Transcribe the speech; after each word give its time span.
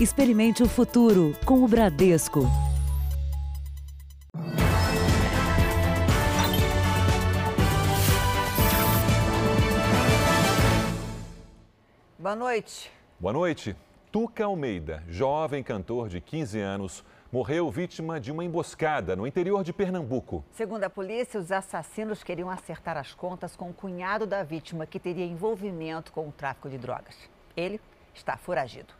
Experimente 0.00 0.62
o 0.62 0.68
futuro 0.68 1.34
com 1.44 1.64
o 1.64 1.66
Bradesco. 1.66 2.42
Boa 12.16 12.36
noite. 12.36 12.92
Boa 13.18 13.32
noite. 13.32 13.74
Tuca 14.12 14.44
Almeida, 14.44 15.02
jovem 15.08 15.64
cantor 15.64 16.08
de 16.08 16.20
15 16.20 16.60
anos, 16.60 17.04
morreu 17.32 17.68
vítima 17.68 18.20
de 18.20 18.30
uma 18.30 18.44
emboscada 18.44 19.16
no 19.16 19.26
interior 19.26 19.64
de 19.64 19.72
Pernambuco. 19.72 20.44
Segundo 20.52 20.84
a 20.84 20.90
polícia, 20.90 21.40
os 21.40 21.50
assassinos 21.50 22.22
queriam 22.22 22.48
acertar 22.48 22.96
as 22.96 23.12
contas 23.12 23.56
com 23.56 23.70
o 23.70 23.74
cunhado 23.74 24.28
da 24.28 24.44
vítima, 24.44 24.86
que 24.86 25.00
teria 25.00 25.26
envolvimento 25.26 26.12
com 26.12 26.28
o 26.28 26.30
tráfico 26.30 26.70
de 26.70 26.78
drogas. 26.78 27.16
Ele 27.56 27.80
está 28.14 28.36
foragido. 28.36 28.97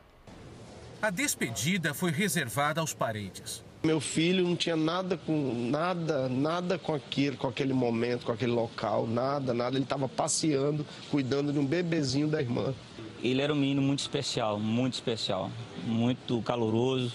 A 1.01 1.11
despedida 1.11 1.95
foi 1.95 2.11
reservada 2.11 2.81
aos 2.81 2.93
parentes. 2.93 3.65
Meu 3.85 4.01
filho 4.01 4.45
não 4.45 4.57
tinha 4.57 4.75
nada 4.75 5.17
com 5.17 5.69
nada, 5.71 6.29
nada 6.29 6.77
com 6.77 6.93
aquilo, 6.93 7.37
com 7.37 7.47
aquele 7.47 7.73
momento, 7.73 8.27
com 8.27 8.33
aquele 8.33 8.51
local, 8.51 9.07
nada, 9.07 9.55
nada. 9.55 9.77
Ele 9.77 9.85
estava 9.85 10.09
passeando, 10.09 10.85
cuidando 11.09 11.53
de 11.53 11.59
um 11.61 11.65
bebezinho 11.65 12.27
da 12.27 12.41
irmã. 12.41 12.75
Ele 13.23 13.41
era 13.41 13.53
um 13.53 13.57
menino 13.57 13.81
muito 13.81 14.01
especial, 14.01 14.59
muito 14.59 14.95
especial, 14.95 15.53
muito 15.85 16.43
caloroso, 16.43 17.15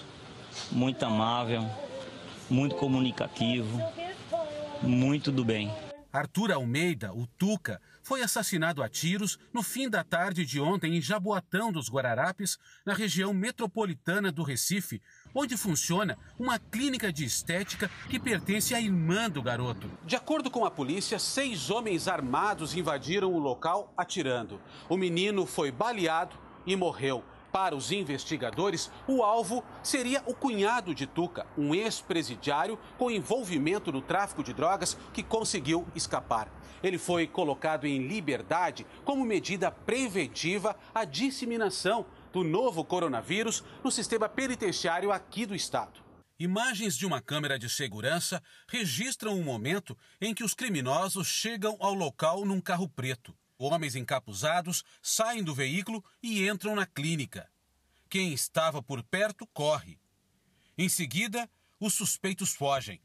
muito 0.72 1.04
amável, 1.04 1.66
muito 2.50 2.76
comunicativo, 2.76 3.82
muito 4.82 5.30
do 5.30 5.44
bem. 5.44 5.70
Arthur 6.14 6.54
Almeida, 6.54 7.14
o 7.14 7.28
Tuca, 7.38 7.82
foi 8.04 8.22
assassinado 8.22 8.84
a 8.84 8.90
tiros 8.90 9.40
no 9.52 9.64
fim 9.64 9.90
da 9.90 10.04
tarde 10.04 10.46
de 10.46 10.60
ontem 10.60 10.98
em 10.98 11.02
Jaboatão 11.02 11.72
dos 11.72 11.90
Guararapes, 11.90 12.60
na 12.86 12.94
região 12.94 13.34
metropolitana 13.34 14.32
do 14.32 14.44
Recife, 14.44 15.02
onde 15.34 15.58
funciona 15.58 16.18
uma 16.38 16.60
clínica 16.60 17.12
de 17.12 17.24
estética 17.24 17.90
que 18.10 18.20
pertence 18.20 18.76
à 18.76 18.82
irmã 18.82 19.30
do 19.30 19.42
garoto. 19.42 19.90
De 20.06 20.16
acordo 20.16 20.52
com 20.52 20.66
a 20.66 20.72
polícia, 20.72 21.18
seis 21.18 21.70
homens 21.70 22.08
armados 22.08 22.76
invadiram 22.76 23.34
o 23.34 23.40
local 23.40 23.94
atirando. 23.98 24.62
O 24.90 24.98
menino 24.98 25.46
foi 25.46 25.72
baleado 25.72 26.36
e 26.66 26.76
morreu. 26.76 27.24
Para 27.54 27.76
os 27.76 27.92
investigadores, 27.92 28.90
o 29.08 29.22
alvo 29.22 29.64
seria 29.84 30.24
o 30.26 30.34
cunhado 30.34 30.96
de 30.96 31.06
Tuca, 31.06 31.46
um 31.56 31.76
ex-presidiário 31.76 32.80
com 32.98 33.12
envolvimento 33.12 33.92
no 33.92 34.02
tráfico 34.02 34.44
de 34.44 34.54
drogas 34.54 34.98
que 35.14 35.22
conseguiu 35.22 35.88
escapar. 35.94 36.52
Ele 36.84 36.98
foi 36.98 37.26
colocado 37.26 37.88
em 37.88 38.06
liberdade 38.06 38.86
como 39.06 39.24
medida 39.24 39.72
preventiva 39.72 40.76
à 40.94 41.06
disseminação 41.06 42.06
do 42.34 42.44
novo 42.44 42.84
coronavírus 42.84 43.64
no 43.84 43.90
sistema 43.90 44.28
penitenciário 44.28 45.12
aqui 45.12 45.46
do 45.46 45.56
estado. 45.56 46.04
Imagens 46.38 46.98
de 46.98 47.06
uma 47.06 47.22
câmera 47.22 47.58
de 47.58 47.70
segurança 47.70 48.44
registram 48.68 49.40
o 49.40 49.44
momento 49.44 49.98
em 50.20 50.34
que 50.34 50.44
os 50.44 50.54
criminosos 50.54 51.28
chegam 51.28 51.78
ao 51.80 51.94
local 51.94 52.44
num 52.44 52.60
carro 52.60 52.90
preto. 52.90 53.34
Homens 53.58 53.96
encapuzados 53.96 54.84
saem 55.02 55.44
do 55.44 55.56
veículo 55.56 56.04
e 56.22 56.46
entram 56.46 56.76
na 56.76 56.86
clínica. 56.86 57.50
Quem 58.10 58.34
estava 58.34 58.84
por 58.84 59.02
perto 59.04 59.48
corre. 59.54 59.98
Em 60.78 60.90
seguida, 60.90 61.50
os 61.80 61.94
suspeitos 61.94 62.54
fogem. 62.54 63.00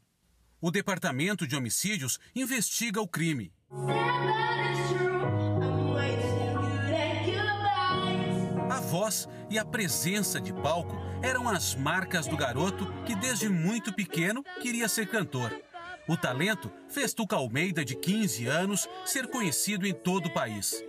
O 0.59 0.69
Departamento 0.69 1.47
de 1.47 1.55
Homicídios 1.55 2.19
investiga 2.35 2.99
o 2.99 3.07
crime. 3.07 3.53
A 3.71 3.75
voz 8.81 9.29
e 9.47 9.59
a 9.59 9.65
presença 9.65 10.41
de 10.41 10.51
palco 10.51 10.97
eram 11.21 11.47
as 11.47 11.75
marcas 11.75 12.25
do 12.25 12.35
garoto 12.35 12.91
que 13.05 13.13
desde 13.13 13.47
muito 13.47 13.93
pequeno 13.93 14.43
queria 14.59 14.89
ser 14.89 15.07
cantor. 15.07 15.55
O 16.07 16.17
talento 16.17 16.71
fez 16.87 17.13
Tuca 17.13 17.35
Almeida, 17.35 17.85
de 17.85 17.95
15 17.95 18.47
anos, 18.47 18.89
ser 19.05 19.27
conhecido 19.27 19.85
em 19.85 19.93
todo 19.93 20.25
o 20.25 20.33
país. 20.33 20.83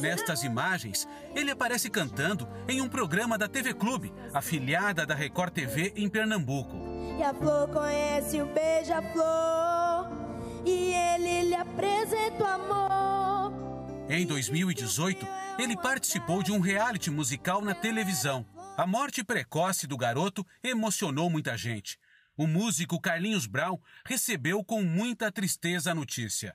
Nestas 0.00 0.44
imagens, 0.44 1.06
ele 1.34 1.50
aparece 1.50 1.90
cantando 1.90 2.48
em 2.66 2.80
um 2.80 2.88
programa 2.88 3.36
da 3.36 3.46
TV 3.46 3.74
Clube, 3.74 4.14
afiliada 4.32 5.04
da 5.04 5.14
Record 5.14 5.52
TV 5.52 5.92
em 5.94 6.08
Pernambuco. 6.08 6.95
E 7.18 7.22
a 7.22 7.32
flor 7.32 7.68
conhece 7.68 8.42
o 8.42 8.46
beija-flor, 8.46 10.06
e 10.66 10.92
ele 10.92 11.48
lhe 11.48 11.54
apresenta 11.54 12.42
o 12.42 12.46
amor. 12.46 14.06
Em 14.08 14.26
2018, 14.26 15.26
ele 15.58 15.76
participou 15.76 16.42
de 16.42 16.52
um 16.52 16.60
reality 16.60 17.10
musical 17.10 17.62
na 17.62 17.74
televisão. 17.74 18.46
A 18.76 18.86
morte 18.86 19.24
precoce 19.24 19.86
do 19.86 19.96
garoto 19.96 20.46
emocionou 20.62 21.30
muita 21.30 21.56
gente. 21.56 21.98
O 22.36 22.46
músico 22.46 23.00
Carlinhos 23.00 23.46
Brown 23.46 23.78
recebeu 24.04 24.62
com 24.62 24.82
muita 24.82 25.32
tristeza 25.32 25.92
a 25.92 25.94
notícia. 25.94 26.54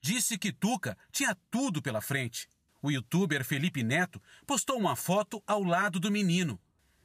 Disse 0.00 0.38
que 0.38 0.52
Tuca 0.52 0.96
tinha 1.10 1.36
tudo 1.50 1.82
pela 1.82 2.00
frente. 2.00 2.48
O 2.80 2.92
youtuber 2.92 3.44
Felipe 3.44 3.82
Neto 3.82 4.22
postou 4.46 4.78
uma 4.78 4.94
foto 4.94 5.42
ao 5.44 5.64
lado 5.64 5.98
do 5.98 6.12
menino. 6.12 6.60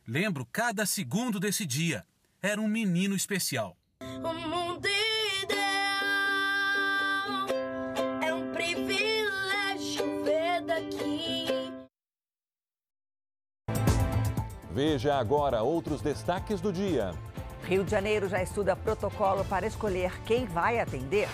Lembro 0.07 0.45
cada 0.45 0.85
segundo 0.85 1.39
desse 1.39 1.65
dia. 1.65 2.05
Era 2.43 2.59
um 2.59 2.67
menino 2.67 3.15
especial. 3.15 3.77
O 4.01 4.33
mundo 4.33 4.87
ideal 5.43 5.61
é 8.19 8.33
um 8.33 8.51
privilégio 8.51 10.23
ver 10.23 10.61
daqui. 10.65 11.45
Veja 14.71 15.19
agora 15.19 15.61
outros 15.61 16.01
destaques 16.01 16.59
do 16.59 16.73
dia. 16.73 17.13
Rio 17.63 17.83
de 17.83 17.91
Janeiro 17.91 18.27
já 18.27 18.41
estuda 18.41 18.75
protocolo 18.75 19.45
para 19.45 19.67
escolher 19.67 20.11
quem 20.23 20.47
vai 20.47 20.79
atender. 20.79 21.29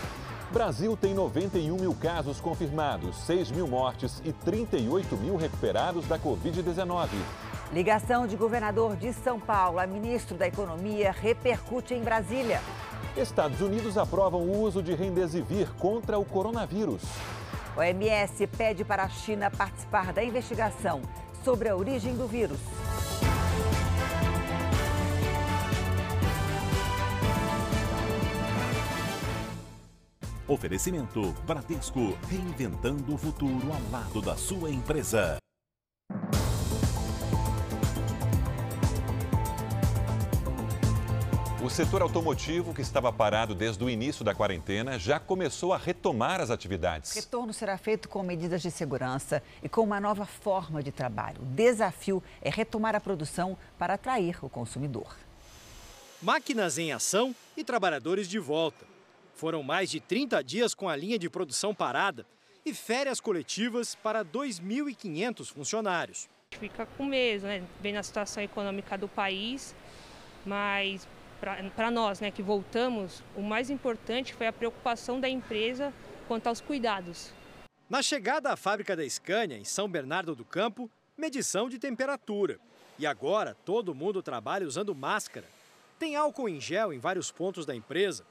Brasil 0.51 0.97
tem 0.97 1.13
91 1.13 1.77
mil 1.77 1.95
casos 1.95 2.41
confirmados, 2.41 3.15
6 3.19 3.51
mil 3.51 3.67
mortes 3.67 4.21
e 4.25 4.33
38 4.33 5.15
mil 5.15 5.37
recuperados 5.37 6.05
da 6.05 6.19
Covid-19. 6.19 7.07
Ligação 7.73 8.25
de 8.25 8.37
governador 8.37 8.95
de 8.95 9.11
São 9.11 9.39
Paulo 9.39 9.77
a 9.77 9.85
ministro 9.85 10.37
da 10.37 10.47
Economia 10.47 11.11
repercute 11.11 11.93
em 11.93 12.01
Brasília. 12.01 12.61
Estados 13.15 13.59
Unidos 13.59 13.97
aprovam 13.97 14.41
o 14.41 14.61
uso 14.61 14.81
de 14.81 14.95
Remdesivir 14.95 15.69
contra 15.73 16.17
o 16.17 16.23
coronavírus. 16.23 17.03
O 17.75 17.79
OMS 17.79 18.47
pede 18.47 18.85
para 18.85 19.03
a 19.03 19.09
China 19.09 19.51
participar 19.51 20.13
da 20.13 20.23
investigação 20.23 21.01
sobre 21.43 21.67
a 21.67 21.75
origem 21.75 22.15
do 22.15 22.25
vírus. 22.25 22.59
Oferecimento 30.47 31.35
Bradesco, 31.45 32.17
reinventando 32.29 33.13
o 33.13 33.17
futuro 33.17 33.67
ao 33.73 33.91
lado 33.91 34.21
da 34.21 34.37
sua 34.37 34.69
empresa. 34.69 35.37
O 41.59 41.71
setor 41.71 42.03
automotivo, 42.03 42.71
que 42.71 42.81
estava 42.81 43.11
parado 43.11 43.55
desde 43.55 43.83
o 43.83 43.89
início 43.89 44.23
da 44.23 44.35
quarentena, 44.35 44.99
já 44.99 45.19
começou 45.19 45.73
a 45.73 45.77
retomar 45.77 46.39
as 46.39 46.51
atividades. 46.51 47.13
O 47.13 47.15
retorno 47.15 47.51
será 47.51 47.75
feito 47.79 48.07
com 48.07 48.21
medidas 48.21 48.61
de 48.61 48.69
segurança 48.69 49.41
e 49.63 49.67
com 49.67 49.81
uma 49.81 49.99
nova 49.99 50.23
forma 50.27 50.83
de 50.83 50.91
trabalho. 50.91 51.41
O 51.41 51.45
desafio 51.45 52.23
é 52.43 52.51
retomar 52.51 52.95
a 52.95 52.99
produção 52.99 53.57
para 53.75 53.95
atrair 53.95 54.37
o 54.43 54.49
consumidor. 54.49 55.17
Máquinas 56.21 56.77
em 56.77 56.91
ação 56.91 57.35
e 57.55 57.63
trabalhadores 57.63 58.29
de 58.29 58.37
volta. 58.37 58.85
Foram 59.33 59.63
mais 59.63 59.89
de 59.89 59.99
30 59.99 60.43
dias 60.43 60.75
com 60.75 60.87
a 60.87 60.95
linha 60.95 61.17
de 61.17 61.27
produção 61.27 61.73
parada 61.73 62.23
e 62.63 62.71
férias 62.71 63.19
coletivas 63.19 63.95
para 63.95 64.23
2.500 64.23 65.51
funcionários. 65.51 66.29
Fica 66.51 66.85
com 66.85 67.03
medo, 67.03 67.47
né? 67.47 67.63
Vendo 67.81 67.97
a 67.97 68.03
situação 68.03 68.43
econômica 68.43 68.95
do 68.95 69.07
país, 69.07 69.75
mas 70.45 71.07
para 71.39 71.91
nós, 71.91 72.19
né, 72.19 72.31
que 72.31 72.41
voltamos, 72.41 73.23
o 73.35 73.41
mais 73.41 73.69
importante 73.69 74.33
foi 74.33 74.47
a 74.47 74.53
preocupação 74.53 75.19
da 75.19 75.29
empresa 75.29 75.93
quanto 76.27 76.47
aos 76.47 76.59
cuidados. 76.59 77.31
Na 77.89 78.01
chegada 78.01 78.51
à 78.51 78.57
fábrica 78.57 78.95
da 78.95 79.07
Scania, 79.07 79.57
em 79.57 79.63
São 79.63 79.87
Bernardo 79.87 80.35
do 80.35 80.43
Campo, 80.43 80.89
medição 81.17 81.69
de 81.69 81.79
temperatura. 81.79 82.59
E 82.99 83.05
agora 83.05 83.55
todo 83.63 83.95
mundo 83.95 84.21
trabalha 84.21 84.67
usando 84.67 84.93
máscara. 84.93 85.47
Tem 85.97 86.15
álcool 86.15 86.49
em 86.49 86.59
gel 86.59 86.91
em 86.91 86.99
vários 86.99 87.31
pontos 87.31 87.65
da 87.65 87.75
empresa. 87.75 88.25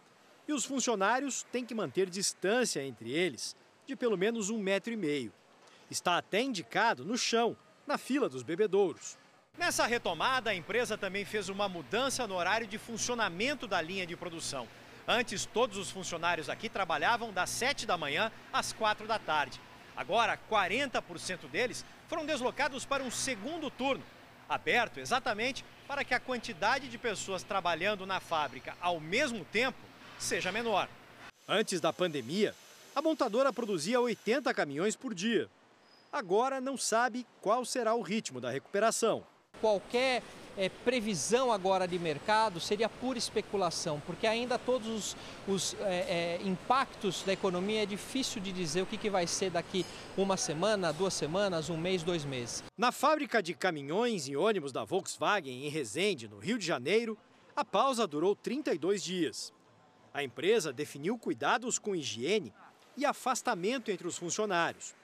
E 0.46 0.52
os 0.52 0.64
funcionários 0.64 1.44
têm 1.50 1.64
que 1.64 1.74
manter 1.74 2.10
distância 2.10 2.84
entre 2.84 3.10
eles, 3.10 3.56
de 3.86 3.96
pelo 3.96 4.16
menos 4.16 4.50
um 4.50 4.58
metro 4.58 4.92
e 4.92 4.96
meio. 4.96 5.32
Está 5.90 6.18
até 6.18 6.42
indicado 6.42 7.04
no 7.04 7.16
chão, 7.16 7.56
na 7.86 7.96
fila 7.96 8.28
dos 8.28 8.42
bebedouros. 8.42 9.16
Nessa 9.58 9.86
retomada, 9.86 10.50
a 10.50 10.54
empresa 10.54 10.98
também 10.98 11.24
fez 11.24 11.48
uma 11.48 11.66
mudança 11.66 12.26
no 12.26 12.34
horário 12.34 12.66
de 12.66 12.76
funcionamento 12.76 13.66
da 13.66 13.80
linha 13.80 14.06
de 14.06 14.14
produção. 14.14 14.68
Antes, 15.08 15.46
todos 15.46 15.78
os 15.78 15.90
funcionários 15.90 16.50
aqui 16.50 16.68
trabalhavam 16.68 17.32
das 17.32 17.48
7 17.50 17.86
da 17.86 17.96
manhã 17.96 18.30
às 18.52 18.74
4 18.74 19.06
da 19.06 19.18
tarde. 19.18 19.58
Agora, 19.96 20.38
40% 20.50 21.48
deles 21.48 21.86
foram 22.06 22.26
deslocados 22.26 22.84
para 22.84 23.02
um 23.02 23.10
segundo 23.10 23.70
turno, 23.70 24.04
aberto 24.46 25.00
exatamente 25.00 25.64
para 25.88 26.04
que 26.04 26.12
a 26.12 26.20
quantidade 26.20 26.88
de 26.88 26.98
pessoas 26.98 27.42
trabalhando 27.42 28.04
na 28.04 28.20
fábrica 28.20 28.76
ao 28.78 29.00
mesmo 29.00 29.42
tempo 29.46 29.78
seja 30.18 30.52
menor. 30.52 30.86
Antes 31.48 31.80
da 31.80 31.94
pandemia, 31.94 32.54
a 32.94 33.00
montadora 33.00 33.52
produzia 33.52 34.00
80 34.00 34.52
caminhões 34.52 34.96
por 34.96 35.14
dia. 35.14 35.48
Agora 36.12 36.60
não 36.60 36.76
sabe 36.76 37.26
qual 37.40 37.64
será 37.64 37.94
o 37.94 38.02
ritmo 38.02 38.38
da 38.38 38.50
recuperação. 38.50 39.24
Qualquer 39.60 40.22
é, 40.56 40.68
previsão 40.68 41.52
agora 41.52 41.86
de 41.86 41.98
mercado 41.98 42.58
seria 42.58 42.88
pura 42.88 43.18
especulação, 43.18 44.00
porque 44.06 44.26
ainda 44.26 44.58
todos 44.58 44.88
os, 44.88 45.16
os 45.46 45.76
é, 45.80 46.38
é, 46.40 46.40
impactos 46.44 47.22
da 47.22 47.32
economia 47.32 47.82
é 47.82 47.86
difícil 47.86 48.40
de 48.40 48.52
dizer 48.52 48.82
o 48.82 48.86
que, 48.86 48.96
que 48.96 49.10
vai 49.10 49.26
ser 49.26 49.50
daqui 49.50 49.84
uma 50.16 50.36
semana, 50.36 50.92
duas 50.92 51.14
semanas, 51.14 51.68
um 51.68 51.76
mês, 51.76 52.02
dois 52.02 52.24
meses. 52.24 52.64
Na 52.76 52.90
fábrica 52.90 53.42
de 53.42 53.54
caminhões 53.54 54.28
e 54.28 54.36
ônibus 54.36 54.72
da 54.72 54.84
Volkswagen 54.84 55.66
em 55.66 55.68
Resende, 55.68 56.28
no 56.28 56.38
Rio 56.38 56.58
de 56.58 56.66
Janeiro, 56.66 57.18
a 57.54 57.64
pausa 57.64 58.06
durou 58.06 58.34
32 58.34 59.02
dias. 59.02 59.52
A 60.12 60.22
empresa 60.22 60.72
definiu 60.72 61.18
cuidados 61.18 61.78
com 61.78 61.94
higiene 61.94 62.52
e 62.96 63.04
afastamento 63.04 63.90
entre 63.90 64.08
os 64.08 64.16
funcionários. 64.16 64.94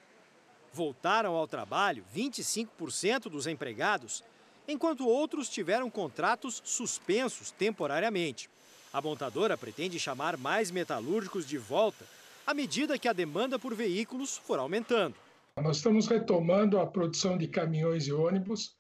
Voltaram 0.73 1.35
ao 1.35 1.47
trabalho 1.47 2.03
25% 2.15 3.29
dos 3.29 3.47
empregados, 3.47 4.25
enquanto 4.67 5.07
outros 5.07 5.49
tiveram 5.49 5.91
contratos 5.91 6.63
suspensos 6.65 7.51
temporariamente. 7.51 8.49
A 8.93 9.01
montadora 9.01 9.57
pretende 9.57 9.99
chamar 9.99 10.37
mais 10.37 10.71
metalúrgicos 10.71 11.47
de 11.47 11.59
volta 11.59 12.05
à 12.47 12.53
medida 12.53 12.99
que 12.99 13.09
a 13.09 13.13
demanda 13.13 13.59
por 13.59 13.75
veículos 13.75 14.37
for 14.37 14.59
aumentando. 14.59 15.15
Nós 15.57 15.79
estamos 15.79 16.07
retomando 16.07 16.79
a 16.79 16.87
produção 16.87 17.37
de 17.37 17.47
caminhões 17.47 18.07
e 18.07 18.13
ônibus. 18.13 18.77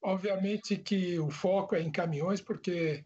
Obviamente 0.00 0.76
que 0.76 1.18
o 1.18 1.30
foco 1.30 1.74
é 1.74 1.82
em 1.82 1.90
caminhões, 1.90 2.40
porque 2.40 3.04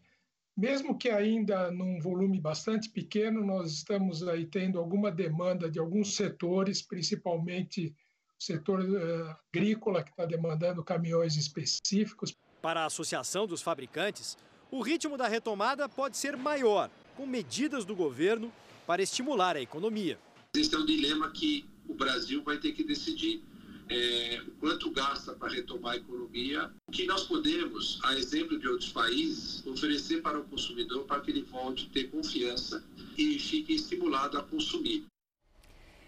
mesmo 0.55 0.97
que 0.97 1.09
ainda 1.09 1.71
num 1.71 1.99
volume 1.99 2.39
bastante 2.39 2.89
pequeno, 2.89 3.43
nós 3.43 3.71
estamos 3.71 4.25
aí 4.27 4.45
tendo 4.45 4.77
alguma 4.79 5.11
demanda 5.11 5.69
de 5.69 5.79
alguns 5.79 6.15
setores, 6.15 6.81
principalmente 6.81 7.95
setor 8.43 8.81
uh, 8.81 9.35
agrícola, 9.53 10.03
que 10.03 10.11
está 10.11 10.25
demandando 10.25 10.83
caminhões 10.83 11.35
específicos. 11.35 12.35
Para 12.61 12.81
a 12.81 12.85
Associação 12.85 13.47
dos 13.47 13.61
Fabricantes, 13.61 14.37
o 14.71 14.81
ritmo 14.81 15.17
da 15.17 15.27
retomada 15.27 15.87
pode 15.87 16.17
ser 16.17 16.35
maior, 16.35 16.89
com 17.15 17.25
medidas 17.25 17.85
do 17.85 17.95
governo 17.95 18.51
para 18.87 19.01
estimular 19.01 19.55
a 19.55 19.61
economia. 19.61 20.17
Esse 20.55 20.75
é 20.75 20.77
um 20.77 20.85
dilema 20.85 21.31
que 21.31 21.65
o 21.87 21.93
Brasil 21.93 22.43
vai 22.43 22.57
ter 22.57 22.73
que 22.73 22.83
decidir 22.83 23.43
é, 23.89 24.41
o 24.47 24.51
quanto 24.59 24.89
gasta 24.91 25.33
para 25.33 25.51
retomar 25.51 25.93
a 25.93 25.97
economia, 25.97 26.71
o 26.87 26.91
que 26.91 27.05
nós 27.05 27.23
podemos, 27.23 27.99
a 28.03 28.13
exemplo 28.15 28.57
de 28.57 28.67
outros 28.67 28.91
países, 28.91 29.65
oferecer 29.65 30.21
para 30.21 30.39
o 30.39 30.43
consumidor 30.45 31.05
para 31.05 31.21
que 31.21 31.31
ele 31.31 31.41
volte 31.43 31.87
a 31.89 31.93
ter 31.93 32.09
confiança 32.09 32.83
e 33.17 33.37
fique 33.39 33.73
estimulado 33.73 34.37
a 34.37 34.43
consumir. 34.43 35.05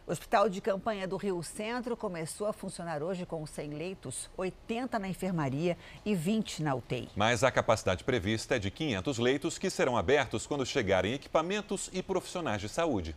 O 0.08 0.12
Hospital 0.12 0.48
de 0.48 0.62
Campanha 0.62 1.08
do 1.08 1.18
Rio 1.18 1.42
Centro 1.42 1.98
começou 1.98 2.46
a 2.46 2.54
funcionar 2.54 3.02
hoje 3.02 3.26
com 3.26 3.44
100 3.44 3.72
leitos, 3.72 4.30
80 4.38 5.00
na 5.00 5.08
enfermaria 5.08 5.76
e 6.06 6.14
20 6.14 6.62
na 6.62 6.76
UTI. 6.76 7.10
Mas 7.16 7.44
a 7.44 7.50
capacidade 7.50 8.04
prevista 8.04 8.56
é 8.56 8.60
de 8.60 8.70
500 8.70 9.18
leitos 9.18 9.58
que 9.58 9.68
serão 9.68 9.98
abertos 9.98 10.46
quando 10.46 10.64
chegarem 10.64 11.16
equipamentos 11.16 11.90
e 11.92 12.04
profissionais 12.04 12.62
de 12.62 12.70
saúde. 12.70 13.16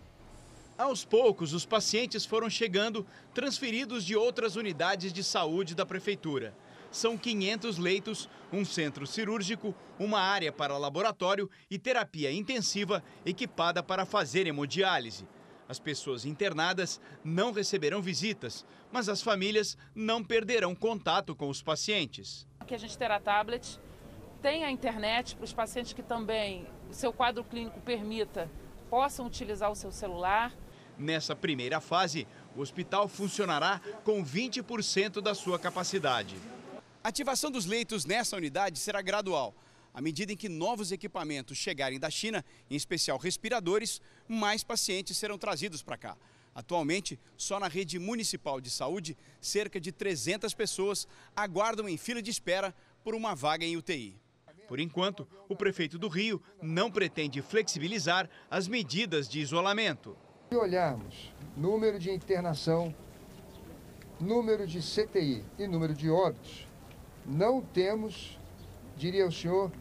Aos 0.79 1.05
poucos, 1.05 1.53
os 1.53 1.67
pacientes 1.67 2.25
foram 2.25 2.49
chegando, 2.49 3.05
transferidos 3.35 4.03
de 4.03 4.17
outras 4.17 4.57
unidades 4.57 5.13
de 5.13 5.23
saúde 5.23 5.75
da 5.75 5.85
prefeitura. 5.85 6.55
São 6.91 7.19
500 7.19 7.77
leitos, 7.77 8.31
um 8.51 8.65
centro 8.65 9.07
cirúrgico, 9.07 9.75
uma 9.99 10.21
área 10.21 10.51
para 10.51 10.79
laboratório 10.79 11.51
e 11.71 11.79
terapia 11.79 12.33
intensiva 12.33 13.05
equipada 13.27 13.83
para 13.83 14.07
fazer 14.07 14.47
hemodiálise. 14.47 15.27
As 15.69 15.79
pessoas 15.79 16.25
internadas 16.25 16.99
não 17.23 17.53
receberão 17.53 18.01
visitas, 18.01 18.65
mas 18.91 19.09
as 19.09 19.21
famílias 19.21 19.77
não 19.95 20.25
perderão 20.25 20.75
contato 20.75 21.37
com 21.37 21.49
os 21.49 21.61
pacientes. 21.61 22.47
Aqui 22.59 22.75
a 22.75 22.79
gente 22.79 22.97
terá 22.97 23.21
tablet, 23.21 23.79
tem 24.41 24.65
a 24.65 24.71
internet 24.71 25.37
para 25.37 25.45
os 25.45 25.53
pacientes 25.53 25.93
que 25.93 26.03
também 26.03 26.67
o 26.89 26.95
seu 26.95 27.13
quadro 27.13 27.45
clínico 27.45 27.81
permita 27.81 28.51
possam 28.89 29.27
utilizar 29.27 29.71
o 29.71 29.77
seu 29.77 29.93
celular. 29.93 30.57
Nessa 30.97 31.37
primeira 31.37 31.81
fase, 31.81 32.27
o 32.57 32.61
hospital 32.61 33.07
funcionará 33.07 33.81
com 34.05 34.25
20% 34.25 35.21
da 35.21 35.35
sua 35.35 35.59
capacidade. 35.59 36.37
A 37.05 37.09
ativação 37.09 37.51
dos 37.51 37.67
leitos 37.67 38.07
nessa 38.07 38.37
unidade 38.37 38.79
será 38.79 39.03
gradual. 39.03 39.55
À 39.99 40.01
medida 40.01 40.33
em 40.33 40.37
que 40.37 40.49
novos 40.49 40.93
equipamentos 40.93 41.59
chegarem 41.59 41.99
da 41.99 42.09
China, 42.09 42.45
em 42.71 42.77
especial 42.77 43.19
respiradores, 43.19 44.01
mais 44.29 44.63
pacientes 44.63 45.17
serão 45.17 45.37
trazidos 45.37 45.83
para 45.83 45.97
cá. 45.97 46.17
Atualmente, 46.55 47.19
só 47.37 47.59
na 47.59 47.67
rede 47.67 47.99
municipal 47.99 48.61
de 48.61 48.71
saúde, 48.71 49.19
cerca 49.41 49.81
de 49.81 49.91
300 49.91 50.55
pessoas 50.55 51.09
aguardam 51.35 51.89
em 51.89 51.97
fila 51.97 52.23
de 52.23 52.31
espera 52.31 52.73
por 53.03 53.13
uma 53.13 53.35
vaga 53.35 53.65
em 53.65 53.77
UTI. 53.77 54.15
Por 54.69 54.79
enquanto, 54.79 55.27
o 55.49 55.57
prefeito 55.57 55.99
do 55.99 56.07
Rio 56.07 56.41
não 56.63 56.93
pretende 56.93 57.43
flexibilizar 57.43 58.31
as 58.49 58.69
medidas 58.69 59.29
de 59.29 59.41
isolamento. 59.41 60.17
Se 60.49 60.57
olharmos 60.57 61.35
número 61.57 61.99
de 61.99 62.13
internação, 62.13 62.95
número 64.21 64.65
de 64.65 64.79
CTI 64.79 65.43
e 65.59 65.67
número 65.67 65.93
de 65.93 66.09
óbitos, 66.09 66.69
não 67.27 67.61
temos, 67.61 68.39
diria 68.97 69.27
o 69.27 69.33
senhor, 69.33 69.73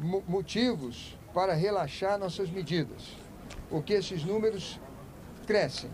motivos 0.00 1.16
para 1.34 1.54
relaxar 1.54 2.18
nossas 2.18 2.50
medidas, 2.50 3.02
porque 3.68 3.92
esses 3.92 4.24
números 4.24 4.80
crescem. 5.46 5.90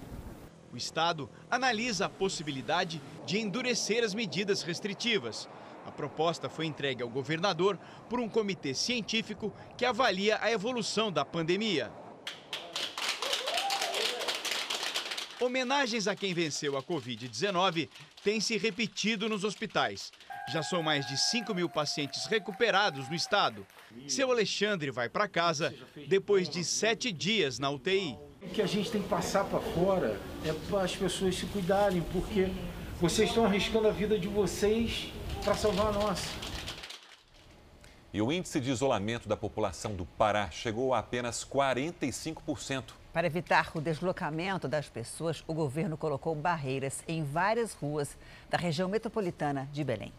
O 0.73 0.77
Estado 0.77 1.29
analisa 1.51 2.07
a 2.07 2.09
possibilidade 2.09 3.01
de 3.25 3.39
endurecer 3.39 4.05
as 4.05 4.15
medidas 4.15 4.63
restritivas. 4.63 5.49
A 5.85 5.91
proposta 5.91 6.49
foi 6.49 6.67
entregue 6.67 7.03
ao 7.03 7.09
governador 7.09 7.79
por 8.09 8.21
um 8.21 8.29
comitê 8.29 8.75
científico 8.75 9.53
que 9.77 9.85
avalia 9.85 10.39
a 10.41 10.51
evolução 10.51 11.11
da 11.11 11.25
pandemia. 11.25 11.91
Homenagens 15.41 16.07
a 16.07 16.17
quem 16.17 16.33
venceu 16.33 16.77
a 16.77 16.83
Covid-19 16.83 17.89
têm 18.25 18.41
se 18.41 18.57
repetido 18.57 19.29
nos 19.29 19.45
hospitais. 19.45 20.11
Já 20.49 20.63
são 20.63 20.83
mais 20.83 21.07
de 21.07 21.19
5 21.19 21.55
mil 21.55 21.69
pacientes 21.69 22.27
recuperados 22.27 23.09
no 23.09 23.15
estado. 23.15 23.67
Seu 24.09 24.31
Alexandre 24.31 24.91
vai 24.91 25.09
para 25.09 25.27
casa 25.27 25.75
depois 26.09 26.49
de 26.49 26.65
sete 26.65 27.11
dias 27.13 27.59
na 27.59 27.71
UTI. 27.71 28.17
O 28.43 28.49
que 28.49 28.63
a 28.63 28.67
gente 28.67 28.91
tem 28.91 29.03
que 29.03 29.09
passar 29.09 29.45
para 29.45 29.61
fora 29.61 30.21
é 30.45 30.53
para 30.69 30.83
as 30.83 30.95
pessoas 30.95 31.35
se 31.35 31.47
cuidarem, 31.47 32.01
porque 32.13 32.49
vocês 33.01 33.29
estão 33.29 33.45
arriscando 33.45 33.89
a 33.89 33.91
vida 33.91 34.19
de 34.19 34.29
vocês 34.29 35.13
para 35.45 35.55
salvar 35.55 35.89
a 35.89 35.93
nossa. 35.93 36.29
E 38.13 38.23
o 38.23 38.33
índice 38.33 38.61
de 38.61 38.71
isolamento 38.71 39.29
da 39.29 39.37
população 39.37 39.95
do 39.95 40.07
Pará 40.07 40.51
chegou 40.51 40.95
a 40.95 41.01
apenas 41.01 41.45
45%. 41.45 42.93
Para 43.13 43.27
evitar 43.27 43.71
o 43.75 43.81
deslocamento 43.81 44.69
das 44.69 44.89
pessoas, 44.89 45.45
o 45.47 45.53
governo 45.53 45.97
colocou 45.97 46.35
barreiras 46.35 47.03
em 47.07 47.25
várias 47.25 47.75
ruas 47.75 48.17
da 48.49 48.57
região 48.57 48.89
metropolitana 48.89 49.69
de 49.73 49.83
Belém. 49.83 50.13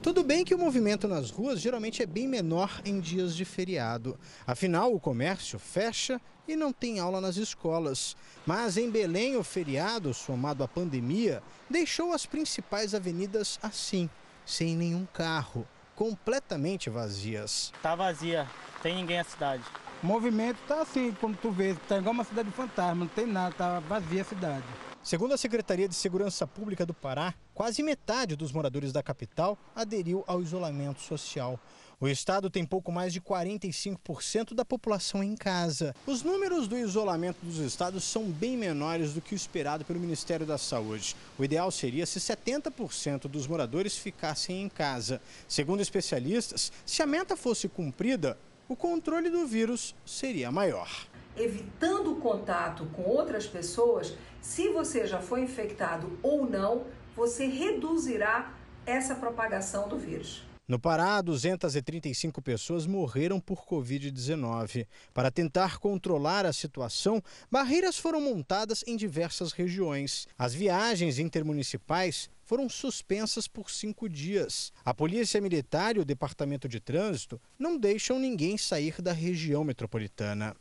Tudo 0.00 0.22
bem 0.22 0.44
que 0.44 0.54
o 0.54 0.58
movimento 0.58 1.08
nas 1.08 1.28
ruas 1.28 1.60
geralmente 1.60 2.04
é 2.04 2.06
bem 2.06 2.28
menor 2.28 2.80
em 2.84 3.00
dias 3.00 3.34
de 3.34 3.44
feriado. 3.44 4.16
Afinal, 4.46 4.94
o 4.94 5.00
comércio 5.00 5.58
fecha 5.58 6.20
e 6.46 6.54
não 6.54 6.72
tem 6.72 7.00
aula 7.00 7.20
nas 7.20 7.36
escolas. 7.36 8.16
Mas 8.46 8.76
em 8.76 8.88
Belém, 8.88 9.36
o 9.36 9.42
feriado, 9.42 10.14
somado 10.14 10.62
à 10.62 10.68
pandemia, 10.68 11.42
deixou 11.68 12.12
as 12.12 12.24
principais 12.24 12.94
avenidas 12.94 13.58
assim, 13.60 14.08
sem 14.46 14.76
nenhum 14.76 15.04
carro, 15.12 15.66
completamente 15.96 16.88
vazias. 16.88 17.72
Tá 17.82 17.96
vazia, 17.96 18.48
tem 18.80 18.94
ninguém 18.94 19.18
na 19.18 19.24
cidade. 19.24 19.64
O 20.00 20.06
movimento 20.06 20.58
tá 20.68 20.80
assim, 20.82 21.10
como 21.20 21.34
tu 21.34 21.50
vê, 21.50 21.74
tá 21.88 21.98
igual 21.98 22.14
uma 22.14 22.24
cidade 22.24 22.52
fantasma, 22.52 22.94
não 22.94 23.08
tem 23.08 23.26
nada, 23.26 23.52
tá 23.52 23.80
vazia 23.80 24.22
a 24.22 24.24
cidade. 24.24 24.64
Segundo 25.02 25.32
a 25.32 25.38
Secretaria 25.38 25.88
de 25.88 25.94
Segurança 25.94 26.46
Pública 26.46 26.84
do 26.84 26.92
Pará, 26.92 27.32
quase 27.54 27.82
metade 27.82 28.36
dos 28.36 28.52
moradores 28.52 28.92
da 28.92 29.02
capital 29.02 29.56
aderiu 29.74 30.22
ao 30.26 30.42
isolamento 30.42 31.00
social. 31.00 31.58
O 32.00 32.06
estado 32.06 32.50
tem 32.50 32.64
pouco 32.64 32.92
mais 32.92 33.12
de 33.12 33.20
45% 33.20 34.54
da 34.54 34.64
população 34.64 35.22
em 35.22 35.34
casa. 35.34 35.94
Os 36.06 36.22
números 36.22 36.68
do 36.68 36.76
isolamento 36.76 37.38
dos 37.42 37.56
estados 37.58 38.04
são 38.04 38.24
bem 38.24 38.56
menores 38.56 39.14
do 39.14 39.20
que 39.20 39.34
o 39.34 39.36
esperado 39.36 39.84
pelo 39.84 39.98
Ministério 39.98 40.46
da 40.46 40.58
Saúde. 40.58 41.16
O 41.38 41.44
ideal 41.44 41.70
seria 41.70 42.04
se 42.04 42.20
70% 42.20 43.22
dos 43.28 43.46
moradores 43.46 43.96
ficassem 43.96 44.62
em 44.62 44.68
casa. 44.68 45.20
Segundo 45.48 45.80
especialistas, 45.80 46.70
se 46.84 47.02
a 47.02 47.06
meta 47.06 47.36
fosse 47.36 47.68
cumprida, 47.68 48.38
o 48.68 48.76
controle 48.76 49.30
do 49.30 49.46
vírus 49.46 49.94
seria 50.04 50.52
maior. 50.52 51.06
evitando 51.36 52.12
o 52.12 52.16
contato 52.16 52.84
com 52.92 53.02
outras 53.02 53.46
pessoas, 53.46 54.12
se 54.40 54.68
você 54.70 55.06
já 55.06 55.20
foi 55.20 55.42
infectado 55.42 56.18
ou 56.22 56.48
não, 56.48 56.86
você 57.14 57.46
reduzirá 57.46 58.54
essa 58.86 59.14
propagação 59.14 59.88
do 59.88 59.98
vírus. 59.98 60.48
No 60.68 60.78
Pará, 60.78 61.22
235 61.22 62.42
pessoas 62.42 62.86
morreram 62.86 63.40
por 63.40 63.64
Covid-19. 63.64 64.86
Para 65.14 65.30
tentar 65.30 65.78
controlar 65.78 66.44
a 66.44 66.52
situação, 66.52 67.22
barreiras 67.50 67.96
foram 67.96 68.20
montadas 68.20 68.84
em 68.86 68.94
diversas 68.94 69.52
regiões. 69.52 70.28
As 70.38 70.52
viagens 70.52 71.18
intermunicipais 71.18 72.28
foram 72.44 72.68
suspensas 72.68 73.48
por 73.48 73.70
cinco 73.70 74.10
dias. 74.10 74.70
A 74.84 74.92
Polícia 74.92 75.40
Militar 75.40 75.96
e 75.96 76.00
o 76.00 76.04
Departamento 76.04 76.68
de 76.68 76.80
Trânsito 76.80 77.40
não 77.58 77.78
deixam 77.78 78.18
ninguém 78.18 78.58
sair 78.58 79.00
da 79.00 79.12
região 79.12 79.64
metropolitana. 79.64 80.54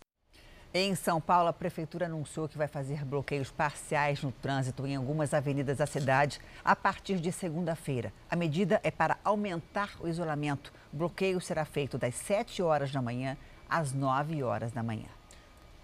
Em 0.80 0.94
São 0.94 1.20
Paulo, 1.20 1.50
a 1.50 1.54
prefeitura 1.54 2.06
anunciou 2.06 2.48
que 2.48 2.56
vai 2.56 2.68
fazer 2.68 3.04
bloqueios 3.04 3.50
parciais 3.50 4.22
no 4.22 4.32
trânsito 4.32 4.86
em 4.86 4.96
algumas 4.96 5.34
avenidas 5.34 5.80
da 5.80 5.88
cidade 5.88 6.40
a 6.64 6.76
partir 6.76 7.20
de 7.20 7.32
segunda-feira. 7.32 8.14
A 8.30 8.36
medida 8.36 8.80
é 8.84 8.92
para 8.92 9.18
aumentar 9.24 9.96
o 10.00 10.08
isolamento. 10.08 10.72
O 10.94 10.98
bloqueio 10.98 11.42
será 11.42 11.66
feito 11.66 11.98
das 11.98 12.14
7 12.14 12.62
horas 12.62 12.92
da 12.92 13.02
manhã 13.02 13.36
às 13.68 13.92
9 13.92 14.44
horas 14.44 14.72
da 14.72 14.84
manhã. 14.84 15.08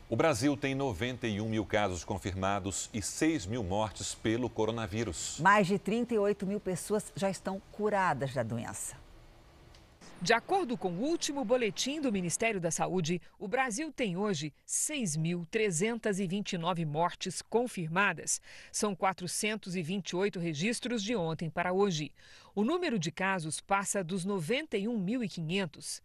O 0.07 0.15
Brasil 0.15 0.55
tem 0.55 0.75
91 0.75 1.49
mil 1.49 1.65
casos 1.65 2.03
confirmados 2.03 2.91
e 2.93 3.01
6 3.01 3.47
mil 3.47 3.63
mortes 3.63 4.13
pelo 4.13 4.47
coronavírus. 4.47 5.39
Mais 5.39 5.65
de 5.65 5.79
38 5.79 6.45
mil 6.45 6.59
pessoas 6.59 7.11
já 7.15 7.31
estão 7.31 7.59
curadas 7.71 8.31
da 8.31 8.43
doença. 8.43 9.02
De 10.23 10.31
acordo 10.31 10.77
com 10.77 10.93
o 10.93 11.01
último 11.01 11.43
boletim 11.43 11.99
do 11.99 12.09
Ministério 12.09 12.61
da 12.61 12.71
Saúde, 12.71 13.21
o 13.37 13.45
Brasil 13.45 13.91
tem 13.91 14.15
hoje 14.15 14.53
6.329 14.65 16.85
mortes 16.85 17.41
confirmadas. 17.41 18.39
São 18.71 18.95
428 18.95 20.39
registros 20.39 21.03
de 21.03 21.13
ontem 21.13 21.49
para 21.49 21.73
hoje. 21.73 22.09
O 22.55 22.63
número 22.63 22.97
de 22.97 23.11
casos 23.11 23.59
passa 23.59 24.01
dos 24.01 24.25
91.500. 24.25 26.01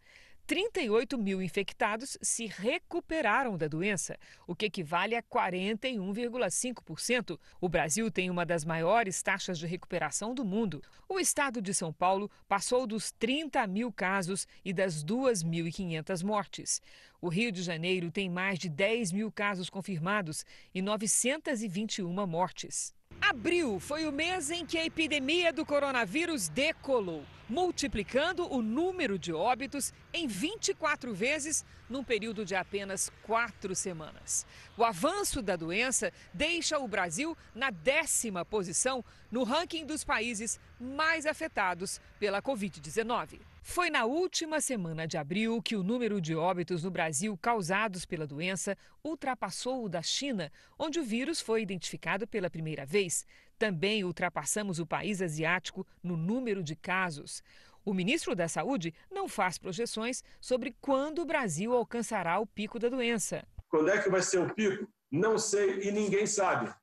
38 0.49 1.15
mil 1.15 1.41
infectados 1.43 2.17
se 2.23 2.47
recuperaram 2.47 3.55
da 3.55 3.67
doença, 3.67 4.17
o 4.47 4.55
que 4.55 4.65
equivale 4.65 5.15
a 5.15 5.21
41,5%. 5.21 7.39
O 7.61 7.69
Brasil 7.69 8.09
tem 8.09 8.31
uma 8.31 8.43
das 8.43 8.65
maiores 8.65 9.21
taxas 9.21 9.59
de 9.59 9.67
recuperação 9.67 10.33
do 10.33 10.43
mundo. 10.43 10.81
O 11.07 11.19
estado 11.19 11.61
de 11.61 11.71
São 11.71 11.93
Paulo 11.93 12.31
passou 12.47 12.87
dos 12.87 13.11
30 13.11 13.67
mil 13.67 13.93
casos 13.93 14.47
e 14.65 14.73
das 14.73 15.05
2.500 15.05 16.25
mortes. 16.25 16.81
O 17.21 17.29
Rio 17.29 17.51
de 17.51 17.61
Janeiro 17.61 18.09
tem 18.09 18.27
mais 18.27 18.57
de 18.57 18.69
10 18.69 19.11
mil 19.11 19.31
casos 19.31 19.69
confirmados 19.69 20.43
e 20.73 20.81
921 20.81 22.25
mortes. 22.25 22.97
Abril 23.21 23.79
foi 23.79 24.05
o 24.05 24.11
mês 24.11 24.49
em 24.49 24.65
que 24.65 24.77
a 24.77 24.85
epidemia 24.85 25.51
do 25.51 25.65
coronavírus 25.65 26.47
decolou, 26.47 27.25
multiplicando 27.47 28.51
o 28.51 28.61
número 28.61 29.19
de 29.19 29.33
óbitos 29.33 29.93
em 30.13 30.27
24 30.27 31.13
vezes 31.13 31.65
num 31.89 32.03
período 32.03 32.45
de 32.45 32.55
apenas 32.55 33.11
quatro 33.23 33.75
semanas. 33.75 34.45
O 34.77 34.83
avanço 34.83 35.41
da 35.41 35.55
doença 35.55 36.13
deixa 36.33 36.79
o 36.79 36.87
Brasil 36.87 37.37
na 37.53 37.69
décima 37.71 38.45
posição 38.45 39.03
no 39.31 39.43
ranking 39.43 39.85
dos 39.85 40.03
países 40.03 40.59
mais 40.79 41.25
afetados 41.25 41.99
pela 42.19 42.41
Covid-19. 42.41 43.39
Foi 43.71 43.91
na 43.91 44.03
última 44.03 44.59
semana 44.59 45.07
de 45.07 45.15
abril 45.15 45.61
que 45.61 45.75
o 45.75 45.83
número 45.83 46.19
de 46.19 46.35
óbitos 46.35 46.83
no 46.83 46.89
Brasil 46.89 47.37
causados 47.37 48.03
pela 48.03 48.25
doença 48.25 48.75
ultrapassou 49.03 49.85
o 49.85 49.87
da 49.87 50.01
China, 50.01 50.51
onde 50.77 50.99
o 50.99 51.03
vírus 51.03 51.39
foi 51.39 51.61
identificado 51.61 52.27
pela 52.27 52.49
primeira 52.49 52.83
vez. 52.83 53.27
Também 53.59 54.03
ultrapassamos 54.03 54.79
o 54.79 54.87
país 54.87 55.21
asiático 55.21 55.85
no 56.01 56.17
número 56.17 56.63
de 56.63 56.75
casos. 56.75 57.43
O 57.85 57.93
ministro 57.93 58.35
da 58.35 58.47
Saúde 58.47 58.91
não 59.11 59.29
faz 59.29 59.59
projeções 59.59 60.23
sobre 60.41 60.75
quando 60.81 61.19
o 61.19 61.25
Brasil 61.25 61.71
alcançará 61.71 62.39
o 62.39 62.47
pico 62.47 62.79
da 62.79 62.89
doença. 62.89 63.47
Quando 63.69 63.91
é 63.91 64.01
que 64.01 64.09
vai 64.09 64.23
ser 64.23 64.39
o 64.39 64.51
pico? 64.51 64.91
Não 65.11 65.37
sei 65.37 65.87
e 65.87 65.91
ninguém 65.91 66.25
sabe. 66.25 66.73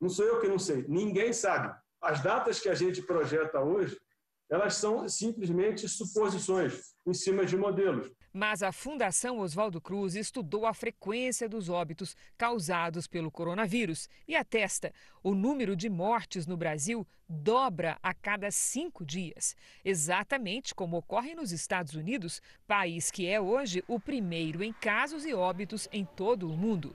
Não 0.00 0.08
sou 0.08 0.24
eu 0.24 0.40
que 0.40 0.48
não 0.48 0.58
sei, 0.58 0.86
ninguém 0.88 1.34
sabe. 1.34 1.78
As 2.00 2.22
datas 2.22 2.60
que 2.60 2.70
a 2.70 2.74
gente 2.74 3.02
projeta 3.02 3.60
hoje 3.60 4.00
elas 4.50 4.74
são 4.74 5.08
simplesmente 5.08 5.88
suposições 5.88 6.94
em 7.06 7.14
cima 7.14 7.44
de 7.44 7.56
modelos. 7.56 8.10
Mas 8.32 8.62
a 8.62 8.72
Fundação 8.72 9.38
Oswaldo 9.38 9.80
Cruz 9.80 10.16
estudou 10.16 10.66
a 10.66 10.74
frequência 10.74 11.48
dos 11.48 11.68
óbitos 11.68 12.16
causados 12.36 13.06
pelo 13.06 13.30
coronavírus 13.30 14.08
e 14.26 14.34
atesta 14.34 14.92
o 15.22 15.34
número 15.34 15.76
de 15.76 15.88
mortes 15.88 16.46
no 16.46 16.56
Brasil 16.56 17.06
dobra 17.28 17.96
a 18.02 18.12
cada 18.12 18.50
cinco 18.50 19.04
dias, 19.04 19.54
exatamente 19.84 20.74
como 20.74 20.96
ocorre 20.96 21.34
nos 21.34 21.52
Estados 21.52 21.94
Unidos, 21.94 22.42
país 22.66 23.10
que 23.10 23.26
é 23.26 23.40
hoje 23.40 23.84
o 23.86 23.98
primeiro 24.00 24.62
em 24.62 24.72
casos 24.72 25.24
e 25.24 25.32
óbitos 25.32 25.88
em 25.92 26.04
todo 26.04 26.50
o 26.50 26.56
mundo. 26.56 26.94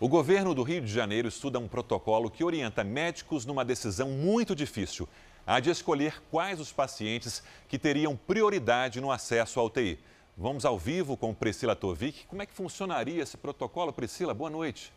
O 0.00 0.08
governo 0.08 0.54
do 0.54 0.62
Rio 0.62 0.82
de 0.82 0.92
Janeiro 0.92 1.26
estuda 1.26 1.58
um 1.58 1.66
protocolo 1.66 2.30
que 2.30 2.44
orienta 2.44 2.84
médicos 2.84 3.44
numa 3.44 3.64
decisão 3.64 4.10
muito 4.10 4.54
difícil 4.54 5.08
a 5.48 5.60
de 5.60 5.70
escolher 5.70 6.22
quais 6.30 6.60
os 6.60 6.70
pacientes 6.70 7.42
que 7.70 7.78
teriam 7.78 8.14
prioridade 8.14 9.00
no 9.00 9.10
acesso 9.10 9.58
à 9.58 9.64
UTI. 9.64 9.98
Vamos 10.36 10.66
ao 10.66 10.78
vivo 10.78 11.16
com 11.16 11.32
Priscila 11.32 11.74
Tovic. 11.74 12.26
Como 12.26 12.42
é 12.42 12.46
que 12.46 12.52
funcionaria 12.52 13.22
esse 13.22 13.38
protocolo? 13.38 13.90
Priscila, 13.90 14.34
boa 14.34 14.50
noite. 14.50 14.92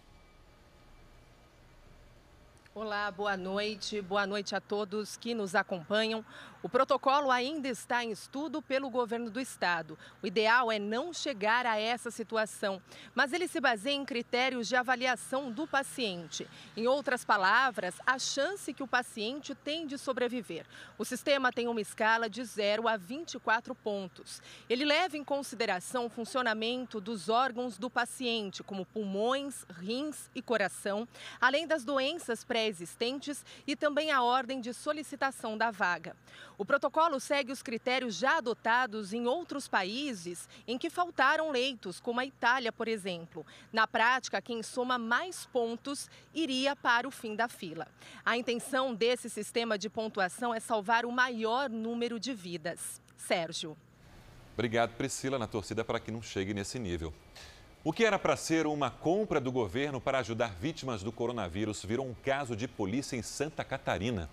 Olá, 2.76 3.10
boa 3.10 3.38
noite. 3.38 4.02
Boa 4.02 4.28
noite 4.28 4.54
a 4.54 4.60
todos 4.60 5.16
que 5.16 5.34
nos 5.34 5.56
acompanham. 5.56 6.24
O 6.64 6.70
protocolo 6.70 7.30
ainda 7.30 7.68
está 7.68 8.04
em 8.04 8.12
estudo 8.12 8.62
pelo 8.62 8.90
governo 8.90 9.30
do 9.30 9.40
estado. 9.40 9.98
O 10.24 10.28
ideal 10.28 10.72
é 10.72 10.80
não 10.80 11.14
chegar 11.14 11.66
a 11.66 11.78
essa 11.78 12.10
situação, 12.10 12.82
mas 13.14 13.34
ele 13.34 13.48
se 13.48 13.60
baseia 13.60 13.96
em 13.96 14.06
critérios 14.06 14.68
de 14.68 14.76
avaliação 14.76 15.52
do 15.52 15.68
paciente. 15.68 16.48
Em 16.78 16.88
outras 16.88 17.26
palavras, 17.26 17.96
a 18.06 18.18
chance 18.18 18.74
que 18.74 18.84
o 18.84 18.88
paciente 18.88 19.54
tem 19.54 19.86
de 19.86 19.98
sobreviver. 19.98 20.66
O 20.98 21.04
sistema 21.04 21.52
tem 21.52 21.68
uma 21.68 21.82
escala 21.82 22.30
de 22.30 22.44
0 22.44 22.88
a 22.88 22.96
24 22.96 23.76
pontos. 23.76 24.42
Ele 24.70 24.86
leva 24.86 25.18
em 25.18 25.24
consideração 25.24 26.06
o 26.06 26.10
funcionamento 26.10 27.02
dos 27.02 27.28
órgãos 27.28 27.78
do 27.78 27.90
paciente, 27.90 28.64
como 28.64 28.86
pulmões, 28.86 29.66
rins 29.70 30.30
e 30.34 30.42
coração, 30.42 31.08
além 31.40 31.68
das 31.68 31.84
doenças 31.84 32.46
pré 32.46 32.62
pré-existentes 32.62 33.44
e 33.66 33.76
também 33.76 34.12
a 34.12 34.22
ordem 34.22 34.62
de 34.62 34.74
solicitação 34.74 35.58
da 35.58 35.72
vaga. 35.72 36.16
O 36.62 36.66
protocolo 36.72 37.20
segue 37.20 37.52
os 37.52 37.64
critérios 37.64 38.14
já 38.14 38.38
adotados 38.38 39.14
em 39.14 39.26
outros 39.26 39.68
países 39.68 40.48
em 40.68 40.78
que 40.78 40.92
faltaram 40.92 41.50
leitos, 41.50 42.00
como 42.00 42.20
a 42.20 42.26
Itália, 42.26 42.72
por 42.72 42.88
exemplo. 42.88 43.44
Na 43.74 43.88
prática, 43.88 44.40
quem 44.40 44.62
soma 44.62 45.00
mais 45.00 45.44
pontos 45.48 46.08
iria 46.36 46.76
para 46.76 47.08
o 47.08 47.10
fim 47.10 47.36
da 47.36 47.48
fila. 47.48 47.88
A 48.24 48.38
intenção 48.38 48.94
desse 48.94 49.28
sistema 49.28 49.76
de 49.76 49.90
pontuação 49.90 50.54
é 50.54 50.60
salvar 50.60 51.04
o 51.04 51.12
maior 51.12 51.68
número 51.68 52.20
de 52.20 52.32
vidas. 52.32 53.02
Sérgio. 53.18 53.76
Obrigado, 54.54 54.96
Priscila, 54.96 55.40
na 55.40 55.48
torcida 55.48 55.84
para 55.84 56.00
que 56.00 56.12
não 56.12 56.22
chegue 56.22 56.54
nesse 56.54 56.78
nível. 56.78 57.12
O 57.84 57.92
que 57.92 58.06
era 58.06 58.20
para 58.20 58.38
ser 58.38 58.68
uma 58.68 58.92
compra 58.92 59.42
do 59.42 59.52
governo 59.52 60.00
para 60.00 60.20
ajudar 60.20 60.54
vítimas 60.54 61.02
do 61.02 61.12
coronavírus 61.12 61.84
virou 61.84 62.06
um 62.06 62.14
caso 62.14 62.56
de 62.56 62.68
polícia 62.68 63.16
em 63.16 63.24
Santa 63.24 63.64
Catarina. 63.64 64.30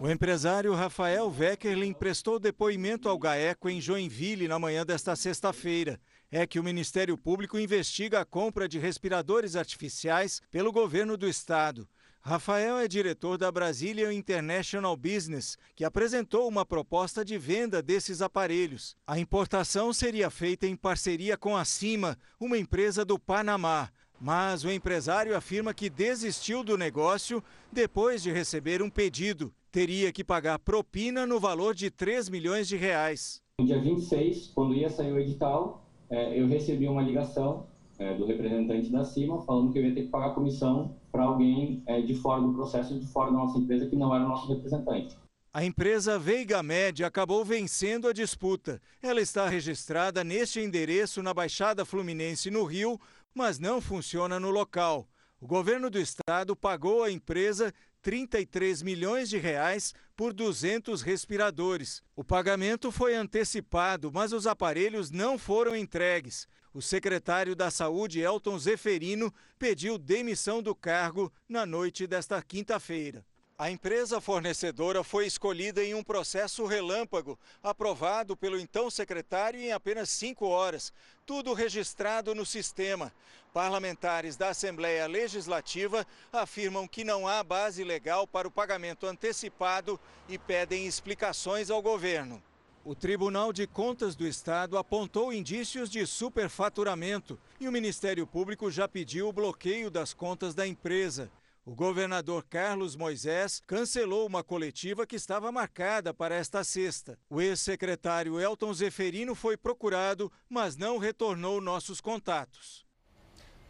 O 0.00 0.10
empresário 0.10 0.74
Rafael 0.74 1.28
Weckerlin 1.30 1.92
prestou 1.92 2.38
depoimento 2.38 3.08
ao 3.08 3.18
GAECO 3.18 3.68
em 3.68 3.80
Joinville 3.80 4.48
na 4.48 4.58
manhã 4.58 4.84
desta 4.84 5.14
sexta-feira. 5.14 6.00
É 6.30 6.46
que 6.46 6.58
o 6.58 6.64
Ministério 6.64 7.16
Público 7.16 7.58
investiga 7.58 8.20
a 8.20 8.24
compra 8.24 8.68
de 8.68 8.78
respiradores 8.78 9.54
artificiais 9.54 10.40
pelo 10.50 10.72
governo 10.72 11.16
do 11.16 11.28
estado. 11.28 11.88
Rafael 12.20 12.78
é 12.78 12.86
diretor 12.86 13.36
da 13.36 13.50
Brazilian 13.50 14.12
International 14.12 14.96
Business, 14.96 15.58
que 15.74 15.84
apresentou 15.84 16.48
uma 16.48 16.64
proposta 16.64 17.24
de 17.24 17.36
venda 17.36 17.82
desses 17.82 18.22
aparelhos. 18.22 18.96
A 19.06 19.18
importação 19.18 19.92
seria 19.92 20.30
feita 20.30 20.66
em 20.66 20.76
parceria 20.76 21.36
com 21.36 21.56
a 21.56 21.64
Cima, 21.64 22.16
uma 22.38 22.56
empresa 22.56 23.04
do 23.04 23.18
Panamá. 23.18 23.90
Mas 24.20 24.62
o 24.62 24.70
empresário 24.70 25.36
afirma 25.36 25.74
que 25.74 25.90
desistiu 25.90 26.62
do 26.62 26.78
negócio 26.78 27.42
depois 27.72 28.22
de 28.22 28.30
receber 28.30 28.80
um 28.80 28.88
pedido. 28.88 29.52
Teria 29.72 30.12
que 30.12 30.22
pagar 30.22 30.58
propina 30.58 31.26
no 31.26 31.40
valor 31.40 31.74
de 31.74 31.90
3 31.90 32.28
milhões 32.28 32.68
de 32.68 32.76
reais. 32.76 33.40
No 33.58 33.64
dia 33.64 33.80
26, 33.80 34.48
quando 34.48 34.74
ia 34.74 34.90
sair 34.90 35.10
o 35.10 35.18
edital, 35.18 35.88
é, 36.10 36.38
eu 36.38 36.46
recebi 36.46 36.86
uma 36.86 37.00
ligação 37.00 37.66
é, 37.98 38.14
do 38.14 38.26
representante 38.26 38.90
da 38.90 39.02
CIMA 39.02 39.40
falando 39.46 39.72
que 39.72 39.78
eu 39.78 39.86
ia 39.86 39.94
ter 39.94 40.02
que 40.02 40.08
pagar 40.08 40.34
comissão 40.34 40.94
para 41.10 41.24
alguém 41.24 41.82
é, 41.86 42.02
de 42.02 42.14
fora 42.14 42.42
do 42.42 42.52
processo, 42.52 43.00
de 43.00 43.06
fora 43.06 43.30
da 43.30 43.38
nossa 43.38 43.56
empresa, 43.56 43.88
que 43.88 43.96
não 43.96 44.14
era 44.14 44.22
o 44.22 44.28
nosso 44.28 44.46
representante. 44.46 45.16
A 45.54 45.64
empresa 45.64 46.18
Veiga 46.18 46.62
Med 46.62 47.02
acabou 47.02 47.42
vencendo 47.42 48.06
a 48.06 48.12
disputa. 48.12 48.78
Ela 49.02 49.22
está 49.22 49.48
registrada 49.48 50.22
neste 50.22 50.60
endereço 50.60 51.22
na 51.22 51.32
Baixada 51.32 51.86
Fluminense, 51.86 52.50
no 52.50 52.64
Rio, 52.64 53.00
mas 53.34 53.58
não 53.58 53.80
funciona 53.80 54.38
no 54.38 54.50
local. 54.50 55.08
O 55.40 55.46
governo 55.46 55.90
do 55.90 55.98
estado 55.98 56.54
pagou 56.54 57.02
à 57.02 57.10
empresa 57.10 57.74
33 58.02 58.82
milhões 58.82 59.30
de 59.30 59.38
reais 59.38 59.94
por 60.16 60.32
200 60.32 61.00
respiradores. 61.02 62.02
O 62.14 62.24
pagamento 62.24 62.90
foi 62.90 63.14
antecipado, 63.14 64.10
mas 64.12 64.32
os 64.32 64.46
aparelhos 64.46 65.10
não 65.10 65.38
foram 65.38 65.74
entregues. 65.74 66.46
O 66.74 66.82
secretário 66.82 67.54
da 67.54 67.70
Saúde, 67.70 68.20
Elton 68.20 68.58
Zeferino, 68.58 69.32
pediu 69.58 69.96
demissão 69.96 70.62
do 70.62 70.74
cargo 70.74 71.32
na 71.48 71.64
noite 71.64 72.06
desta 72.06 72.42
quinta-feira. 72.42 73.24
A 73.62 73.70
empresa 73.70 74.20
fornecedora 74.20 75.04
foi 75.04 75.24
escolhida 75.24 75.84
em 75.84 75.94
um 75.94 76.02
processo 76.02 76.66
relâmpago, 76.66 77.38
aprovado 77.62 78.36
pelo 78.36 78.58
então 78.58 78.90
secretário 78.90 79.60
em 79.60 79.70
apenas 79.70 80.10
cinco 80.10 80.48
horas. 80.48 80.92
Tudo 81.24 81.52
registrado 81.52 82.34
no 82.34 82.44
sistema. 82.44 83.12
Parlamentares 83.54 84.36
da 84.36 84.48
Assembleia 84.48 85.06
Legislativa 85.06 86.04
afirmam 86.32 86.88
que 86.88 87.04
não 87.04 87.28
há 87.28 87.40
base 87.44 87.84
legal 87.84 88.26
para 88.26 88.48
o 88.48 88.50
pagamento 88.50 89.06
antecipado 89.06 89.96
e 90.28 90.36
pedem 90.36 90.84
explicações 90.84 91.70
ao 91.70 91.80
governo. 91.80 92.42
O 92.84 92.96
Tribunal 92.96 93.52
de 93.52 93.64
Contas 93.68 94.16
do 94.16 94.26
Estado 94.26 94.76
apontou 94.76 95.32
indícios 95.32 95.88
de 95.88 96.04
superfaturamento 96.04 97.38
e 97.60 97.68
o 97.68 97.72
Ministério 97.72 98.26
Público 98.26 98.72
já 98.72 98.88
pediu 98.88 99.28
o 99.28 99.32
bloqueio 99.32 99.88
das 99.88 100.12
contas 100.12 100.52
da 100.52 100.66
empresa. 100.66 101.30
O 101.64 101.76
governador 101.76 102.44
Carlos 102.50 102.96
Moisés 102.96 103.62
cancelou 103.64 104.26
uma 104.26 104.42
coletiva 104.42 105.06
que 105.06 105.14
estava 105.14 105.52
marcada 105.52 106.12
para 106.12 106.34
esta 106.34 106.64
sexta. 106.64 107.16
O 107.30 107.40
ex-secretário 107.40 108.40
Elton 108.40 108.74
Zeferino 108.74 109.32
foi 109.32 109.56
procurado, 109.56 110.30
mas 110.48 110.76
não 110.76 110.98
retornou 110.98 111.60
nossos 111.60 112.00
contatos. 112.00 112.84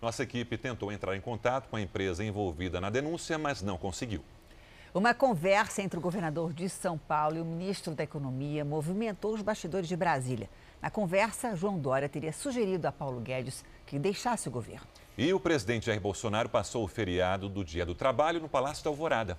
Nossa 0.01 0.23
equipe 0.23 0.57
tentou 0.57 0.91
entrar 0.91 1.15
em 1.15 1.21
contato 1.21 1.69
com 1.69 1.77
a 1.77 1.83
empresa 1.83 2.25
envolvida 2.25 2.81
na 2.81 2.89
denúncia, 2.89 3.37
mas 3.37 3.61
não 3.61 3.77
conseguiu. 3.77 4.25
Uma 4.95 5.13
conversa 5.13 5.83
entre 5.83 5.99
o 5.99 6.03
governador 6.03 6.55
de 6.55 6.71
São 6.71 6.97
Paulo 6.97 7.37
e 7.37 7.41
o 7.43 7.45
ministro 7.45 7.95
da 7.95 8.05
Economia 8.05 8.65
movimentou 8.65 9.35
os 9.35 9.43
bastidores 9.43 9.87
de 9.87 9.97
Brasília. 9.97 10.49
Na 10.81 10.91
conversa, 10.91 11.55
João 11.55 11.79
Dória 11.79 12.09
teria 12.09 12.33
sugerido 12.33 12.89
a 12.89 12.93
Paulo 12.93 13.21
Guedes 13.21 13.63
que 13.85 13.99
deixasse 13.99 14.49
o 14.49 14.51
governo. 14.51 14.87
E 15.17 15.31
o 15.31 15.39
presidente 15.39 15.87
Jair 15.87 16.01
Bolsonaro 16.01 16.49
passou 16.49 16.83
o 16.85 16.89
feriado 16.89 17.47
do 17.47 17.63
Dia 17.63 17.85
do 17.85 17.95
Trabalho 17.95 18.41
no 18.41 18.49
Palácio 18.49 18.83
da 18.83 18.89
Alvorada. 18.89 19.39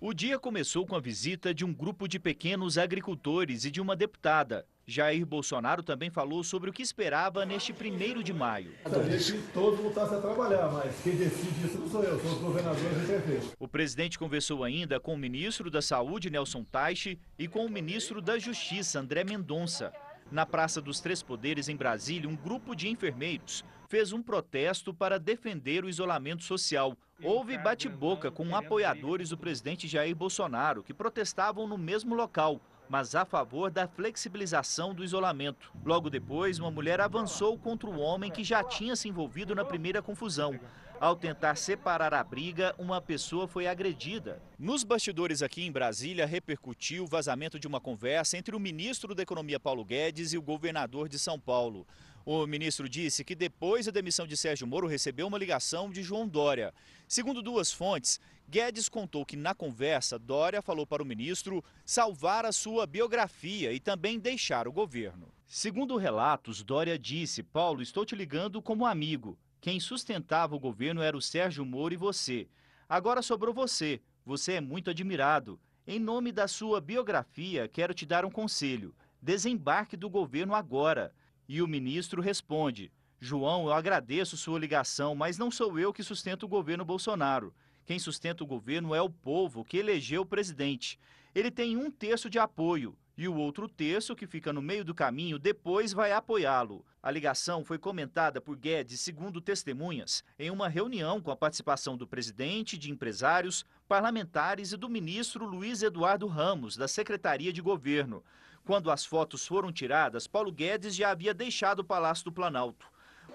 O 0.00 0.12
dia 0.12 0.36
começou 0.36 0.84
com 0.84 0.96
a 0.96 1.00
visita 1.00 1.54
de 1.54 1.64
um 1.64 1.72
grupo 1.72 2.08
de 2.08 2.18
pequenos 2.18 2.76
agricultores 2.76 3.64
e 3.64 3.70
de 3.70 3.80
uma 3.80 3.94
deputada. 3.94 4.66
Jair 4.84 5.24
Bolsonaro 5.24 5.84
também 5.84 6.10
falou 6.10 6.42
sobre 6.42 6.70
o 6.70 6.72
que 6.72 6.82
esperava 6.82 7.46
neste 7.46 7.72
primeiro 7.72 8.24
de 8.24 8.32
maio. 8.32 8.72
Que 8.82 9.52
todos 9.52 9.78
voltassem 9.78 10.18
a 10.18 10.20
trabalhar, 10.20 10.72
mas 10.72 10.92
quem 11.04 11.14
decide 11.14 11.66
isso 11.66 11.78
não 11.78 11.88
sou 11.88 12.02
eu, 12.02 12.18
são 12.18 12.32
os 12.32 12.38
governadores 12.38 13.02
e 13.02 13.06
prefeitos. 13.06 13.52
O 13.60 13.68
presidente 13.68 14.18
conversou 14.18 14.64
ainda 14.64 14.98
com 14.98 15.14
o 15.14 15.18
ministro 15.18 15.70
da 15.70 15.80
Saúde, 15.80 16.30
Nelson 16.30 16.64
Taixe, 16.64 17.16
e 17.38 17.46
com 17.46 17.64
o 17.64 17.70
ministro 17.70 18.20
da 18.20 18.40
Justiça, 18.40 18.98
André 18.98 19.22
Mendonça. 19.22 19.92
Na 20.32 20.44
Praça 20.44 20.80
dos 20.80 20.98
Três 20.98 21.22
Poderes, 21.22 21.68
em 21.68 21.76
Brasília, 21.76 22.28
um 22.28 22.34
grupo 22.34 22.74
de 22.74 22.88
enfermeiros 22.88 23.64
fez 23.90 24.12
um 24.12 24.22
protesto 24.22 24.94
para 24.94 25.18
defender 25.18 25.84
o 25.84 25.88
isolamento 25.88 26.44
social. 26.44 26.96
Houve 27.20 27.58
bate-boca 27.58 28.30
com 28.30 28.54
apoiadores 28.54 29.30
do 29.30 29.36
presidente 29.36 29.88
Jair 29.88 30.14
Bolsonaro, 30.14 30.84
que 30.84 30.94
protestavam 30.94 31.66
no 31.66 31.76
mesmo 31.76 32.14
local 32.14 32.60
mas 32.88 33.14
a 33.14 33.24
favor 33.24 33.70
da 33.70 33.86
flexibilização 33.86 34.92
do 34.92 35.04
isolamento. 35.04 35.72
Logo 35.84 36.10
depois, 36.10 36.58
uma 36.58 36.72
mulher 36.72 37.00
avançou 37.00 37.56
contra 37.56 37.88
o 37.88 38.00
homem 38.00 38.32
que 38.32 38.42
já 38.42 38.64
tinha 38.64 38.96
se 38.96 39.08
envolvido 39.08 39.54
na 39.54 39.64
primeira 39.64 40.02
confusão. 40.02 40.58
Ao 40.98 41.14
tentar 41.14 41.54
separar 41.54 42.12
a 42.12 42.24
briga, 42.24 42.74
uma 42.76 43.00
pessoa 43.00 43.46
foi 43.46 43.68
agredida. 43.68 44.42
Nos 44.58 44.82
bastidores 44.82 45.40
aqui 45.40 45.64
em 45.64 45.70
Brasília, 45.70 46.26
repercutiu 46.26 47.04
o 47.04 47.06
vazamento 47.06 47.60
de 47.60 47.68
uma 47.68 47.80
conversa 47.80 48.36
entre 48.36 48.56
o 48.56 48.60
ministro 48.60 49.14
da 49.14 49.22
Economia 49.22 49.60
Paulo 49.60 49.84
Guedes 49.84 50.32
e 50.32 50.36
o 50.36 50.42
governador 50.42 51.08
de 51.08 51.18
São 51.18 51.38
Paulo. 51.38 51.86
O 52.24 52.46
ministro 52.46 52.88
disse 52.88 53.24
que 53.24 53.34
depois 53.34 53.86
da 53.86 53.92
demissão 53.92 54.26
de 54.26 54.36
Sérgio 54.36 54.66
Moro 54.66 54.86
recebeu 54.86 55.26
uma 55.26 55.38
ligação 55.38 55.90
de 55.90 56.02
João 56.02 56.28
Dória. 56.28 56.74
Segundo 57.08 57.42
duas 57.42 57.72
fontes, 57.72 58.20
Guedes 58.48 58.88
contou 58.88 59.24
que 59.24 59.36
na 59.36 59.54
conversa 59.54 60.18
Dória 60.18 60.60
falou 60.60 60.86
para 60.86 61.02
o 61.02 61.06
ministro 61.06 61.64
salvar 61.84 62.44
a 62.44 62.52
sua 62.52 62.86
biografia 62.86 63.72
e 63.72 63.80
também 63.80 64.18
deixar 64.18 64.68
o 64.68 64.72
governo. 64.72 65.32
Segundo 65.46 65.96
relatos, 65.96 66.62
Dória 66.62 66.98
disse: 66.98 67.42
Paulo, 67.42 67.80
estou 67.80 68.04
te 68.04 68.14
ligando 68.14 68.60
como 68.60 68.86
amigo. 68.86 69.38
Quem 69.60 69.78
sustentava 69.80 70.54
o 70.54 70.60
governo 70.60 71.02
era 71.02 71.16
o 71.16 71.22
Sérgio 71.22 71.64
Moro 71.64 71.94
e 71.94 71.96
você. 71.96 72.48
Agora 72.88 73.22
sobrou 73.22 73.54
você. 73.54 74.00
Você 74.24 74.54
é 74.54 74.60
muito 74.60 74.90
admirado. 74.90 75.60
Em 75.86 75.98
nome 75.98 76.30
da 76.30 76.46
sua 76.46 76.80
biografia, 76.80 77.66
quero 77.66 77.94
te 77.94 78.04
dar 78.04 78.24
um 78.24 78.30
conselho. 78.30 78.94
Desembarque 79.20 79.96
do 79.96 80.08
governo 80.08 80.54
agora. 80.54 81.12
E 81.52 81.60
o 81.60 81.66
ministro 81.66 82.22
responde: 82.22 82.92
João, 83.18 83.64
eu 83.64 83.72
agradeço 83.72 84.36
sua 84.36 84.56
ligação, 84.56 85.16
mas 85.16 85.36
não 85.36 85.50
sou 85.50 85.80
eu 85.80 85.92
que 85.92 86.00
sustento 86.00 86.44
o 86.44 86.48
governo 86.48 86.84
Bolsonaro. 86.84 87.52
Quem 87.84 87.98
sustenta 87.98 88.44
o 88.44 88.46
governo 88.46 88.94
é 88.94 89.02
o 89.02 89.10
povo 89.10 89.64
que 89.64 89.76
elegeu 89.76 90.22
o 90.22 90.24
presidente. 90.24 90.96
Ele 91.34 91.50
tem 91.50 91.76
um 91.76 91.90
terço 91.90 92.30
de 92.30 92.38
apoio 92.38 92.96
e 93.18 93.26
o 93.26 93.34
outro 93.34 93.68
terço, 93.68 94.14
que 94.14 94.28
fica 94.28 94.52
no 94.52 94.62
meio 94.62 94.84
do 94.84 94.94
caminho, 94.94 95.40
depois 95.40 95.92
vai 95.92 96.12
apoiá-lo. 96.12 96.86
A 97.02 97.10
ligação 97.10 97.64
foi 97.64 97.78
comentada 97.78 98.40
por 98.40 98.56
Guedes, 98.56 99.00
segundo 99.00 99.40
testemunhas, 99.40 100.22
em 100.38 100.50
uma 100.50 100.68
reunião 100.68 101.20
com 101.20 101.32
a 101.32 101.36
participação 101.36 101.96
do 101.96 102.06
presidente, 102.06 102.78
de 102.78 102.92
empresários, 102.92 103.66
parlamentares 103.88 104.70
e 104.70 104.76
do 104.76 104.88
ministro 104.88 105.44
Luiz 105.44 105.82
Eduardo 105.82 106.28
Ramos, 106.28 106.76
da 106.76 106.86
Secretaria 106.86 107.52
de 107.52 107.60
Governo. 107.60 108.22
Quando 108.64 108.90
as 108.90 109.04
fotos 109.04 109.46
foram 109.46 109.72
tiradas, 109.72 110.26
Paulo 110.26 110.52
Guedes 110.52 110.94
já 110.94 111.10
havia 111.10 111.34
deixado 111.34 111.80
o 111.80 111.84
Palácio 111.84 112.24
do 112.24 112.32
Planalto. 112.32 112.86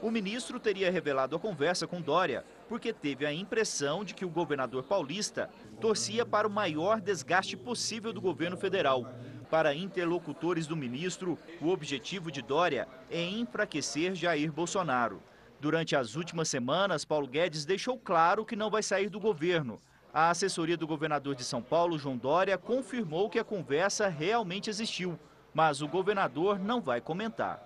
O 0.01 0.11
ministro 0.11 0.59
teria 0.59 0.91
revelado 0.91 1.35
a 1.35 1.39
conversa 1.39 1.87
com 1.87 2.01
Dória, 2.01 2.45
porque 2.67 2.91
teve 2.93 3.25
a 3.25 3.33
impressão 3.33 4.03
de 4.03 4.13
que 4.13 4.25
o 4.25 4.29
governador 4.29 4.83
paulista 4.83 5.49
torcia 5.79 6.25
para 6.25 6.47
o 6.47 6.51
maior 6.51 6.99
desgaste 6.99 7.55
possível 7.55 8.11
do 8.11 8.21
governo 8.21 8.57
federal. 8.57 9.05
Para 9.49 9.73
interlocutores 9.73 10.67
do 10.67 10.75
ministro, 10.75 11.39
o 11.61 11.69
objetivo 11.69 12.31
de 12.31 12.41
Dória 12.41 12.87
é 13.09 13.23
enfraquecer 13.23 14.15
Jair 14.15 14.51
Bolsonaro. 14.51 15.21
Durante 15.59 15.95
as 15.95 16.15
últimas 16.15 16.49
semanas, 16.49 17.05
Paulo 17.05 17.27
Guedes 17.27 17.65
deixou 17.65 17.97
claro 17.97 18.45
que 18.45 18.55
não 18.55 18.69
vai 18.69 18.83
sair 18.83 19.09
do 19.09 19.19
governo. 19.19 19.79
A 20.17 20.29
assessoria 20.29 20.77
do 20.77 20.87
governador 20.87 21.35
de 21.35 21.43
São 21.43 21.61
Paulo, 21.61 21.99
João 21.99 22.15
Dória, 22.15 22.57
confirmou 22.57 23.29
que 23.29 23.37
a 23.37 23.43
conversa 23.43 24.07
realmente 24.07 24.69
existiu, 24.69 25.19
mas 25.53 25.81
o 25.81 25.89
governador 25.89 26.57
não 26.57 26.79
vai 26.79 27.01
comentar. 27.01 27.61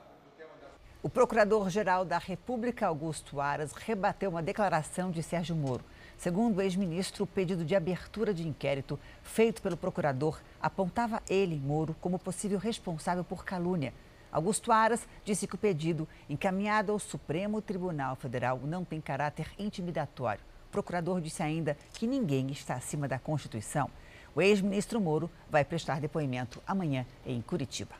O 1.04 1.08
Procurador-Geral 1.08 2.04
da 2.04 2.18
República, 2.18 2.88
Augusto 2.88 3.40
Aras, 3.40 3.74
rebateu 3.74 4.32
uma 4.32 4.42
declaração 4.42 5.12
de 5.12 5.22
Sérgio 5.22 5.56
Moro. 5.56 5.86
Segundo 6.18 6.58
o 6.58 6.62
ex-ministro, 6.64 7.24
o 7.24 7.28
pedido 7.28 7.64
de 7.64 7.76
abertura 7.76 8.34
de 8.34 8.48
inquérito 8.48 9.00
feito 9.22 9.62
pelo 9.62 9.78
procurador 9.78 10.42
apontava 10.60 11.22
ele, 11.30 11.56
Moro, 11.56 11.96
como 12.02 12.18
possível 12.18 12.58
responsável 12.58 13.24
por 13.24 13.46
calúnia. 13.46 13.94
Augusto 14.32 14.72
Aras 14.72 15.08
disse 15.24 15.46
que 15.46 15.54
o 15.54 15.60
pedido, 15.60 16.08
encaminhado 16.28 16.92
ao 16.92 16.98
Supremo 16.98 17.62
Tribunal 17.62 18.16
Federal, 18.16 18.60
não 18.64 18.84
tem 18.84 19.00
caráter 19.00 19.52
intimidatório. 19.60 20.42
Procurador 20.72 21.20
disse 21.20 21.42
ainda 21.42 21.78
que 21.94 22.08
ninguém 22.08 22.52
está 22.52 22.76
acima 22.76 23.08
da 23.08 23.20
Constituição. 23.20 23.90
O 24.36 24.42
ex-ministro 24.42 25.02
Moro 25.02 25.30
vai 25.50 25.66
prestar 25.66 26.00
depoimento 26.00 26.62
amanhã 26.68 27.06
em 27.26 27.42
Curitiba. 27.42 27.96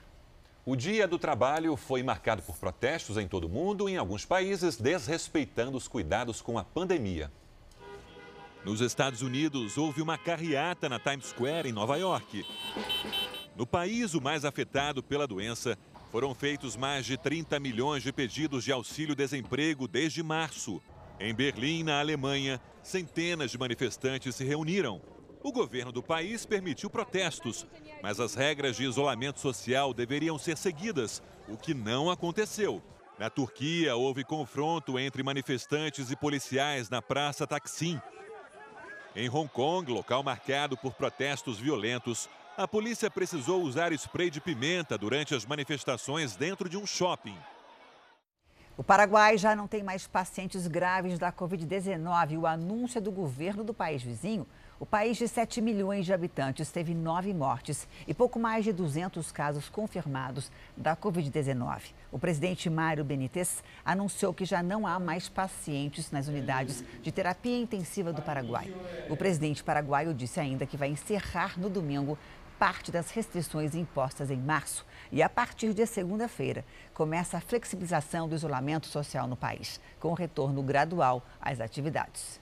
O 0.66 0.76
Dia 0.76 1.08
do 1.08 1.18
Trabalho 1.18 1.76
foi 1.76 2.04
marcado 2.04 2.44
por 2.44 2.56
protestos 2.58 3.18
em 3.18 3.28
todo 3.28 3.46
o 3.46 3.50
mundo 3.50 3.90
em 3.90 3.98
alguns 3.98 4.24
países 4.24 4.78
desrespeitando 4.78 5.76
os 5.76 5.88
cuidados 5.88 6.42
com 6.42 6.60
a 6.60 6.64
pandemia. 6.64 7.32
Nos 8.64 8.82
Estados 8.82 9.22
Unidos, 9.22 9.78
houve 9.78 10.02
uma 10.02 10.18
carreata 10.18 10.90
na 10.90 11.00
Times 11.00 11.28
Square, 11.28 11.70
em 11.70 11.72
Nova 11.72 11.98
York. 11.98 12.46
No 13.56 13.66
país 13.66 14.14
o 14.14 14.22
mais 14.22 14.44
afetado 14.44 15.02
pela 15.02 15.26
doença, 15.26 15.78
foram 16.12 16.36
feitos 16.36 16.76
mais 16.76 17.06
de 17.06 17.18
30 17.18 17.60
milhões 17.60 18.04
de 18.04 18.12
pedidos 18.12 18.64
de 18.64 18.72
auxílio-desemprego 18.72 19.88
desde 19.88 20.22
março. 20.22 20.82
Em 21.20 21.34
Berlim, 21.34 21.84
na 21.84 22.00
Alemanha, 22.00 22.62
centenas 22.82 23.52
de 23.52 23.58
manifestantes 23.58 24.36
se 24.36 24.44
reuniram. 24.46 25.02
O 25.44 25.52
governo 25.52 25.92
do 25.92 26.02
país 26.02 26.46
permitiu 26.46 26.90
protestos, 26.90 27.68
mas 28.02 28.20
as 28.20 28.36
regras 28.36 28.76
de 28.78 28.84
isolamento 28.84 29.40
social 29.40 29.94
deveriam 29.94 30.38
ser 30.38 30.58
seguidas, 30.58 31.22
o 31.48 31.58
que 31.58 31.74
não 31.74 32.10
aconteceu. 32.10 32.82
Na 33.18 33.30
Turquia, 33.30 33.96
houve 33.96 34.24
confronto 34.24 34.98
entre 34.98 35.22
manifestantes 35.22 36.10
e 36.10 36.16
policiais 36.16 36.90
na 36.90 37.02
Praça 37.02 37.46
Taksim. 37.46 38.00
Em 39.16 39.30
Hong 39.30 39.50
Kong, 39.50 39.92
local 39.92 40.24
marcado 40.24 40.78
por 40.78 40.94
protestos 40.94 41.58
violentos, 41.58 42.30
A 42.60 42.68
polícia 42.68 43.10
precisou 43.10 43.62
usar 43.62 43.94
spray 43.94 44.30
de 44.30 44.42
pimenta 44.42 44.98
durante 44.98 45.34
as 45.34 45.46
manifestações 45.46 46.36
dentro 46.36 46.68
de 46.68 46.76
um 46.76 46.86
shopping. 46.86 47.38
O 48.80 48.84
Paraguai 48.84 49.38
já 49.38 49.58
não 49.58 49.68
tem 49.68 49.84
mais 49.84 50.08
pacientes 50.08 50.66
graves 50.66 51.20
da 51.20 51.34
Covid-19. 51.34 52.40
O 52.40 52.48
anúncio 52.48 52.98
é 52.98 53.02
do 53.02 53.12
governo 53.12 53.62
do 53.62 53.74
país 53.74 54.02
vizinho. 54.02 54.48
O 54.80 54.86
país 54.86 55.18
de 55.18 55.28
7 55.28 55.60
milhões 55.60 56.06
de 56.06 56.14
habitantes 56.14 56.72
teve 56.72 56.94
nove 56.94 57.34
mortes 57.34 57.86
e 58.08 58.14
pouco 58.14 58.40
mais 58.40 58.64
de 58.64 58.72
200 58.72 59.30
casos 59.34 59.68
confirmados 59.68 60.50
da 60.78 60.96
Covid-19. 60.96 61.92
O 62.10 62.18
presidente 62.18 62.70
Mário 62.70 63.04
Benítez 63.04 63.62
anunciou 63.84 64.34
que 64.34 64.46
já 64.46 64.64
não 64.64 64.88
há 64.88 64.98
mais 64.98 65.28
pacientes 65.28 66.10
nas 66.10 66.30
unidades 66.30 66.82
de 67.02 67.12
terapia 67.12 67.60
intensiva 67.60 68.14
do 68.14 68.22
Paraguai. 68.22 68.74
O 69.10 69.18
presidente 69.18 69.62
paraguaio 69.62 70.14
disse 70.14 70.40
ainda 70.40 70.66
que 70.66 70.78
vai 70.78 70.88
encerrar 70.88 71.60
no 71.60 71.70
domingo 71.70 72.18
parte 72.60 72.92
das 72.92 73.10
restrições 73.10 73.74
impostas 73.74 74.30
em 74.30 74.38
março 74.38 74.86
e, 75.14 75.24
a 75.24 75.30
partir 75.30 75.74
de 75.74 75.86
segunda-feira, 75.86 76.66
começa 76.94 77.38
a 77.38 77.42
flexibilização 77.42 78.28
do 78.28 78.36
isolamento 78.36 78.86
social 78.86 79.26
no 79.26 79.38
país, 79.38 79.80
com 79.98 80.14
retorno 80.14 80.62
gradual 80.62 81.26
às 81.40 81.62
atividades. 81.62 82.42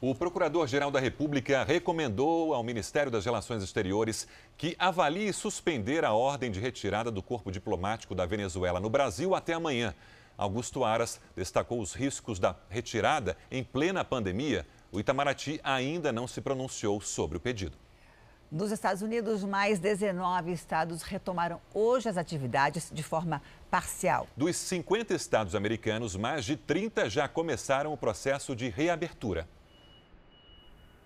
O 0.00 0.14
Procurador-Geral 0.14 0.90
da 0.90 0.98
República 0.98 1.62
recomendou 1.62 2.54
ao 2.54 2.62
Ministério 2.62 3.12
das 3.12 3.26
Relações 3.26 3.62
Exteriores 3.62 4.26
que 4.56 4.74
avalie 4.78 5.30
suspender 5.30 6.06
a 6.06 6.14
ordem 6.14 6.50
de 6.50 6.58
retirada 6.58 7.10
do 7.10 7.22
corpo 7.22 7.52
diplomático 7.52 8.14
da 8.14 8.24
Venezuela 8.24 8.80
no 8.80 8.88
Brasil 8.88 9.34
até 9.34 9.52
amanhã. 9.52 9.94
Augusto 10.38 10.84
Aras 10.84 11.20
destacou 11.36 11.82
os 11.82 11.92
riscos 11.92 12.38
da 12.38 12.56
retirada 12.70 13.36
em 13.50 13.62
plena 13.62 14.02
pandemia. 14.02 14.66
O 14.90 14.98
Itamaraty 14.98 15.60
ainda 15.62 16.10
não 16.10 16.26
se 16.26 16.40
pronunciou 16.40 16.98
sobre 17.02 17.36
o 17.36 17.40
pedido. 17.40 17.76
Nos 18.50 18.72
Estados 18.72 19.00
Unidos, 19.00 19.44
mais 19.44 19.78
19 19.78 20.50
estados 20.50 21.02
retomaram 21.02 21.60
hoje 21.72 22.08
as 22.08 22.16
atividades 22.16 22.90
de 22.92 23.00
forma 23.00 23.40
parcial. 23.70 24.26
Dos 24.36 24.56
50 24.56 25.14
estados 25.14 25.54
americanos, 25.54 26.16
mais 26.16 26.44
de 26.44 26.56
30 26.56 27.08
já 27.08 27.28
começaram 27.28 27.92
o 27.92 27.96
processo 27.96 28.56
de 28.56 28.68
reabertura. 28.68 29.48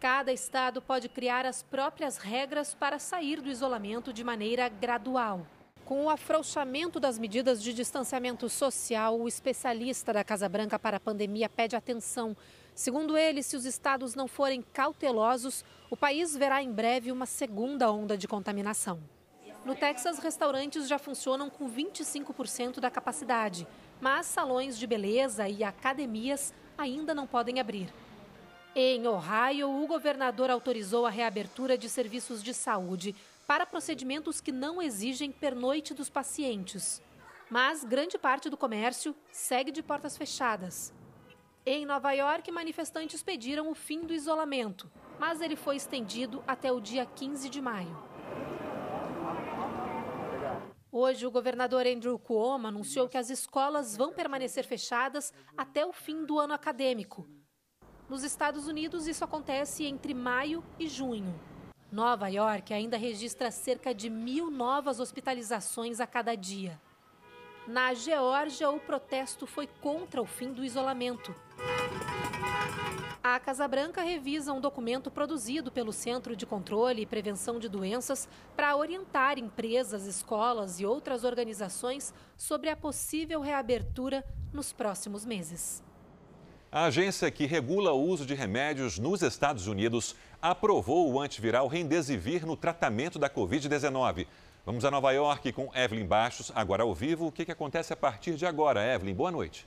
Cada 0.01 0.33
estado 0.33 0.81
pode 0.81 1.07
criar 1.11 1.45
as 1.45 1.63
próprias 1.63 2.17
regras 2.17 2.73
para 2.73 2.99
sair 2.99 3.43
do 3.43 3.51
isolamento 3.51 4.11
de 4.11 4.25
maneira 4.25 4.67
gradual. 4.71 5.47
Com 5.85 6.07
o 6.07 6.11
afrouxamento 6.11 6.99
das 6.99 7.19
medidas 7.19 7.63
de 7.63 7.75
distanciamento 7.75 8.49
social, 8.49 9.21
o 9.21 9.29
especialista 9.29 10.15
da 10.15 10.25
Casa 10.25 10.49
Branca 10.49 10.79
para 10.79 10.97
a 10.97 11.01
pandemia 11.01 11.51
pede 11.51 11.77
atenção 11.77 12.35
Segundo 12.75 13.17
ele, 13.17 13.43
se 13.43 13.57
os 13.57 13.65
estados 13.65 14.15
não 14.15 14.27
forem 14.27 14.61
cautelosos, 14.61 15.65
o 15.89 15.97
país 15.97 16.37
verá 16.37 16.61
em 16.63 16.73
breve 16.73 17.13
uma 17.13 17.27
segunda 17.27 17.91
onda 17.93 18.19
de 18.19 18.27
contaminação. 18.27 19.01
No 19.65 19.75
Texas, 19.75 20.19
restaurantes 20.19 20.89
já 20.89 20.99
funcionam 20.99 21.49
com 21.49 21.71
25% 21.71 22.81
da 22.81 22.91
capacidade, 22.91 23.67
mas 24.01 24.27
salões 24.27 24.77
de 24.77 24.87
beleza 24.87 25.49
e 25.49 25.63
academias 25.63 26.53
ainda 26.77 27.15
não 27.15 27.27
podem 27.27 27.61
abrir. 27.61 27.93
Em 28.75 29.07
Ohio, 29.07 29.71
o 29.71 29.87
governador 29.87 30.51
autorizou 30.51 31.07
a 31.07 31.11
reabertura 31.11 31.79
de 31.79 31.89
serviços 31.89 32.43
de 32.43 32.53
saúde 32.53 33.15
para 33.47 33.65
procedimentos 33.65 34.41
que 34.41 34.51
não 34.51 34.83
exigem 34.83 35.31
pernoite 35.31 35.95
dos 35.95 36.11
pacientes. 36.11 37.01
Mas 37.49 37.85
grande 37.85 38.19
parte 38.19 38.51
do 38.51 38.57
comércio 38.57 39.15
segue 39.31 39.71
de 39.71 39.83
portas 39.83 40.17
fechadas. 40.17 40.93
Em 41.67 41.87
Nova 41.87 42.13
York, 42.13 42.51
manifestantes 42.53 43.23
pediram 43.23 43.71
o 43.71 43.75
fim 43.75 44.01
do 44.01 44.13
isolamento, 44.13 44.93
mas 45.19 45.41
ele 45.41 45.57
foi 45.57 45.77
estendido 45.77 46.45
até 46.47 46.71
o 46.71 46.79
dia 46.79 47.07
15 47.07 47.49
de 47.49 47.59
maio. 47.59 47.97
Hoje, 50.93 51.27
o 51.27 51.31
governador 51.31 51.87
Andrew 51.87 52.19
Cuomo 52.19 52.67
anunciou 52.67 53.09
que 53.09 53.17
as 53.17 53.31
escolas 53.31 53.97
vão 53.97 54.13
permanecer 54.13 54.67
fechadas 54.67 55.33
até 55.57 55.87
o 55.87 55.93
fim 55.93 56.27
do 56.27 56.39
ano 56.39 56.53
acadêmico. 56.53 57.27
Nos 58.11 58.23
Estados 58.25 58.69
Unidos, 58.69 59.07
isso 59.07 59.25
acontece 59.25 59.87
entre 59.87 60.13
maio 60.13 60.63
e 60.79 60.87
junho. 60.87 61.35
Nova 61.91 62.29
York 62.29 62.75
ainda 62.75 62.99
registra 62.99 63.51
cerca 63.51 63.95
de 63.95 64.11
mil 64.11 64.51
novas 64.51 65.01
hospitalizações 65.01 65.99
a 65.99 66.07
cada 66.07 66.35
dia. 66.35 66.79
Na 67.67 67.95
Geórgia, 67.95 68.69
o 68.69 68.79
protesto 68.79 69.47
foi 69.47 69.67
contra 69.81 70.21
o 70.21 70.27
fim 70.27 70.53
do 70.53 70.63
isolamento. 70.63 71.35
A 73.23 73.41
Casa 73.41 73.67
Branca 73.67 74.03
revisa 74.03 74.53
um 74.53 74.61
documento 74.61 75.11
produzido 75.11 75.73
pelo 75.73 75.91
Centro 75.91 76.37
de 76.37 76.45
Controle 76.45 77.01
e 77.01 77.07
Prevenção 77.07 77.59
de 77.59 77.67
Doenças 77.67 78.29
para 78.55 78.77
orientar 78.77 79.39
empresas, 79.39 80.05
escolas 80.05 80.79
e 80.79 80.85
outras 80.85 81.25
organizações 81.25 82.13
sobre 82.37 82.69
a 82.69 82.77
possível 82.77 83.41
reabertura 83.41 84.23
nos 84.53 84.71
próximos 84.71 85.25
meses. 85.25 85.83
A 86.71 86.87
agência 86.87 87.31
que 87.31 87.47
regula 87.47 87.93
o 87.93 88.03
uso 88.03 88.27
de 88.27 88.35
remédios 88.35 88.99
nos 88.99 89.23
Estados 89.23 89.69
Unidos 89.69 90.15
aprovou 90.43 91.11
o 91.11 91.21
antiviral 91.21 91.67
Remdesivir 91.67 92.45
no 92.45 92.57
tratamento 92.57 93.19
da 93.19 93.31
Covid-19. 93.31 94.27
Vamos 94.67 94.83
a 94.87 94.91
Nova 94.91 95.13
York 95.13 95.53
com 95.53 95.71
Evelyn 95.75 96.07
Baixos, 96.07 96.51
agora 96.55 96.83
ao 96.83 96.95
vivo. 96.95 97.27
O 97.27 97.33
que, 97.33 97.45
que 97.45 97.53
acontece 97.53 97.93
a 97.93 97.97
partir 97.97 98.35
de 98.35 98.47
agora? 98.47 98.83
Evelyn, 98.83 99.15
boa 99.15 99.31
noite. 99.31 99.67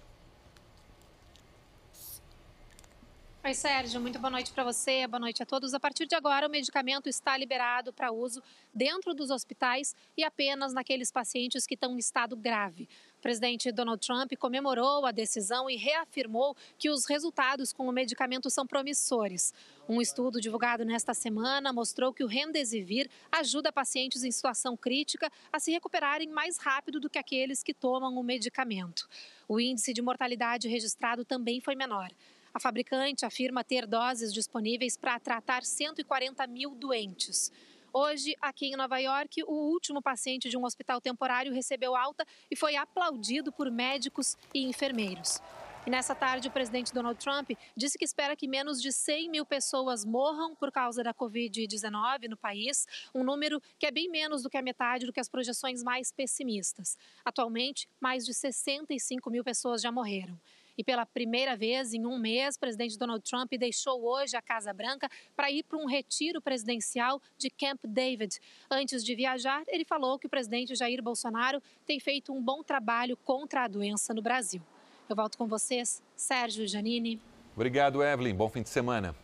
Oi, 3.43 3.53
Sérgio, 3.53 4.01
muito 4.01 4.17
boa 4.17 4.31
noite 4.31 4.51
para 4.51 4.63
você, 4.63 5.05
boa 5.05 5.19
noite 5.19 5.43
a 5.43 5.45
todos. 5.45 5.75
A 5.75 5.79
partir 5.79 6.07
de 6.07 6.15
agora, 6.15 6.47
o 6.47 6.49
medicamento 6.49 7.07
está 7.07 7.37
liberado 7.37 7.93
para 7.93 8.11
uso 8.11 8.41
dentro 8.73 9.13
dos 9.13 9.29
hospitais 9.29 9.95
e 10.17 10.23
apenas 10.23 10.73
naqueles 10.73 11.11
pacientes 11.11 11.67
que 11.67 11.75
estão 11.75 11.93
em 11.93 11.99
estado 11.99 12.35
grave. 12.35 12.89
O 13.17 13.21
presidente 13.21 13.71
Donald 13.71 13.99
Trump 14.05 14.31
comemorou 14.37 15.03
a 15.05 15.11
decisão 15.11 15.67
e 15.67 15.75
reafirmou 15.75 16.55
que 16.77 16.89
os 16.89 17.05
resultados 17.05 17.73
com 17.73 17.87
o 17.87 17.91
medicamento 17.91 18.47
são 18.49 18.65
promissores. 18.65 19.53
Um 19.89 19.99
estudo 19.99 20.39
divulgado 20.39 20.85
nesta 20.85 21.15
semana 21.15 21.73
mostrou 21.73 22.13
que 22.13 22.23
o 22.23 22.27
Remdesivir 22.27 23.09
ajuda 23.31 23.71
pacientes 23.71 24.23
em 24.23 24.31
situação 24.31 24.77
crítica 24.77 25.31
a 25.51 25.59
se 25.59 25.71
recuperarem 25.71 26.29
mais 26.29 26.57
rápido 26.57 26.99
do 26.99 27.09
que 27.09 27.17
aqueles 27.17 27.63
que 27.63 27.73
tomam 27.73 28.15
o 28.15 28.23
medicamento. 28.23 29.09
O 29.47 29.59
índice 29.59 29.93
de 29.93 30.01
mortalidade 30.01 30.67
registrado 30.67 31.25
também 31.25 31.59
foi 31.59 31.75
menor. 31.75 32.11
A 32.53 32.59
fabricante 32.59 33.25
afirma 33.25 33.63
ter 33.63 33.87
doses 33.87 34.31
disponíveis 34.31 34.95
para 34.95 35.19
tratar 35.19 35.63
140 35.63 36.45
mil 36.47 36.75
doentes. 36.75 37.51
Hoje, 37.93 38.35
aqui 38.41 38.67
em 38.67 38.75
Nova 38.75 38.97
York, 38.99 39.43
o 39.43 39.53
último 39.71 40.01
paciente 40.01 40.49
de 40.49 40.57
um 40.57 40.65
hospital 40.65 40.99
temporário 40.99 41.53
recebeu 41.53 41.95
alta 41.95 42.25
e 42.51 42.55
foi 42.55 42.75
aplaudido 42.75 43.51
por 43.51 43.71
médicos 43.71 44.37
e 44.53 44.63
enfermeiros. 44.63 45.41
E 45.87 45.89
nessa 45.89 46.13
tarde, 46.13 46.49
o 46.49 46.51
presidente 46.51 46.93
Donald 46.93 47.17
Trump 47.17 47.51
disse 47.73 47.97
que 47.97 48.03
espera 48.03 48.35
que 48.35 48.45
menos 48.45 48.81
de 48.81 48.91
100 48.91 49.29
mil 49.29 49.45
pessoas 49.45 50.03
morram 50.03 50.53
por 50.53 50.69
causa 50.69 51.01
da 51.01 51.13
Covid-19 51.13 52.27
no 52.27 52.35
país, 52.35 52.85
um 53.15 53.23
número 53.23 53.61
que 53.79 53.85
é 53.85 53.91
bem 53.91 54.09
menos 54.09 54.43
do 54.43 54.49
que 54.49 54.57
a 54.57 54.61
metade 54.61 55.05
do 55.05 55.13
que 55.13 55.19
as 55.21 55.29
projeções 55.29 55.81
mais 55.81 56.11
pessimistas. 56.11 56.97
Atualmente, 57.23 57.87
mais 58.01 58.25
de 58.25 58.33
65 58.33 59.29
mil 59.31 59.45
pessoas 59.45 59.81
já 59.81 59.89
morreram. 59.89 60.37
E 60.77 60.83
pela 60.83 61.05
primeira 61.05 61.55
vez 61.55 61.93
em 61.93 62.05
um 62.05 62.19
mês, 62.19 62.55
o 62.55 62.59
presidente 62.59 62.97
Donald 62.97 63.23
Trump 63.23 63.51
deixou 63.53 64.03
hoje 64.05 64.37
a 64.37 64.41
Casa 64.41 64.71
Branca 64.71 65.09
para 65.35 65.49
ir 65.49 65.63
para 65.63 65.77
um 65.77 65.87
retiro 65.87 66.39
presidencial 66.39 67.19
de 67.37 67.49
Camp 67.49 67.81
David. 67.83 68.39
Antes 68.69 69.03
de 69.03 69.15
viajar, 69.15 69.63
ele 69.67 69.83
falou 69.83 70.19
que 70.19 70.27
o 70.27 70.29
presidente 70.29 70.75
Jair 70.75 71.01
Bolsonaro 71.01 71.61
tem 71.85 71.99
feito 71.99 72.31
um 72.31 72.41
bom 72.41 72.61
trabalho 72.61 73.17
contra 73.17 73.63
a 73.63 73.67
doença 73.67 74.13
no 74.13 74.21
Brasil. 74.21 74.61
Eu 75.09 75.15
volto 75.15 75.37
com 75.37 75.47
vocês, 75.47 76.03
Sérgio 76.15 76.67
Janine. 76.67 77.19
Obrigado, 77.55 78.03
Evelyn. 78.03 78.35
Bom 78.35 78.49
fim 78.49 78.61
de 78.61 78.69
semana. 78.69 79.15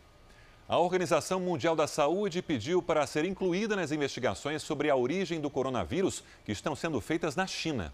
A 0.66 0.78
Organização 0.78 1.38
Mundial 1.38 1.76
da 1.76 1.86
Saúde 1.86 2.40
pediu 2.40 2.82
para 2.82 3.06
ser 3.06 3.26
incluída 3.26 3.76
nas 3.76 3.92
investigações 3.92 4.62
sobre 4.62 4.88
a 4.88 4.96
origem 4.96 5.40
do 5.40 5.50
coronavírus 5.50 6.24
que 6.44 6.50
estão 6.50 6.74
sendo 6.74 7.00
feitas 7.02 7.36
na 7.36 7.46
China. 7.46 7.92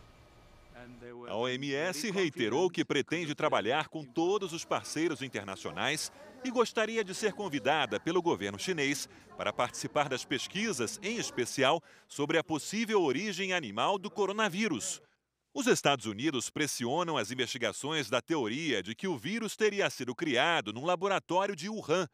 A 1.28 1.36
OMS 1.36 2.10
reiterou 2.10 2.68
que 2.68 2.84
pretende 2.84 3.34
trabalhar 3.34 3.88
com 3.88 4.04
todos 4.04 4.52
os 4.52 4.64
parceiros 4.64 5.22
internacionais 5.22 6.10
e 6.44 6.50
gostaria 6.50 7.04
de 7.04 7.14
ser 7.14 7.32
convidada 7.32 8.00
pelo 8.00 8.22
governo 8.22 8.58
chinês 8.58 9.08
para 9.36 9.52
participar 9.52 10.08
das 10.08 10.24
pesquisas, 10.24 10.98
em 11.02 11.16
especial 11.16 11.82
sobre 12.08 12.38
a 12.38 12.44
possível 12.44 13.02
origem 13.02 13.52
animal 13.52 13.98
do 13.98 14.10
coronavírus. 14.10 15.00
Os 15.52 15.66
Estados 15.66 16.06
Unidos 16.06 16.48
pressionam 16.48 17.16
as 17.16 17.30
investigações 17.30 18.08
da 18.08 18.20
teoria 18.20 18.82
de 18.82 18.94
que 18.94 19.08
o 19.08 19.18
vírus 19.18 19.56
teria 19.56 19.90
sido 19.90 20.14
criado 20.14 20.72
num 20.72 20.84
laboratório 20.84 21.56
de 21.56 21.68
Wuhan. 21.68 22.08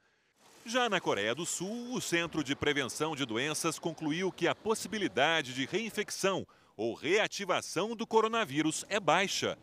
Já 0.65 0.89
na 0.89 1.01
Coreia 1.01 1.35
do 1.35 1.47
Sul, 1.47 1.95
o 1.95 2.01
Centro 2.01 2.43
de 2.43 2.57
Prevenção 2.57 3.15
de 3.15 3.25
Doenças 3.25 3.79
concluiu 3.79 4.33
que 4.33 4.49
a 4.49 4.55
possibilidade 4.55 5.53
de 5.53 5.65
reinfecção 5.67 6.47
ou 6.77 6.95
reativação 6.95 7.97
do 7.97 8.07
coronavírus 8.07 8.85
é 8.89 9.01
baixa. 9.01 9.57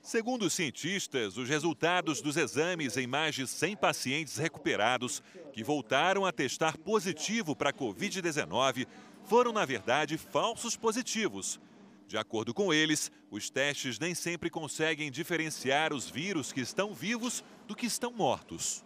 Segundo 0.00 0.46
os 0.46 0.54
cientistas, 0.54 1.36
os 1.36 1.48
resultados 1.48 2.22
dos 2.22 2.36
exames 2.36 2.96
em 2.96 3.06
mais 3.06 3.34
de 3.34 3.46
100 3.46 3.76
pacientes 3.76 4.36
recuperados 4.36 5.22
que 5.52 5.64
voltaram 5.64 6.24
a 6.24 6.32
testar 6.32 6.78
positivo 6.78 7.56
para 7.56 7.70
a 7.70 7.72
Covid-19 7.72 8.86
foram, 9.24 9.52
na 9.52 9.64
verdade, 9.64 10.16
falsos 10.16 10.76
positivos. 10.76 11.60
De 12.06 12.16
acordo 12.16 12.54
com 12.54 12.72
eles, 12.72 13.10
os 13.30 13.50
testes 13.50 13.98
nem 13.98 14.14
sempre 14.14 14.48
conseguem 14.48 15.10
diferenciar 15.10 15.92
os 15.92 16.08
vírus 16.08 16.52
que 16.52 16.60
estão 16.60 16.94
vivos 16.94 17.44
do 17.66 17.74
que 17.74 17.86
estão 17.86 18.12
mortos. 18.12 18.84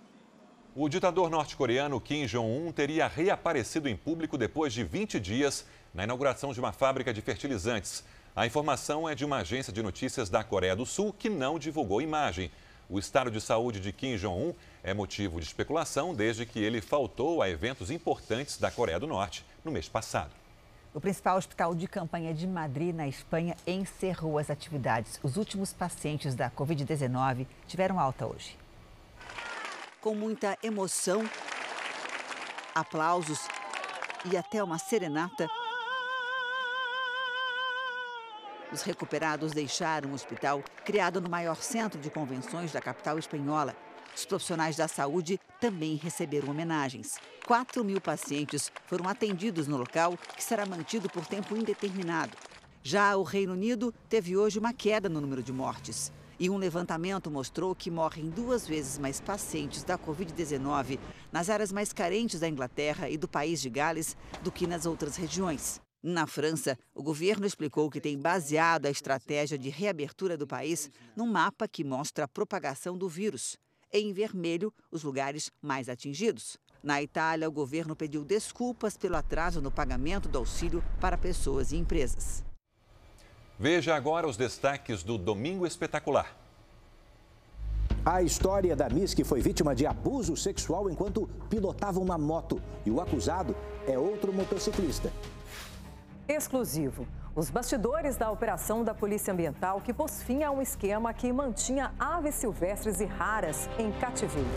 O 0.74 0.88
ditador 0.88 1.28
norte-coreano 1.28 2.00
Kim 2.00 2.24
Jong-un 2.24 2.72
teria 2.72 3.06
reaparecido 3.06 3.88
em 3.88 3.96
público 3.96 4.38
depois 4.38 4.72
de 4.72 4.82
20 4.82 5.20
dias 5.20 5.66
na 5.92 6.04
inauguração 6.04 6.52
de 6.52 6.60
uma 6.60 6.72
fábrica 6.72 7.12
de 7.12 7.20
fertilizantes. 7.20 8.04
A 8.34 8.46
informação 8.46 9.08
é 9.08 9.14
de 9.14 9.24
uma 9.24 9.38
agência 9.38 9.72
de 9.72 9.82
notícias 9.82 10.28
da 10.28 10.44
Coreia 10.44 10.76
do 10.76 10.86
Sul 10.86 11.12
que 11.12 11.28
não 11.28 11.58
divulgou 11.58 12.00
imagem. 12.00 12.50
O 12.88 12.98
estado 12.98 13.30
de 13.30 13.40
saúde 13.40 13.80
de 13.80 13.92
Kim 13.92 14.16
Jong-un 14.16 14.54
é 14.82 14.92
motivo 14.92 15.38
de 15.40 15.46
especulação 15.46 16.14
desde 16.14 16.44
que 16.46 16.58
ele 16.58 16.80
faltou 16.80 17.42
a 17.42 17.48
eventos 17.48 17.90
importantes 17.90 18.58
da 18.58 18.70
Coreia 18.70 18.98
do 18.98 19.06
Norte 19.06 19.44
no 19.64 19.70
mês 19.70 19.88
passado. 19.88 20.32
O 20.92 21.00
principal 21.00 21.36
hospital 21.36 21.72
de 21.72 21.86
campanha 21.86 22.34
de 22.34 22.48
Madrid, 22.48 22.92
na 22.92 23.06
Espanha, 23.06 23.56
encerrou 23.64 24.38
as 24.38 24.50
atividades. 24.50 25.20
Os 25.22 25.36
últimos 25.36 25.72
pacientes 25.72 26.34
da 26.34 26.50
Covid-19 26.50 27.46
tiveram 27.68 28.00
alta 28.00 28.26
hoje. 28.26 28.58
Com 30.00 30.14
muita 30.16 30.58
emoção, 30.60 31.22
aplausos 32.74 33.38
e 34.24 34.36
até 34.36 34.64
uma 34.64 34.78
serenata, 34.78 35.48
os 38.72 38.82
recuperados 38.82 39.52
deixaram 39.52 40.10
o 40.10 40.14
hospital, 40.14 40.62
criado 40.84 41.20
no 41.20 41.28
maior 41.28 41.56
centro 41.56 42.00
de 42.00 42.10
convenções 42.10 42.72
da 42.72 42.80
capital 42.80 43.18
espanhola. 43.18 43.74
Os 44.14 44.24
profissionais 44.24 44.76
da 44.76 44.88
saúde 44.88 45.38
também 45.60 45.96
receberam 45.96 46.50
homenagens. 46.50 47.18
4 47.46 47.84
mil 47.84 48.00
pacientes 48.00 48.70
foram 48.86 49.08
atendidos 49.08 49.66
no 49.66 49.76
local, 49.76 50.16
que 50.36 50.42
será 50.42 50.66
mantido 50.66 51.08
por 51.08 51.26
tempo 51.26 51.56
indeterminado. 51.56 52.36
Já 52.82 53.16
o 53.16 53.22
Reino 53.22 53.52
Unido 53.52 53.94
teve 54.08 54.36
hoje 54.36 54.58
uma 54.58 54.72
queda 54.72 55.08
no 55.08 55.20
número 55.20 55.42
de 55.42 55.52
mortes. 55.52 56.12
E 56.38 56.48
um 56.48 56.56
levantamento 56.56 57.30
mostrou 57.30 57.74
que 57.74 57.90
morrem 57.90 58.30
duas 58.30 58.66
vezes 58.66 58.98
mais 58.98 59.20
pacientes 59.20 59.84
da 59.84 59.98
Covid-19 59.98 60.98
nas 61.30 61.50
áreas 61.50 61.70
mais 61.70 61.92
carentes 61.92 62.40
da 62.40 62.48
Inglaterra 62.48 63.10
e 63.10 63.18
do 63.18 63.28
país 63.28 63.60
de 63.60 63.68
Gales 63.68 64.16
do 64.42 64.50
que 64.50 64.66
nas 64.66 64.86
outras 64.86 65.16
regiões. 65.16 65.80
Na 66.02 66.26
França, 66.26 66.78
o 66.94 67.02
governo 67.02 67.46
explicou 67.46 67.90
que 67.90 68.00
tem 68.00 68.18
baseado 68.18 68.86
a 68.86 68.90
estratégia 68.90 69.58
de 69.58 69.68
reabertura 69.68 70.36
do 70.36 70.46
país 70.46 70.90
num 71.14 71.26
mapa 71.26 71.68
que 71.68 71.84
mostra 71.84 72.24
a 72.24 72.28
propagação 72.28 72.96
do 72.96 73.08
vírus 73.08 73.58
em 73.92 74.12
vermelho 74.12 74.72
os 74.90 75.02
lugares 75.02 75.50
mais 75.60 75.88
atingidos. 75.88 76.56
Na 76.82 77.02
Itália, 77.02 77.48
o 77.48 77.52
governo 77.52 77.94
pediu 77.94 78.24
desculpas 78.24 78.96
pelo 78.96 79.16
atraso 79.16 79.60
no 79.60 79.70
pagamento 79.70 80.28
do 80.28 80.38
auxílio 80.38 80.82
para 81.00 81.18
pessoas 81.18 81.72
e 81.72 81.76
empresas. 81.76 82.42
Veja 83.58 83.94
agora 83.94 84.26
os 84.26 84.36
destaques 84.36 85.02
do 85.02 85.18
Domingo 85.18 85.66
Espetacular. 85.66 86.36
A 88.02 88.22
história 88.22 88.74
da 88.74 88.88
Miss 88.88 89.12
que 89.12 89.24
foi 89.24 89.42
vítima 89.42 89.74
de 89.74 89.84
abuso 89.84 90.34
sexual 90.34 90.88
enquanto 90.88 91.28
pilotava 91.50 92.00
uma 92.00 92.16
moto. 92.16 92.62
E 92.86 92.90
o 92.90 92.98
acusado 92.98 93.54
é 93.86 93.98
outro 93.98 94.32
motociclista. 94.32 95.12
Exclusivo. 96.30 97.08
Os 97.34 97.50
bastidores 97.50 98.16
da 98.16 98.30
operação 98.30 98.84
da 98.84 98.94
Polícia 98.94 99.32
Ambiental 99.32 99.80
que 99.80 99.92
pôs 99.92 100.22
fim 100.22 100.44
a 100.44 100.50
um 100.52 100.62
esquema 100.62 101.12
que 101.12 101.32
mantinha 101.32 101.92
aves 101.98 102.36
silvestres 102.36 103.00
e 103.00 103.04
raras 103.04 103.68
em 103.76 103.90
cativeiro. 103.90 104.48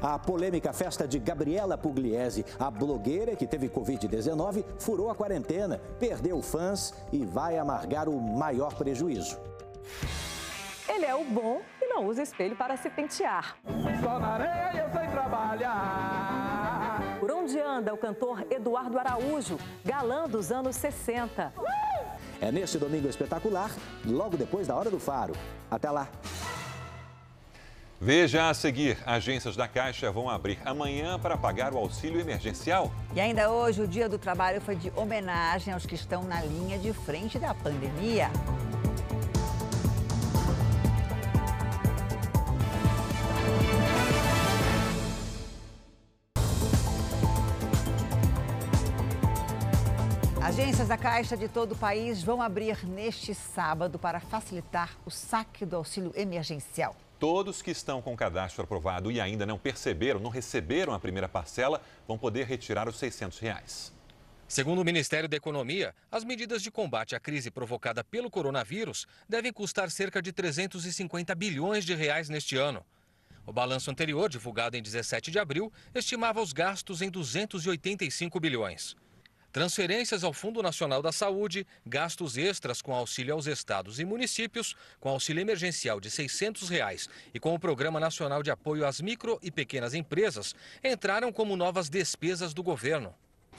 A 0.00 0.18
polêmica 0.18 0.72
festa 0.72 1.06
de 1.06 1.18
Gabriela 1.18 1.76
Pugliese, 1.76 2.46
a 2.58 2.70
blogueira 2.70 3.36
que 3.36 3.46
teve 3.46 3.68
Covid-19, 3.68 4.64
furou 4.78 5.10
a 5.10 5.14
quarentena, 5.14 5.78
perdeu 5.98 6.40
fãs 6.40 6.94
e 7.12 7.22
vai 7.22 7.58
amargar 7.58 8.08
o 8.08 8.18
maior 8.18 8.72
prejuízo. 8.74 9.38
Ele 10.88 11.04
é 11.04 11.14
o 11.14 11.22
bom 11.22 11.60
e 11.82 11.86
não 11.86 12.06
usa 12.06 12.22
espelho 12.22 12.56
para 12.56 12.78
se 12.78 12.88
pentear. 12.88 13.56
Só 14.02 14.18
na 14.18 14.28
areia 14.28 14.86
eu 14.86 14.90
sei 14.90 15.06
trabalhar. 15.08 16.19
Por 17.20 17.30
onde 17.30 17.60
anda 17.60 17.92
o 17.92 17.98
cantor 17.98 18.46
Eduardo 18.50 18.98
Araújo, 18.98 19.58
galã 19.84 20.26
dos 20.26 20.50
anos 20.50 20.74
60? 20.76 21.52
É 22.40 22.50
neste 22.50 22.78
domingo 22.78 23.06
espetacular, 23.06 23.70
logo 24.06 24.38
depois 24.38 24.66
da 24.66 24.74
Hora 24.74 24.88
do 24.88 24.98
Faro. 24.98 25.34
Até 25.70 25.90
lá! 25.90 26.08
Veja 28.00 28.48
a 28.48 28.54
seguir: 28.54 28.96
agências 29.04 29.54
da 29.54 29.68
Caixa 29.68 30.10
vão 30.10 30.30
abrir 30.30 30.58
amanhã 30.64 31.18
para 31.18 31.36
pagar 31.36 31.74
o 31.74 31.76
auxílio 31.76 32.18
emergencial. 32.18 32.90
E 33.14 33.20
ainda 33.20 33.50
hoje, 33.50 33.82
o 33.82 33.86
Dia 33.86 34.08
do 34.08 34.18
Trabalho 34.18 34.58
foi 34.58 34.74
de 34.74 34.90
homenagem 34.96 35.74
aos 35.74 35.84
que 35.84 35.94
estão 35.94 36.22
na 36.22 36.40
linha 36.40 36.78
de 36.78 36.94
frente 36.94 37.38
da 37.38 37.52
pandemia. 37.52 38.30
Da 50.90 50.98
Caixa 50.98 51.36
de 51.36 51.46
todo 51.46 51.70
o 51.70 51.78
país 51.78 52.20
vão 52.20 52.42
abrir 52.42 52.84
neste 52.84 53.32
sábado 53.32 53.96
para 53.96 54.18
facilitar 54.18 54.98
o 55.06 55.10
saque 55.10 55.64
do 55.64 55.76
auxílio 55.76 56.12
emergencial. 56.16 56.96
Todos 57.16 57.62
que 57.62 57.70
estão 57.70 58.02
com 58.02 58.12
o 58.12 58.16
cadastro 58.16 58.64
aprovado 58.64 59.08
e 59.08 59.20
ainda 59.20 59.46
não 59.46 59.56
perceberam, 59.56 60.18
não 60.18 60.30
receberam 60.30 60.92
a 60.92 60.98
primeira 60.98 61.28
parcela, 61.28 61.80
vão 62.08 62.18
poder 62.18 62.44
retirar 62.44 62.88
os 62.88 62.98
600 62.98 63.38
reais. 63.38 63.92
Segundo 64.48 64.80
o 64.80 64.84
Ministério 64.84 65.28
da 65.28 65.36
Economia, 65.36 65.94
as 66.10 66.24
medidas 66.24 66.60
de 66.60 66.72
combate 66.72 67.14
à 67.14 67.20
crise 67.20 67.52
provocada 67.52 68.02
pelo 68.02 68.28
coronavírus 68.28 69.06
devem 69.28 69.52
custar 69.52 69.92
cerca 69.92 70.20
de 70.20 70.32
350 70.32 71.32
bilhões 71.36 71.84
de 71.84 71.94
reais 71.94 72.28
neste 72.28 72.56
ano. 72.56 72.84
O 73.46 73.52
balanço 73.52 73.92
anterior, 73.92 74.28
divulgado 74.28 74.76
em 74.76 74.82
17 74.82 75.30
de 75.30 75.38
abril, 75.38 75.72
estimava 75.94 76.42
os 76.42 76.52
gastos 76.52 77.00
em 77.00 77.08
285 77.08 78.40
bilhões. 78.40 78.96
Transferências 79.52 80.22
ao 80.22 80.32
Fundo 80.32 80.62
Nacional 80.62 81.02
da 81.02 81.10
Saúde, 81.10 81.66
gastos 81.84 82.36
extras 82.36 82.80
com 82.80 82.94
auxílio 82.94 83.34
aos 83.34 83.48
estados 83.48 83.98
e 83.98 84.04
municípios, 84.04 84.76
com 85.00 85.08
auxílio 85.08 85.40
emergencial 85.40 85.98
de 85.98 86.08
600 86.08 86.68
reais 86.68 87.08
e 87.34 87.40
com 87.40 87.52
o 87.52 87.58
Programa 87.58 87.98
Nacional 87.98 88.44
de 88.44 88.50
Apoio 88.52 88.86
às 88.86 89.00
Micro 89.00 89.40
e 89.42 89.50
Pequenas 89.50 89.92
Empresas, 89.92 90.54
entraram 90.84 91.32
como 91.32 91.56
novas 91.56 91.88
despesas 91.88 92.54
do 92.54 92.62
governo. 92.62 93.12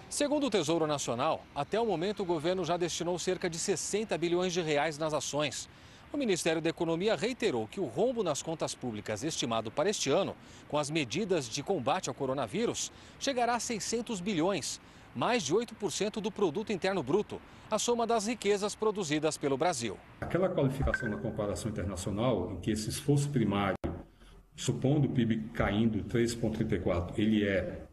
Segundo 0.09 0.47
o 0.47 0.49
Tesouro 0.49 0.87
Nacional, 0.87 1.45
até 1.53 1.77
o 1.77 1.85
momento 1.85 2.23
o 2.23 2.25
governo 2.25 2.63
já 2.63 2.77
destinou 2.77 3.19
cerca 3.19 3.49
de 3.49 3.59
60 3.59 4.17
bilhões 4.17 4.53
de 4.53 4.61
reais 4.61 4.97
nas 4.97 5.13
ações. 5.13 5.67
O 6.13 6.17
Ministério 6.17 6.61
da 6.61 6.69
Economia 6.69 7.17
reiterou 7.17 7.67
que 7.67 7.81
o 7.81 7.85
rombo 7.85 8.23
nas 8.23 8.41
contas 8.41 8.73
públicas 8.73 9.23
estimado 9.23 9.69
para 9.69 9.89
este 9.89 10.09
ano, 10.09 10.37
com 10.69 10.77
as 10.77 10.89
medidas 10.89 11.49
de 11.49 11.61
combate 11.61 12.07
ao 12.07 12.15
coronavírus, 12.15 12.93
chegará 13.19 13.55
a 13.55 13.59
600 13.59 14.21
bilhões, 14.21 14.79
mais 15.15 15.43
de 15.43 15.53
8% 15.53 16.21
do 16.21 16.31
produto 16.31 16.71
interno 16.71 17.03
bruto, 17.03 17.41
a 17.69 17.77
soma 17.77 18.05
das 18.05 18.27
riquezas 18.27 18.75
produzidas 18.75 19.37
pelo 19.37 19.57
Brasil. 19.57 19.97
Aquela 20.19 20.49
qualificação 20.49 21.09
na 21.09 21.17
comparação 21.17 21.71
internacional, 21.71 22.51
em 22.51 22.59
que 22.59 22.71
esse 22.71 22.89
esforço 22.89 23.29
primário, 23.29 23.77
supondo 24.55 25.07
o 25.07 25.11
PIB 25.11 25.49
caindo 25.53 26.03
3,34, 26.03 27.13
ele 27.17 27.45
é, 27.45 27.85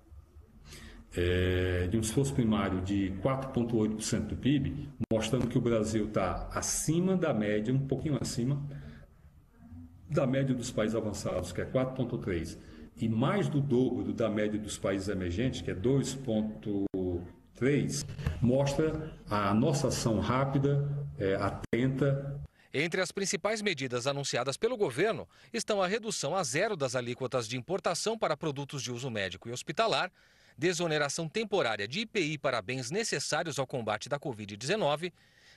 é, 1.16 1.86
de 1.88 1.96
um 1.96 2.00
esforço 2.00 2.34
primário 2.34 2.80
de 2.80 3.12
4,8% 3.22 4.20
do 4.26 4.36
PIB, 4.36 4.88
mostrando 5.12 5.46
que 5.46 5.58
o 5.58 5.60
Brasil 5.60 6.06
está 6.06 6.48
acima 6.52 7.16
da 7.16 7.32
média, 7.32 7.72
um 7.72 7.86
pouquinho 7.86 8.18
acima 8.20 8.60
da 10.10 10.26
média 10.26 10.54
dos 10.54 10.70
países 10.70 10.96
avançados, 10.96 11.52
que 11.52 11.60
é 11.60 11.64
4,3% 11.64 12.58
e 13.00 13.08
mais 13.08 13.48
do 13.48 13.60
dobro 13.60 14.12
da 14.12 14.28
média 14.28 14.58
dos 14.58 14.76
países 14.76 15.08
emergentes, 15.08 15.60
que 15.60 15.70
é 15.70 15.74
2,3, 17.58 18.06
mostra 18.40 19.12
a 19.28 19.52
nossa 19.52 19.88
ação 19.88 20.20
rápida, 20.20 20.88
é, 21.18 21.34
atenta. 21.34 22.40
Entre 22.72 23.00
as 23.00 23.10
principais 23.10 23.62
medidas 23.62 24.06
anunciadas 24.06 24.56
pelo 24.56 24.76
governo 24.76 25.28
estão 25.52 25.82
a 25.82 25.86
redução 25.86 26.36
a 26.36 26.42
zero 26.42 26.76
das 26.76 26.94
alíquotas 26.94 27.48
de 27.48 27.56
importação 27.56 28.18
para 28.18 28.36
produtos 28.36 28.82
de 28.82 28.92
uso 28.92 29.10
médico 29.10 29.48
e 29.48 29.52
hospitalar, 29.52 30.12
desoneração 30.56 31.28
temporária 31.28 31.88
de 31.88 32.00
IPI 32.00 32.38
para 32.38 32.60
bens 32.60 32.90
necessários 32.90 33.58
ao 33.58 33.66
combate 33.66 34.08
da 34.08 34.18
Covid-19, 34.18 35.12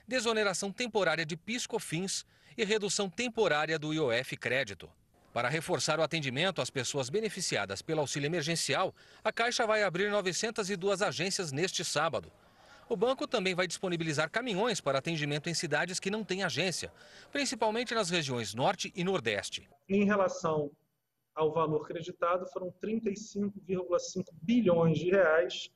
desoneração 0.08 0.72
temporária 0.72 1.26
de 1.26 1.36
PIS/COFINS 1.36 2.26
e 2.58 2.64
redução 2.64 3.10
temporária 3.10 3.80
do 3.80 3.94
IOF 3.94 4.38
crédito. 4.38 4.90
Para 5.34 5.48
reforçar 5.48 5.98
o 5.98 6.04
atendimento 6.04 6.62
às 6.62 6.70
pessoas 6.70 7.10
beneficiadas 7.10 7.82
pelo 7.82 8.02
auxílio 8.02 8.28
emergencial, 8.28 8.94
a 9.24 9.32
Caixa 9.32 9.66
vai 9.66 9.82
abrir 9.82 10.12
902 10.12 11.02
agências 11.02 11.54
neste 11.54 11.86
sábado. 11.86 12.30
O 12.90 12.98
banco 12.98 13.26
também 13.26 13.56
vai 13.56 13.66
disponibilizar 13.66 14.30
caminhões 14.30 14.82
para 14.82 15.00
atendimento 15.00 15.50
em 15.50 15.54
cidades 15.54 15.98
que 16.02 16.12
não 16.12 16.26
têm 16.26 16.44
agência, 16.44 16.92
principalmente 17.32 17.94
nas 17.94 18.10
regiões 18.10 18.54
Norte 18.54 18.92
e 18.94 19.06
Nordeste. 19.06 19.70
Em 19.88 20.04
relação 20.04 20.70
ao 21.34 21.54
valor 21.54 21.88
creditado, 21.88 22.46
foram 22.48 22.74
35,5 22.84 24.26
bilhões 24.42 25.00
de 25.00 25.10
reais 25.12 25.72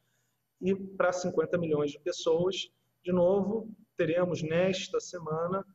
e 0.61 0.75
para 0.75 1.13
50 1.13 1.57
milhões 1.57 1.91
de 1.91 1.99
pessoas. 1.99 2.69
De 3.01 3.13
novo, 3.13 3.69
teremos 3.95 4.41
nesta 4.41 4.99
semana 4.99 5.65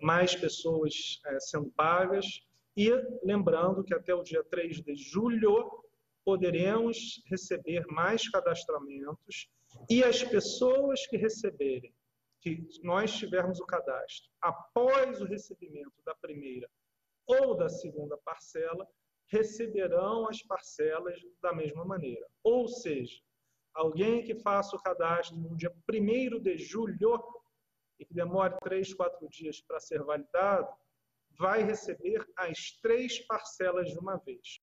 mais 0.00 0.36
pessoas 0.36 1.20
sendo 1.40 1.68
pagas 1.70 2.46
e 2.76 2.90
lembrando 3.22 3.84
que 3.84 3.94
até 3.94 4.14
o 4.14 4.22
dia 4.22 4.42
3 4.44 4.82
de 4.82 4.96
julho 4.96 5.84
poderemos 6.24 7.22
receber 7.26 7.86
mais 7.86 8.28
cadastramentos 8.28 9.48
e 9.90 10.02
as 10.02 10.22
pessoas 10.22 11.06
que 11.06 11.16
receberem, 11.16 11.94
que 12.40 12.66
nós 12.82 13.14
tivermos 13.16 13.60
o 13.60 13.66
cadastro 13.66 14.30
após 14.40 15.20
o 15.20 15.24
recebimento 15.24 16.02
da 16.04 16.14
primeira 16.14 16.68
ou 17.26 17.56
da 17.56 17.68
segunda 17.68 18.16
parcela, 18.18 18.86
receberão 19.28 20.28
as 20.28 20.42
parcelas 20.42 21.18
da 21.40 21.52
mesma 21.54 21.84
maneira. 21.84 22.26
Ou 22.42 22.68
seja, 22.68 23.20
alguém 23.72 24.22
que 24.22 24.34
faça 24.36 24.76
o 24.76 24.82
cadastro 24.82 25.36
no 25.36 25.56
dia 25.56 25.74
1 25.90 26.40
de 26.40 26.58
julho 26.58 27.22
e 27.98 28.04
que 28.04 28.14
demore 28.14 28.56
três, 28.62 28.92
quatro 28.92 29.26
dias 29.28 29.60
para 29.60 29.80
ser 29.80 30.02
validado, 30.02 30.68
vai 31.38 31.62
receber 31.62 32.24
as 32.36 32.72
três 32.82 33.18
parcelas 33.20 33.90
de 33.90 33.98
uma 33.98 34.16
vez. 34.16 34.60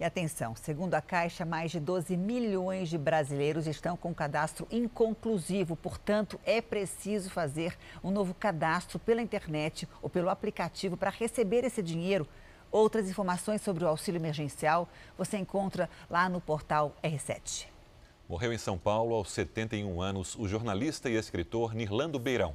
E 0.00 0.04
atenção, 0.04 0.54
segundo 0.54 0.94
a 0.94 1.00
Caixa, 1.00 1.44
mais 1.44 1.72
de 1.72 1.80
12 1.80 2.16
milhões 2.16 2.88
de 2.88 2.96
brasileiros 2.96 3.66
estão 3.66 3.96
com 3.96 4.14
cadastro 4.14 4.64
inconclusivo. 4.70 5.74
Portanto, 5.74 6.38
é 6.44 6.60
preciso 6.60 7.28
fazer 7.28 7.76
um 8.02 8.12
novo 8.12 8.32
cadastro 8.32 9.00
pela 9.00 9.20
internet 9.20 9.88
ou 10.00 10.08
pelo 10.08 10.30
aplicativo 10.30 10.96
para 10.96 11.10
receber 11.10 11.64
esse 11.64 11.82
dinheiro. 11.82 12.28
Outras 12.70 13.10
informações 13.10 13.60
sobre 13.60 13.84
o 13.84 13.88
auxílio 13.88 14.20
emergencial 14.20 14.88
você 15.16 15.36
encontra 15.36 15.90
lá 16.08 16.28
no 16.28 16.40
portal 16.40 16.94
R7. 17.02 17.66
Morreu 18.28 18.52
em 18.52 18.58
São 18.58 18.78
Paulo 18.78 19.16
aos 19.16 19.32
71 19.32 20.00
anos 20.00 20.36
o 20.36 20.46
jornalista 20.46 21.10
e 21.10 21.16
escritor 21.16 21.74
Nirlando 21.74 22.20
Beirão. 22.20 22.54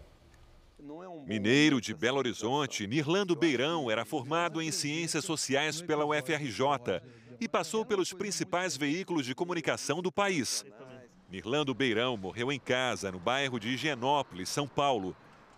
Mineiro 1.25 1.79
de 1.79 1.93
Belo 1.93 2.17
Horizonte, 2.17 2.85
Nirlando 2.85 3.35
Beirão 3.35 3.89
era 3.89 4.03
formado 4.03 4.61
em 4.61 4.69
Ciências 4.69 5.23
Sociais 5.23 5.81
pela 5.81 6.05
UFRJ 6.05 7.01
e 7.39 7.47
passou 7.47 7.85
pelos 7.85 8.11
principais 8.11 8.75
veículos 8.75 9.25
de 9.25 9.33
comunicação 9.33 10.01
do 10.01 10.11
país. 10.11 10.65
Nirlando 11.29 11.73
Beirão 11.73 12.17
morreu 12.17 12.51
em 12.51 12.59
casa, 12.59 13.11
no 13.11 13.19
bairro 13.19 13.59
de 13.59 13.69
Higienópolis, 13.69 14.49
São 14.49 14.67
Paulo. 14.67 15.15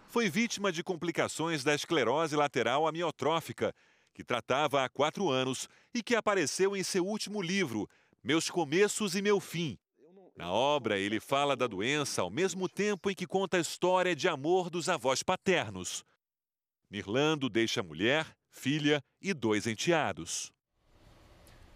Foi 0.07 0.29
vítima 0.29 0.71
de 0.71 0.83
complicações 0.83 1.63
da 1.63 1.73
esclerose 1.73 2.35
lateral 2.35 2.88
amiotrófica, 2.88 3.73
que 4.13 4.23
tratava 4.23 4.83
há 4.83 4.89
quatro 4.89 5.29
anos 5.29 5.67
e 5.93 6.03
que 6.03 6.15
apareceu 6.15 6.75
em 6.75 6.83
seu 6.83 7.03
último 7.03 7.41
livro, 7.41 7.89
Meus 8.23 8.49
Começos 8.49 9.15
e 9.15 9.21
Meu 9.23 9.39
Fim. 9.39 9.77
Na 10.36 10.52
obra, 10.52 11.00
ele 11.00 11.19
fala 11.19 11.56
da 11.56 11.65
doença 11.65 12.21
ao 12.21 12.30
mesmo 12.30 12.67
tempo 12.67 13.10
em 13.10 13.15
que 13.15 13.26
conta 13.26 13.56
a 13.56 13.60
história 13.62 14.13
de 14.13 14.28
amor 14.28 14.69
dos 14.69 14.89
avós 14.89 15.24
paternos. 15.24 16.04
Nirlando 16.91 17.50
deixa 17.50 17.82
mulher, 17.82 18.28
filha 18.50 19.02
e 19.21 19.34
dois 19.34 19.65
enteados. 19.65 20.52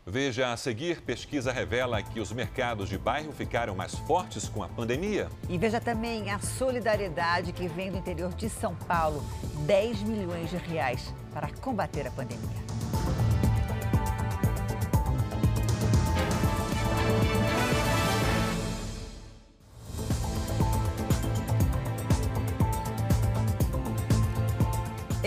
Veja 0.05 0.51
a 0.51 0.57
seguir: 0.57 1.01
pesquisa 1.01 1.53
revela 1.53 2.01
que 2.03 2.19
os 2.19 2.33
mercados 2.33 2.89
de 2.89 2.97
bairro 2.97 3.31
ficaram 3.31 3.75
mais 3.75 3.95
fortes 3.99 4.49
com 4.49 4.61
a 4.61 4.67
pandemia. 4.67 5.29
E 5.47 5.57
veja 5.57 5.79
também 5.79 6.29
a 6.29 6.39
solidariedade 6.39 7.53
que 7.53 7.67
vem 7.67 7.91
do 7.91 7.97
interior 7.97 8.33
de 8.33 8.49
São 8.49 8.75
Paulo 8.75 9.23
10 9.65 10.03
milhões 10.03 10.49
de 10.49 10.57
reais 10.57 11.13
para 11.33 11.49
combater 11.53 12.07
a 12.07 12.11
pandemia. 12.11 12.68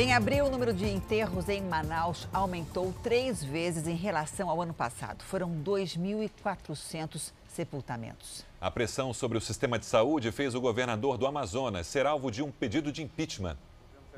Em 0.03 0.13
abril, 0.13 0.47
o 0.47 0.51
número 0.51 0.75
de 0.75 0.85
enterros 0.89 1.49
em 1.49 1.63
Manaus 1.63 2.27
aumentou 2.33 2.93
três 3.05 3.41
vezes 3.41 3.87
em 3.87 3.95
relação 3.95 4.51
ao 4.51 4.61
ano 4.61 4.75
passado. 4.75 5.23
Foram 5.23 5.49
2.400 5.63 7.31
sepultamentos. 7.47 8.45
A 8.61 8.69
pressão 8.69 9.15
sobre 9.15 9.39
o 9.39 9.41
sistema 9.41 9.79
de 9.79 9.87
saúde 9.87 10.33
fez 10.33 10.57
o 10.57 10.61
governador 10.61 11.17
do 11.17 11.25
Amazonas 11.25 11.87
ser 11.87 12.05
alvo 12.05 12.33
de 12.33 12.43
um 12.43 12.51
pedido 12.51 12.91
de 12.91 13.01
impeachment. 13.01 13.57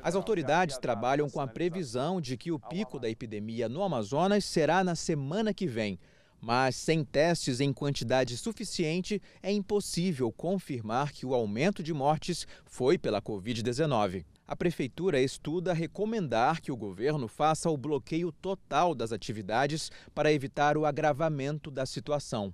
As 0.01 0.15
autoridades 0.15 0.79
trabalham 0.79 1.29
com 1.29 1.39
a 1.39 1.45
previsão 1.45 2.19
de 2.19 2.35
que 2.35 2.51
o 2.51 2.57
pico 2.57 2.97
da 2.97 3.07
epidemia 3.07 3.69
no 3.69 3.83
Amazonas 3.83 4.43
será 4.43 4.83
na 4.83 4.95
semana 4.95 5.53
que 5.53 5.67
vem. 5.67 5.99
Mas 6.41 6.75
sem 6.75 7.03
testes 7.03 7.59
em 7.59 7.71
quantidade 7.71 8.35
suficiente, 8.37 9.21
é 9.41 9.51
impossível 9.51 10.31
confirmar 10.31 11.11
que 11.11 11.27
o 11.27 11.35
aumento 11.35 11.83
de 11.83 11.93
mortes 11.93 12.47
foi 12.65 12.97
pela 12.97 13.21
Covid-19. 13.21 14.25
A 14.47 14.55
prefeitura 14.55 15.19
estuda 15.19 15.73
recomendar 15.73 16.61
que 16.61 16.71
o 16.71 16.77
governo 16.77 17.27
faça 17.27 17.67
o 17.67 17.75
bloqueio 17.75 18.31
total 18.31 18.93
das 18.93 19.11
atividades 19.11 19.91
para 20.13 20.31
evitar 20.31 20.77
o 20.77 20.85
agravamento 20.85 21.71
da 21.71 21.83
situação. 21.83 22.53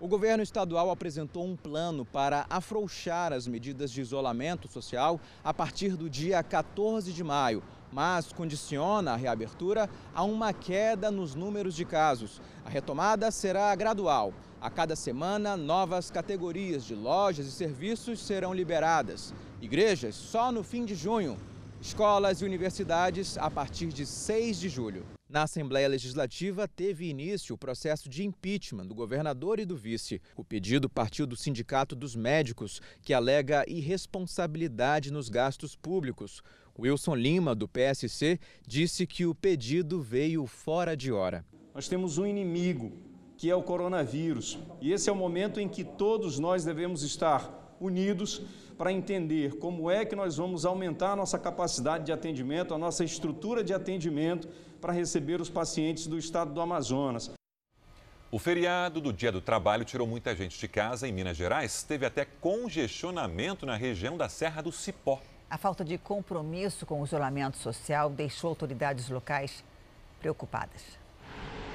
O 0.00 0.08
governo 0.08 0.42
estadual 0.42 0.90
apresentou 0.90 1.44
um 1.44 1.54
plano 1.54 2.06
para 2.06 2.46
afrouxar 2.48 3.34
as 3.34 3.46
medidas 3.46 3.92
de 3.92 4.00
isolamento 4.00 4.68
social 4.68 5.20
a 5.44 5.52
partir 5.52 5.96
do 5.96 6.08
dia 6.08 6.42
14 6.42 7.12
de 7.12 7.22
maio, 7.22 7.62
mas 7.92 8.32
condiciona 8.32 9.12
a 9.12 9.16
reabertura 9.16 9.90
a 10.14 10.22
uma 10.22 10.54
queda 10.54 11.10
nos 11.10 11.34
números 11.34 11.74
de 11.74 11.84
casos. 11.84 12.40
A 12.64 12.70
retomada 12.70 13.30
será 13.30 13.74
gradual. 13.74 14.32
A 14.62 14.70
cada 14.70 14.96
semana, 14.96 15.58
novas 15.58 16.10
categorias 16.10 16.84
de 16.84 16.94
lojas 16.94 17.46
e 17.46 17.52
serviços 17.52 18.18
serão 18.18 18.54
liberadas. 18.54 19.34
Igrejas 19.60 20.14
só 20.14 20.52
no 20.52 20.62
fim 20.62 20.84
de 20.84 20.94
junho. 20.94 21.36
Escolas 21.80 22.40
e 22.40 22.44
universidades 22.44 23.36
a 23.36 23.50
partir 23.50 23.88
de 23.88 24.06
6 24.06 24.60
de 24.60 24.68
julho. 24.68 25.04
Na 25.28 25.42
Assembleia 25.42 25.88
Legislativa, 25.88 26.68
teve 26.68 27.08
início 27.08 27.54
o 27.54 27.58
processo 27.58 28.08
de 28.08 28.24
impeachment 28.24 28.86
do 28.86 28.94
governador 28.94 29.58
e 29.58 29.66
do 29.66 29.76
vice. 29.76 30.22
O 30.36 30.44
pedido 30.44 30.88
partiu 30.88 31.26
do 31.26 31.36
Sindicato 31.36 31.96
dos 31.96 32.14
Médicos, 32.14 32.80
que 33.02 33.12
alega 33.12 33.64
irresponsabilidade 33.68 35.12
nos 35.12 35.28
gastos 35.28 35.74
públicos. 35.74 36.40
Wilson 36.78 37.16
Lima, 37.16 37.52
do 37.52 37.68
PSC, 37.68 38.38
disse 38.64 39.08
que 39.08 39.26
o 39.26 39.34
pedido 39.34 40.00
veio 40.00 40.46
fora 40.46 40.96
de 40.96 41.10
hora. 41.10 41.44
Nós 41.74 41.88
temos 41.88 42.16
um 42.16 42.24
inimigo, 42.24 42.92
que 43.36 43.50
é 43.50 43.56
o 43.56 43.62
coronavírus, 43.62 44.58
e 44.80 44.92
esse 44.92 45.10
é 45.10 45.12
o 45.12 45.16
momento 45.16 45.60
em 45.60 45.68
que 45.68 45.82
todos 45.82 46.38
nós 46.38 46.64
devemos 46.64 47.02
estar 47.02 47.76
unidos 47.80 48.42
para 48.78 48.92
entender 48.92 49.56
como 49.56 49.90
é 49.90 50.04
que 50.04 50.14
nós 50.14 50.36
vamos 50.36 50.64
aumentar 50.64 51.12
a 51.12 51.16
nossa 51.16 51.36
capacidade 51.36 52.06
de 52.06 52.12
atendimento, 52.12 52.72
a 52.72 52.78
nossa 52.78 53.04
estrutura 53.04 53.64
de 53.64 53.74
atendimento 53.74 54.48
para 54.80 54.92
receber 54.92 55.40
os 55.40 55.50
pacientes 55.50 56.06
do 56.06 56.16
estado 56.16 56.54
do 56.54 56.60
Amazonas. 56.60 57.32
O 58.30 58.38
feriado 58.38 59.00
do 59.00 59.12
Dia 59.12 59.32
do 59.32 59.40
Trabalho 59.40 59.84
tirou 59.84 60.06
muita 60.06 60.36
gente 60.36 60.58
de 60.58 60.68
casa 60.68 61.08
em 61.08 61.12
Minas 61.12 61.36
Gerais. 61.36 61.82
Teve 61.82 62.06
até 62.06 62.24
congestionamento 62.24 63.66
na 63.66 63.74
região 63.74 64.16
da 64.16 64.28
Serra 64.28 64.62
do 64.62 64.70
Cipó. 64.70 65.20
A 65.50 65.56
falta 65.56 65.84
de 65.84 65.96
compromisso 65.98 66.84
com 66.86 67.00
o 67.00 67.04
isolamento 67.04 67.56
social 67.56 68.10
deixou 68.10 68.50
autoridades 68.50 69.08
locais 69.08 69.64
preocupadas. 70.20 70.97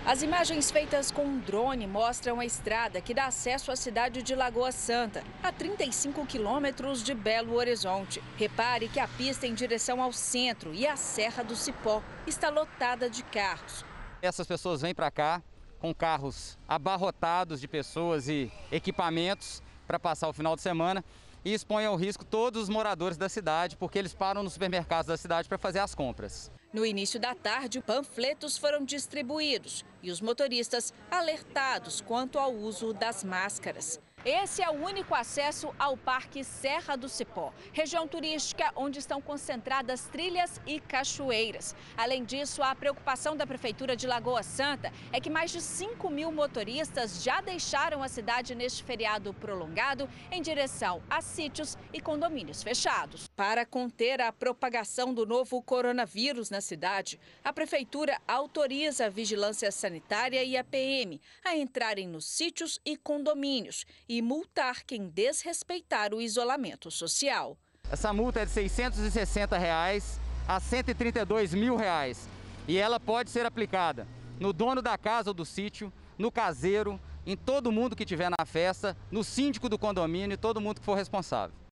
As 0.06 0.22
imagens 0.22 0.70
feitas 0.70 1.10
com 1.12 1.24
um 1.24 1.40
drone 1.40 1.88
mostram 1.88 2.42
a 2.42 2.46
estrada 2.46 3.00
que 3.00 3.14
dá 3.14 3.28
acesso 3.28 3.72
à 3.72 3.76
cidade 3.78 4.22
de 4.22 4.36
Lagoa 4.36 4.70
Santa, 4.70 5.24
a 5.42 5.50
35 5.50 6.26
quilômetros 6.26 7.02
de 7.02 7.14
Belo 7.14 7.56
Horizonte. 7.56 8.22
Repare 8.36 8.90
que 8.90 9.00
a 9.00 9.08
pista 9.08 9.48
em 9.48 9.54
direção 9.54 10.02
ao 10.02 10.12
centro 10.12 10.74
e 10.74 10.86
à 10.86 10.98
Serra 10.98 11.42
do 11.42 11.56
Cipó 11.56 12.04
está 12.28 12.50
lotada 12.50 13.10
de 13.10 13.24
carros. 13.24 13.86
Essas 14.22 14.46
pessoas 14.46 14.82
vêm 14.82 14.94
para 14.94 15.10
cá 15.10 15.42
com 15.80 15.96
carros 15.96 16.58
abarrotados 16.68 17.62
de 17.62 17.68
pessoas 17.68 18.28
e 18.28 18.52
equipamentos 18.74 19.64
para 19.88 19.98
passar 19.98 20.28
o 20.28 20.34
final 20.34 20.58
de 20.58 20.62
semana 20.62 21.02
e 21.46 21.54
expõe 21.54 21.86
ao 21.86 21.96
risco 21.96 22.26
todos 22.26 22.64
os 22.64 22.70
moradores 22.70 23.16
da 23.18 23.30
cidade, 23.30 23.78
porque 23.78 24.00
eles 24.00 24.14
param 24.14 24.44
nos 24.44 24.52
supermercados 24.52 25.08
da 25.08 25.16
cidade 25.16 25.48
para 25.48 25.58
fazer 25.58 25.80
as 25.80 25.96
compras. 25.96 26.52
No 26.74 26.84
início 26.84 27.20
da 27.20 27.36
tarde, 27.36 27.80
panfletos 27.80 28.58
foram 28.58 28.84
distribuídos 28.84 29.86
e 30.02 30.10
os 30.10 30.20
motoristas 30.20 30.92
alertados 31.12 32.02
quanto 32.02 32.40
ao 32.40 32.52
uso 32.52 32.92
das 32.94 33.24
máscaras. 33.24 34.02
Esse 34.26 34.62
é 34.62 34.70
o 34.70 34.86
único 34.86 35.14
acesso 35.14 35.76
ao 35.78 35.98
Parque 35.98 36.46
Serra 36.46 36.96
do 36.96 37.10
Cipó, 37.10 37.52
região 37.74 38.08
turística 38.08 38.72
onde 38.74 38.98
estão 38.98 39.22
concentradas 39.22 40.08
trilhas 40.08 40.62
e 40.66 40.80
cachoeiras. 40.80 41.76
Além 41.98 42.24
disso, 42.24 42.64
a 42.64 42.74
preocupação 42.74 43.36
da 43.36 43.46
Prefeitura 43.46 43.98
de 43.98 44.08
Lagoa 44.08 44.42
Santa 44.42 44.94
é 45.12 45.20
que 45.20 45.30
mais 45.30 45.52
de 45.52 45.60
5 45.60 46.10
mil 46.10 46.32
motoristas 46.32 47.22
já 47.22 47.42
deixaram 47.42 48.02
a 48.02 48.08
cidade 48.08 48.56
neste 48.56 48.82
feriado 48.82 49.34
prolongado 49.34 50.10
em 50.32 50.42
direção 50.42 51.04
a 51.10 51.22
sítios 51.22 51.78
e 51.92 52.00
condomínios 52.00 52.64
fechados. 52.64 53.28
Para 53.36 53.66
conter 53.66 54.22
a 54.22 54.32
propagação 54.32 55.14
do 55.14 55.26
novo 55.26 55.62
coronavírus 55.62 56.50
na 56.50 56.62
cidade, 56.62 57.20
a 57.44 57.52
Prefeitura 57.52 58.18
autoriza 58.26 59.08
a 59.08 59.10
Vigilância 59.10 59.70
Sanitária 59.70 60.42
e 60.46 60.56
a 60.56 60.64
PM 60.64 61.20
a 61.44 61.58
entrarem 61.58 62.08
nos 62.08 62.26
sítios 62.26 62.80
e 62.86 62.96
condomínios 62.96 63.86
e 64.18 64.22
multar 64.22 64.84
quem 64.84 65.08
desrespeitar 65.08 66.14
o 66.14 66.22
isolamento 66.22 66.92
social. 66.92 67.58
Essa 67.90 68.14
multa 68.14 68.42
é 68.42 68.46
de 68.46 68.52
660 68.52 69.58
reais 69.58 70.20
a 70.48 70.60
132 70.60 71.56
mil 71.56 71.76
reais 71.76 72.30
e 72.68 72.78
ela 72.78 73.00
pode 73.00 73.32
ser 73.32 73.44
aplicada 73.44 74.08
no 74.40 74.54
dono 74.54 74.84
da 74.84 75.00
casa 75.00 75.32
ou 75.32 75.34
do 75.34 75.44
sítio, 75.44 75.92
no 76.16 76.32
caseiro, 76.32 77.00
em 77.26 77.36
todo 77.36 77.72
mundo 77.72 77.96
que 77.96 78.04
estiver 78.04 78.30
na 78.30 78.46
festa, 78.46 78.96
no 79.10 79.24
síndico 79.24 79.68
do 79.68 79.80
condomínio 79.80 80.36
e 80.36 80.38
todo 80.38 80.62
mundo 80.62 80.80
que 80.80 80.86
for 80.86 80.96
responsável. 80.96 81.63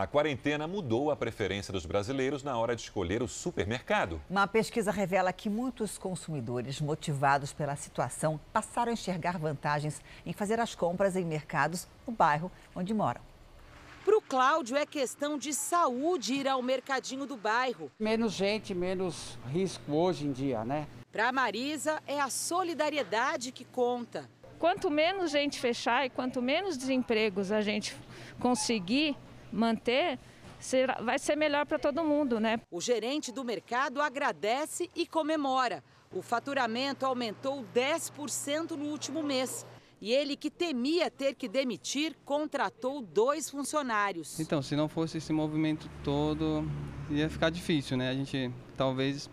A 0.00 0.06
quarentena 0.06 0.68
mudou 0.68 1.10
a 1.10 1.16
preferência 1.16 1.72
dos 1.72 1.84
brasileiros 1.84 2.44
na 2.44 2.56
hora 2.56 2.76
de 2.76 2.82
escolher 2.82 3.20
o 3.20 3.26
supermercado. 3.26 4.22
Uma 4.30 4.46
pesquisa 4.46 4.92
revela 4.92 5.32
que 5.32 5.50
muitos 5.50 5.98
consumidores, 5.98 6.80
motivados 6.80 7.52
pela 7.52 7.74
situação, 7.74 8.38
passaram 8.52 8.90
a 8.90 8.92
enxergar 8.92 9.40
vantagens 9.40 10.00
em 10.24 10.32
fazer 10.32 10.60
as 10.60 10.72
compras 10.72 11.16
em 11.16 11.24
mercados 11.24 11.88
no 12.06 12.12
bairro 12.12 12.48
onde 12.76 12.94
moram. 12.94 13.20
Para 14.04 14.16
o 14.16 14.22
Cláudio, 14.22 14.76
é 14.76 14.86
questão 14.86 15.36
de 15.36 15.52
saúde 15.52 16.34
ir 16.34 16.46
ao 16.46 16.62
mercadinho 16.62 17.26
do 17.26 17.36
bairro. 17.36 17.90
Menos 17.98 18.34
gente, 18.34 18.72
menos 18.72 19.36
risco 19.50 19.90
hoje 19.90 20.28
em 20.28 20.30
dia, 20.30 20.64
né? 20.64 20.86
Para 21.10 21.30
a 21.30 21.32
Marisa, 21.32 22.00
é 22.06 22.20
a 22.20 22.30
solidariedade 22.30 23.50
que 23.50 23.64
conta. 23.64 24.30
Quanto 24.60 24.92
menos 24.92 25.32
gente 25.32 25.58
fechar 25.58 26.06
e 26.06 26.10
quanto 26.10 26.40
menos 26.40 26.76
desempregos 26.76 27.50
a 27.50 27.60
gente 27.60 27.96
conseguir 28.38 29.16
manter, 29.52 30.18
será, 30.58 31.00
vai 31.02 31.18
ser 31.18 31.36
melhor 31.36 31.66
para 31.66 31.78
todo 31.78 32.04
mundo, 32.04 32.40
né? 32.40 32.60
O 32.70 32.80
gerente 32.80 33.32
do 33.32 33.44
mercado 33.44 34.00
agradece 34.00 34.90
e 34.94 35.06
comemora. 35.06 35.82
O 36.12 36.22
faturamento 36.22 37.04
aumentou 37.04 37.64
10% 37.74 38.70
no 38.70 38.86
último 38.86 39.22
mês. 39.22 39.66
E 40.00 40.12
ele, 40.12 40.36
que 40.36 40.50
temia 40.50 41.10
ter 41.10 41.34
que 41.34 41.48
demitir, 41.48 42.16
contratou 42.24 43.02
dois 43.02 43.50
funcionários. 43.50 44.38
Então, 44.38 44.62
se 44.62 44.76
não 44.76 44.88
fosse 44.88 45.18
esse 45.18 45.32
movimento 45.32 45.90
todo, 46.04 46.64
ia 47.10 47.28
ficar 47.28 47.50
difícil, 47.50 47.96
né? 47.96 48.08
A 48.08 48.14
gente 48.14 48.50
talvez 48.76 49.28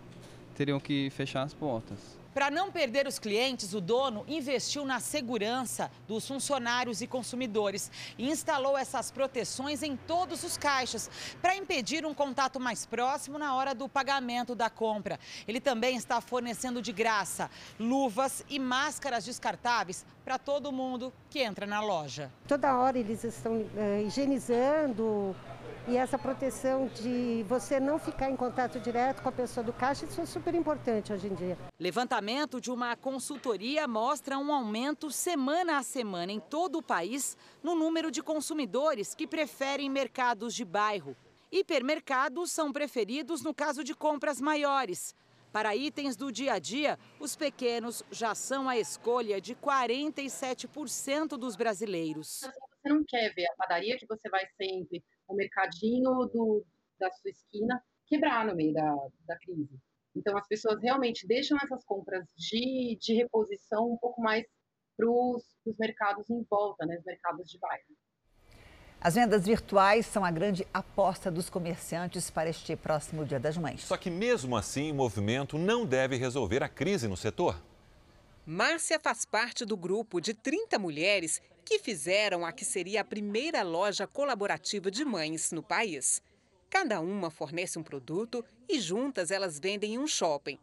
teriam 0.56 0.80
que 0.80 1.10
fechar 1.12 1.44
as 1.44 1.54
portas. 1.54 2.15
Para 2.36 2.52
não 2.52 2.70
perder 2.70 3.08
os 3.08 3.18
clientes, 3.18 3.74
o 3.74 3.80
dono 3.80 4.26
investiu 4.28 4.84
na 4.86 5.00
segurança 5.00 5.90
dos 6.06 6.28
funcionários 6.28 7.00
e 7.00 7.08
consumidores 7.08 7.90
e 8.18 8.30
instalou 8.30 8.78
essas 8.78 9.10
proteções 9.10 9.82
em 9.82 9.96
todos 9.96 10.44
os 10.44 10.58
caixas 10.58 11.10
para 11.42 11.56
impedir 11.56 12.06
um 12.06 12.14
contato 12.14 12.60
mais 12.60 12.86
próximo 12.86 13.40
na 13.40 13.56
hora 13.56 13.74
do 13.74 13.88
pagamento 13.88 14.54
da 14.54 14.70
compra. 14.70 15.18
Ele 15.48 15.62
também 15.62 15.96
está 15.96 16.20
fornecendo 16.20 16.82
de 16.82 16.92
graça 16.92 17.50
luvas 17.80 18.44
e 18.50 18.60
máscaras 18.60 19.24
descartáveis 19.24 20.06
para 20.26 20.38
todo 20.38 20.74
mundo 20.74 21.14
que 21.30 21.40
entra 21.40 21.66
na 21.66 21.80
loja. 21.80 22.30
Toda 22.46 22.76
hora 22.78 23.00
eles 23.00 23.24
estão 23.24 23.62
uh, 23.62 24.06
higienizando, 24.06 25.34
e 25.88 25.98
essa 25.98 26.18
proteção 26.18 26.88
de 26.88 27.44
você 27.48 27.80
não 27.80 28.00
ficar 28.00 28.30
em 28.30 28.36
contato 28.36 28.80
direto 28.80 29.22
com 29.22 29.30
a 29.30 29.32
pessoa 29.32 29.64
do 29.64 29.72
caixa, 29.72 30.06
isso 30.06 30.20
é 30.20 30.26
super 30.26 30.56
importante 30.56 31.14
hoje 31.14 31.28
em 31.28 31.36
dia. 31.36 31.58
Levantamento 31.80 32.60
de 32.60 32.72
uma 32.72 32.96
consultoria 32.96 33.88
mostra 33.88 34.38
um 34.38 34.52
aumento 34.52 35.12
semana 35.12 35.78
a 35.78 35.84
semana 35.84 36.32
em 36.32 36.40
todo 36.40 36.80
o 36.80 36.84
país 36.84 37.38
no 37.62 37.76
número 37.76 38.10
de 38.10 38.24
consumidores 38.24 39.14
que 39.14 39.28
preferem 39.28 39.90
mercados 39.90 40.56
de 40.56 40.66
bairro. 40.66 41.16
Hipermercados 41.52 42.52
são 42.52 42.74
preferidos 42.74 43.44
no 43.44 43.54
caso 43.54 43.84
de 43.84 43.94
compras 43.94 44.42
maiores. 44.42 45.16
Para 45.52 45.76
itens 45.76 46.18
do 46.18 46.32
dia 46.32 46.54
a 46.54 46.60
dia, 46.60 47.00
os 47.20 47.36
pequenos 47.36 48.04
já 48.12 48.36
são 48.36 48.68
a 48.68 48.78
escolha 48.78 49.40
de 49.40 49.56
47% 49.56 51.38
dos 51.38 51.56
brasileiros. 51.56 52.42
Você 52.42 52.90
não 52.90 53.04
quer 53.08 53.34
ver 53.34 53.46
a 53.46 53.56
padaria 53.56 53.98
que 53.98 54.06
você 54.06 54.28
vai 54.30 54.46
sempre 54.58 55.02
o 55.28 55.36
mercadinho 55.36 56.26
do, 56.28 56.66
da 57.00 57.12
sua 57.12 57.32
esquina 57.32 57.84
quebrar 58.08 58.46
no 58.46 58.56
meio 58.56 58.74
da, 58.74 58.96
da 59.28 59.38
crise. 59.38 59.80
Então, 60.16 60.38
as 60.38 60.48
pessoas 60.48 60.82
realmente 60.82 61.28
deixam 61.28 61.58
essas 61.62 61.84
compras 61.84 62.26
de, 62.38 62.98
de 63.02 63.14
reposição 63.14 63.92
um 63.92 63.98
pouco 63.98 64.22
mais 64.22 64.46
para 64.96 65.10
os 65.10 65.78
mercados 65.78 66.30
em 66.30 66.42
volta, 66.50 66.86
né, 66.86 66.98
os 66.98 67.04
mercados 67.04 67.50
de 67.50 67.60
bairro. 67.60 67.84
As 69.02 69.16
vendas 69.16 69.46
virtuais 69.46 70.06
são 70.06 70.24
a 70.26 70.32
grande 70.32 70.66
aposta 70.74 71.30
dos 71.30 71.50
comerciantes 71.50 72.30
para 72.30 72.50
este 72.50 72.76
próximo 72.76 73.26
Dia 73.26 73.40
das 73.40 73.58
Mães. 73.58 73.84
Só 73.84 73.98
que, 73.98 74.10
mesmo 74.10 74.56
assim, 74.56 74.92
o 74.92 74.96
movimento 74.96 75.58
não 75.58 75.86
deve 75.86 76.16
resolver 76.16 76.64
a 76.64 76.70
crise 76.70 77.08
no 77.08 77.18
setor. 77.18 77.62
Márcia 78.48 79.00
faz 79.00 79.26
parte 79.26 79.66
do 79.66 79.76
grupo 79.76 80.22
de 80.22 80.32
30 80.32 80.78
mulheres 80.78 81.42
que 81.66 81.80
fizeram 81.80 82.46
a 82.46 82.52
que 82.52 82.64
seria 82.64 83.02
a 83.02 83.04
primeira 83.04 83.64
loja 83.64 84.06
colaborativa 84.06 84.92
de 84.92 85.04
mães 85.04 85.52
no 85.52 85.64
país. 85.64 86.22
Cada 86.70 87.02
uma 87.02 87.32
fornece 87.32 87.80
um 87.80 87.84
produto 87.84 88.46
e 88.70 88.80
juntas 88.80 89.32
elas 89.32 89.60
vendem 89.60 89.96
em 89.96 89.98
um 89.98 90.06
shopping. 90.06 90.60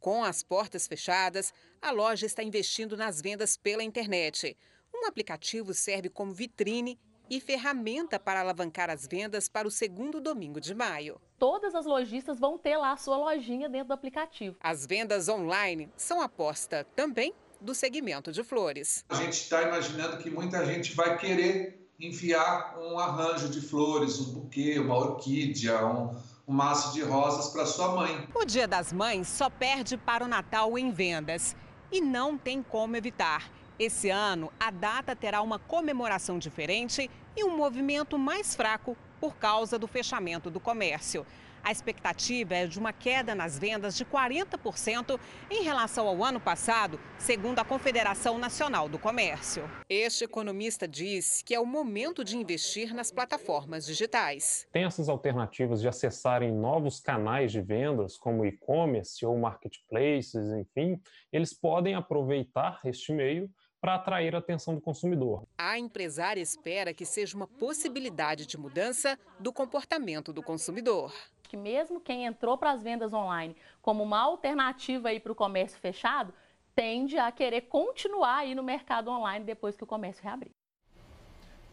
Com 0.00 0.24
as 0.24 0.42
portas 0.42 0.88
fechadas, 0.88 1.54
a 1.80 1.92
loja 1.92 2.26
está 2.26 2.42
investindo 2.42 2.96
nas 2.96 3.22
vendas 3.22 3.56
pela 3.56 3.84
internet. 3.84 4.56
Um 4.92 5.06
aplicativo 5.06 5.72
serve 5.72 6.08
como 6.08 6.32
vitrine 6.32 6.98
e 7.32 7.40
ferramenta 7.40 8.20
para 8.20 8.40
alavancar 8.40 8.90
as 8.90 9.06
vendas 9.06 9.48
para 9.48 9.66
o 9.66 9.70
segundo 9.70 10.20
domingo 10.20 10.60
de 10.60 10.74
maio. 10.74 11.18
Todas 11.38 11.74
as 11.74 11.86
lojistas 11.86 12.38
vão 12.38 12.58
ter 12.58 12.76
lá 12.76 12.92
a 12.92 12.96
sua 12.98 13.16
lojinha 13.16 13.70
dentro 13.70 13.88
do 13.88 13.94
aplicativo. 13.94 14.54
As 14.60 14.84
vendas 14.84 15.30
online 15.30 15.88
são 15.96 16.20
aposta 16.20 16.86
também 16.94 17.32
do 17.58 17.74
segmento 17.74 18.30
de 18.30 18.44
flores. 18.44 19.02
A 19.08 19.14
gente 19.14 19.32
está 19.32 19.62
imaginando 19.62 20.18
que 20.18 20.28
muita 20.28 20.62
gente 20.66 20.94
vai 20.94 21.16
querer 21.16 21.88
enviar 21.98 22.78
um 22.78 22.98
arranjo 22.98 23.48
de 23.48 23.62
flores, 23.62 24.20
um 24.20 24.34
buquê, 24.34 24.78
uma 24.78 24.98
orquídea, 24.98 25.86
um, 25.86 26.14
um 26.46 26.52
maço 26.52 26.92
de 26.92 27.00
rosas 27.00 27.50
para 27.50 27.64
sua 27.64 27.96
mãe. 27.96 28.28
O 28.34 28.44
Dia 28.44 28.68
das 28.68 28.92
Mães 28.92 29.26
só 29.26 29.48
perde 29.48 29.96
para 29.96 30.22
o 30.22 30.28
Natal 30.28 30.76
em 30.76 30.90
vendas 30.90 31.56
e 31.90 31.98
não 31.98 32.36
tem 32.36 32.62
como 32.62 32.94
evitar. 32.94 33.50
Esse 33.84 34.10
ano, 34.10 34.52
a 34.60 34.70
data 34.70 35.16
terá 35.16 35.42
uma 35.42 35.58
comemoração 35.58 36.38
diferente 36.38 37.10
e 37.36 37.42
um 37.42 37.56
movimento 37.56 38.16
mais 38.16 38.54
fraco 38.54 38.96
por 39.20 39.34
causa 39.34 39.76
do 39.76 39.88
fechamento 39.88 40.48
do 40.48 40.60
comércio. 40.60 41.26
A 41.64 41.72
expectativa 41.72 42.54
é 42.54 42.66
de 42.66 42.78
uma 42.78 42.92
queda 42.92 43.34
nas 43.34 43.58
vendas 43.58 43.96
de 43.96 44.04
40% 44.04 45.18
em 45.50 45.64
relação 45.64 46.06
ao 46.06 46.22
ano 46.24 46.40
passado, 46.40 46.98
segundo 47.18 47.58
a 47.58 47.64
Confederação 47.64 48.38
Nacional 48.38 48.88
do 48.88 49.00
Comércio. 49.00 49.68
Este 49.88 50.24
economista 50.24 50.86
diz 50.86 51.42
que 51.42 51.54
é 51.54 51.58
o 51.58 51.66
momento 51.66 52.24
de 52.24 52.36
investir 52.36 52.94
nas 52.94 53.10
plataformas 53.12 53.86
digitais. 53.86 54.66
Tem 54.72 54.84
essas 54.84 55.08
alternativas 55.08 55.80
de 55.80 55.88
acessarem 55.88 56.52
novos 56.52 57.00
canais 57.00 57.50
de 57.50 57.60
vendas, 57.60 58.16
como 58.16 58.44
e-commerce 58.44 59.24
ou 59.24 59.36
marketplaces, 59.38 60.52
enfim, 60.52 61.00
eles 61.32 61.52
podem 61.52 61.94
aproveitar 61.94 62.80
este 62.84 63.12
meio 63.12 63.48
para 63.82 63.96
atrair 63.96 64.32
a 64.36 64.38
atenção 64.38 64.76
do 64.76 64.80
consumidor. 64.80 65.42
A 65.58 65.76
empresária 65.76 66.40
espera 66.40 66.94
que 66.94 67.04
seja 67.04 67.36
uma 67.36 67.48
possibilidade 67.48 68.46
de 68.46 68.56
mudança 68.56 69.18
do 69.40 69.52
comportamento 69.52 70.32
do 70.32 70.40
consumidor. 70.40 71.12
Que 71.42 71.56
mesmo 71.56 72.00
quem 72.00 72.24
entrou 72.24 72.56
para 72.56 72.70
as 72.70 72.80
vendas 72.80 73.12
online 73.12 73.56
como 73.82 74.04
uma 74.04 74.20
alternativa 74.20 75.08
para 75.20 75.32
o 75.32 75.34
comércio 75.34 75.80
fechado, 75.80 76.32
tende 76.76 77.18
a 77.18 77.32
querer 77.32 77.62
continuar 77.62 78.38
aí 78.38 78.54
no 78.54 78.62
mercado 78.62 79.10
online 79.10 79.44
depois 79.44 79.74
que 79.74 79.82
o 79.82 79.86
comércio 79.86 80.22
reabrir. 80.22 80.52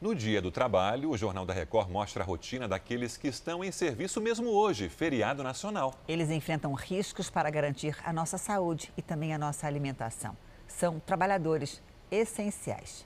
No 0.02 0.16
Dia 0.16 0.42
do 0.42 0.50
Trabalho, 0.50 1.12
o 1.12 1.18
Jornal 1.18 1.46
da 1.46 1.54
Record 1.54 1.92
mostra 1.92 2.24
a 2.24 2.26
rotina 2.26 2.68
daqueles 2.68 3.18
que 3.18 3.28
estão 3.28 3.64
em 3.64 3.72
serviço 3.72 4.20
mesmo 4.20 4.50
hoje, 4.50 4.90
feriado 4.90 5.44
nacional. 5.44 5.94
Eles 6.08 6.32
enfrentam 6.32 6.74
riscos 6.74 7.30
para 7.30 7.52
garantir 7.52 7.96
a 8.04 8.12
nossa 8.12 8.38
saúde 8.38 8.92
e 8.98 9.02
também 9.02 9.32
a 9.34 9.38
nossa 9.38 9.68
alimentação. 9.68 10.36
São 10.68 11.00
trabalhadores 11.00 11.82
essenciais. 12.12 13.06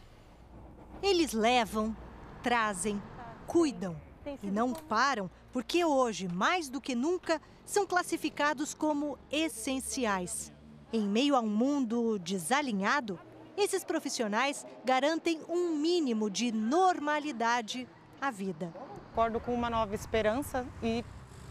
Eles 1.01 1.33
levam, 1.33 1.95
trazem, 2.41 3.01
cuidam 3.45 3.95
e 4.41 4.47
não 4.47 4.73
param 4.73 5.29
porque 5.51 5.83
hoje, 5.85 6.27
mais 6.27 6.69
do 6.69 6.81
que 6.81 6.95
nunca, 6.95 7.41
são 7.65 7.85
classificados 7.85 8.73
como 8.73 9.17
essenciais. 9.31 10.51
Em 10.91 11.07
meio 11.07 11.35
a 11.35 11.41
um 11.41 11.47
mundo 11.47 12.17
desalinhado, 12.19 13.19
Esses 13.55 13.83
profissionais 13.83 14.65
garantem 14.83 15.41
um 15.47 15.75
mínimo 15.75 16.29
de 16.29 16.51
normalidade 16.51 17.87
à 18.19 18.31
vida. 18.31 18.73
Acordo 19.11 19.39
com 19.39 19.53
uma 19.53 19.69
nova 19.69 19.93
esperança 19.93 20.65
e 20.81 21.05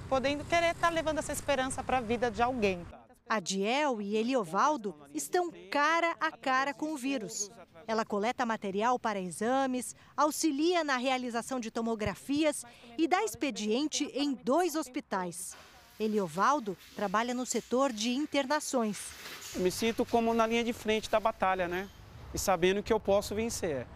podendo 0.09 0.45
querer 0.45 0.73
estar 0.73 0.91
levando 0.91 1.19
essa 1.19 1.33
esperança 1.33 1.83
para 1.83 1.99
a 1.99 2.01
vida 2.01 2.29
de 2.31 2.43
alguém. 2.43 2.85
Adiel 3.29 4.01
e 4.01 4.17
Eliovaldo 4.17 4.95
estão 5.15 5.51
cara 5.71 6.15
a 6.21 6.31
cara 6.31 6.75
com 6.75 6.93
o 6.93 6.97
vírus. 6.97 7.51
Ela 7.87 8.05
coleta 8.05 8.45
material 8.47 8.99
para 8.99 9.21
exames, 9.21 9.97
auxilia 10.17 10.85
na 10.85 10.97
realização 10.97 11.59
de 11.59 11.71
tomografias 11.71 12.65
e 12.99 13.09
dá 13.09 13.25
expediente 13.25 14.05
em 14.15 14.35
dois 14.35 14.75
hospitais. 14.75 15.57
Eliovaldo 15.99 16.77
trabalha 16.97 17.35
no 17.35 17.47
setor 17.47 17.93
de 17.93 18.11
internações. 18.11 18.99
Me 19.57 19.71
sinto 19.71 20.05
como 20.05 20.35
na 20.35 20.47
linha 20.47 20.65
de 20.65 20.73
frente 20.73 21.11
da 21.11 21.21
batalha, 21.21 21.69
né? 21.69 21.89
E 22.35 22.39
sabendo 22.39 22.83
que 22.83 22.93
eu 22.93 22.99
posso 22.99 23.35
vencer. 23.35 23.87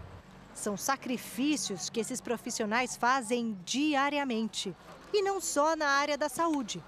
São 0.54 0.76
sacrifícios 0.76 1.90
que 1.90 2.00
esses 2.00 2.20
profissionais 2.20 2.96
fazem 2.96 3.58
diariamente. 3.64 4.74
E 5.12 5.22
não 5.22 5.40
só 5.40 5.76
na 5.76 5.88
área 5.88 6.16
da 6.16 6.28
saúde. 6.28 6.82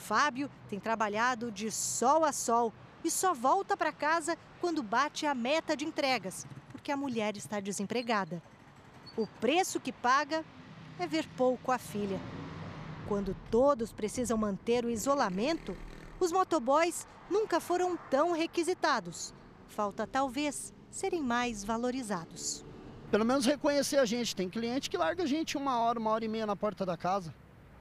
Fábio 0.00 0.50
tem 0.68 0.80
trabalhado 0.80 1.52
de 1.52 1.70
sol 1.70 2.24
a 2.24 2.32
sol 2.32 2.72
e 3.04 3.10
só 3.10 3.32
volta 3.32 3.76
para 3.76 3.92
casa 3.92 4.36
quando 4.60 4.82
bate 4.82 5.26
a 5.26 5.34
meta 5.34 5.76
de 5.76 5.84
entregas, 5.84 6.46
porque 6.72 6.90
a 6.90 6.96
mulher 6.96 7.36
está 7.36 7.60
desempregada. 7.60 8.42
O 9.16 9.26
preço 9.26 9.78
que 9.78 9.92
paga 9.92 10.44
é 10.98 11.06
ver 11.06 11.28
pouco 11.36 11.70
a 11.70 11.78
filha. 11.78 12.18
Quando 13.06 13.36
todos 13.50 13.92
precisam 13.92 14.36
manter 14.36 14.84
o 14.84 14.90
isolamento, 14.90 15.76
os 16.18 16.32
motoboys 16.32 17.06
nunca 17.30 17.60
foram 17.60 17.96
tão 18.10 18.32
requisitados. 18.32 19.34
Falta 19.68 20.06
talvez 20.06 20.72
serem 20.90 21.22
mais 21.22 21.62
valorizados. 21.62 22.64
Pelo 23.10 23.24
menos 23.24 23.44
reconhecer 23.44 23.96
a 23.98 24.04
gente. 24.04 24.36
Tem 24.36 24.48
cliente 24.48 24.88
que 24.88 24.96
larga 24.96 25.24
a 25.24 25.26
gente 25.26 25.56
uma 25.56 25.80
hora, 25.80 25.98
uma 25.98 26.10
hora 26.10 26.24
e 26.24 26.28
meia 26.28 26.46
na 26.46 26.56
porta 26.56 26.86
da 26.86 26.96
casa. 26.96 27.34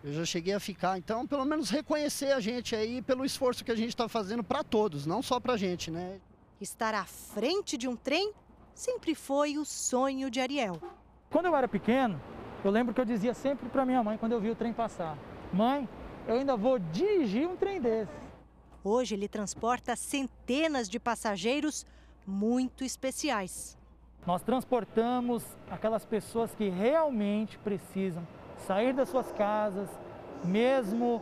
Eu 0.03 0.13
já 0.13 0.25
cheguei 0.25 0.53
a 0.53 0.59
ficar. 0.59 0.97
Então, 0.97 1.27
pelo 1.27 1.43
menos 1.43 1.69
reconhecer 1.69 2.31
a 2.31 2.39
gente 2.39 2.75
aí 2.75 3.01
pelo 3.01 3.25
esforço 3.25 3.63
que 3.63 3.71
a 3.71 3.75
gente 3.75 3.89
está 3.89 4.07
fazendo 4.07 4.43
para 4.43 4.63
todos, 4.63 5.05
não 5.05 5.21
só 5.21 5.39
para 5.39 5.53
a 5.53 5.57
gente, 5.57 5.91
né? 5.91 6.19
Estar 6.61 6.93
à 6.93 7.05
frente 7.05 7.77
de 7.77 7.87
um 7.87 7.95
trem 7.95 8.33
sempre 8.73 9.13
foi 9.13 9.57
o 9.57 9.65
sonho 9.65 10.29
de 10.31 10.39
Ariel. 10.39 10.79
Quando 11.29 11.47
eu 11.47 11.55
era 11.55 11.67
pequeno, 11.67 12.19
eu 12.63 12.71
lembro 12.71 12.93
que 12.93 13.01
eu 13.01 13.05
dizia 13.05 13.33
sempre 13.33 13.67
para 13.69 13.85
minha 13.85 14.01
mãe 14.01 14.17
quando 14.17 14.31
eu 14.31 14.41
via 14.41 14.53
o 14.53 14.55
trem 14.55 14.71
passar: 14.71 15.17
Mãe, 15.51 15.87
eu 16.27 16.35
ainda 16.35 16.55
vou 16.55 16.79
dirigir 16.79 17.47
um 17.47 17.57
trem 17.57 17.81
desse. 17.81 18.11
Hoje 18.83 19.15
ele 19.15 19.27
transporta 19.27 19.95
centenas 19.95 20.87
de 20.87 20.97
passageiros 20.97 21.85
muito 22.25 22.85
especiais. 22.85 23.77
Nós 24.25 24.41
transportamos 24.41 25.43
aquelas 25.69 26.05
pessoas 26.05 26.53
que 26.55 26.69
realmente 26.69 27.57
precisam 27.59 28.25
sair 28.67 28.93
das 28.93 29.09
suas 29.09 29.31
casas, 29.31 29.87
mesmo 30.43 31.21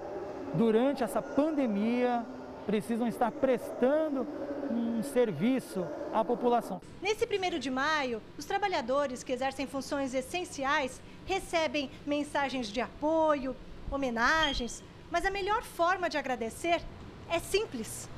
durante 0.54 1.04
essa 1.04 1.22
pandemia, 1.22 2.26
precisam 2.66 3.08
estar 3.08 3.32
prestando 3.32 4.28
um 4.70 5.02
serviço 5.02 5.88
à 6.14 6.24
população. 6.24 6.82
Nesse 7.02 7.26
primeiro 7.26 7.58
de 7.58 7.70
maio, 7.70 8.22
os 8.38 8.46
trabalhadores 8.46 9.24
que 9.24 9.32
exercem 9.32 9.66
funções 9.66 10.14
essenciais 10.14 11.02
recebem 11.26 11.90
mensagens 12.06 12.68
de 12.68 12.82
apoio, 12.82 13.56
homenagens, 13.90 14.84
mas 15.10 15.26
a 15.26 15.32
melhor 15.32 15.64
forma 15.64 16.10
de 16.10 16.18
agradecer 16.18 16.82
é 17.30 17.40
simples. 17.40 18.10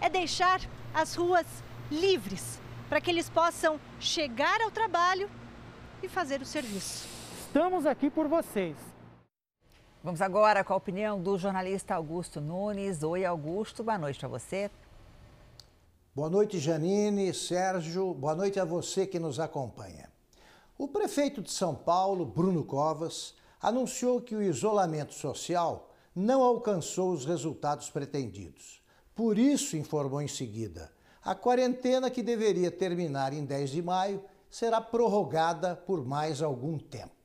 É 0.00 0.08
deixar 0.08 0.60
as 0.94 1.14
ruas 1.14 1.46
livres 1.90 2.58
para 2.88 3.00
que 3.00 3.10
eles 3.10 3.28
possam 3.28 3.78
chegar 4.00 4.60
ao 4.62 4.70
trabalho 4.70 5.28
e 6.02 6.08
fazer 6.08 6.40
o 6.40 6.46
serviço. 6.46 7.11
Estamos 7.54 7.84
aqui 7.84 8.08
por 8.08 8.28
vocês. 8.28 8.74
Vamos 10.02 10.22
agora 10.22 10.64
com 10.64 10.72
a 10.72 10.76
opinião 10.76 11.20
do 11.20 11.36
jornalista 11.36 11.94
Augusto 11.94 12.40
Nunes. 12.40 13.02
Oi, 13.02 13.26
Augusto, 13.26 13.84
boa 13.84 13.98
noite 13.98 14.18
para 14.18 14.28
você. 14.30 14.70
Boa 16.14 16.30
noite, 16.30 16.58
Janine, 16.58 17.34
Sérgio, 17.34 18.14
boa 18.14 18.34
noite 18.34 18.58
a 18.58 18.64
você 18.64 19.06
que 19.06 19.18
nos 19.18 19.38
acompanha. 19.38 20.10
O 20.78 20.88
prefeito 20.88 21.42
de 21.42 21.52
São 21.52 21.74
Paulo, 21.74 22.24
Bruno 22.24 22.64
Covas, 22.64 23.34
anunciou 23.60 24.22
que 24.22 24.34
o 24.34 24.40
isolamento 24.40 25.12
social 25.12 25.90
não 26.16 26.42
alcançou 26.42 27.12
os 27.12 27.26
resultados 27.26 27.90
pretendidos. 27.90 28.82
Por 29.14 29.38
isso, 29.38 29.76
informou 29.76 30.22
em 30.22 30.28
seguida, 30.28 30.90
a 31.22 31.34
quarentena 31.34 32.10
que 32.10 32.22
deveria 32.22 32.70
terminar 32.70 33.34
em 33.34 33.44
10 33.44 33.72
de 33.72 33.82
maio 33.82 34.24
será 34.48 34.80
prorrogada 34.80 35.76
por 35.76 36.02
mais 36.02 36.40
algum 36.40 36.78
tempo. 36.78 37.21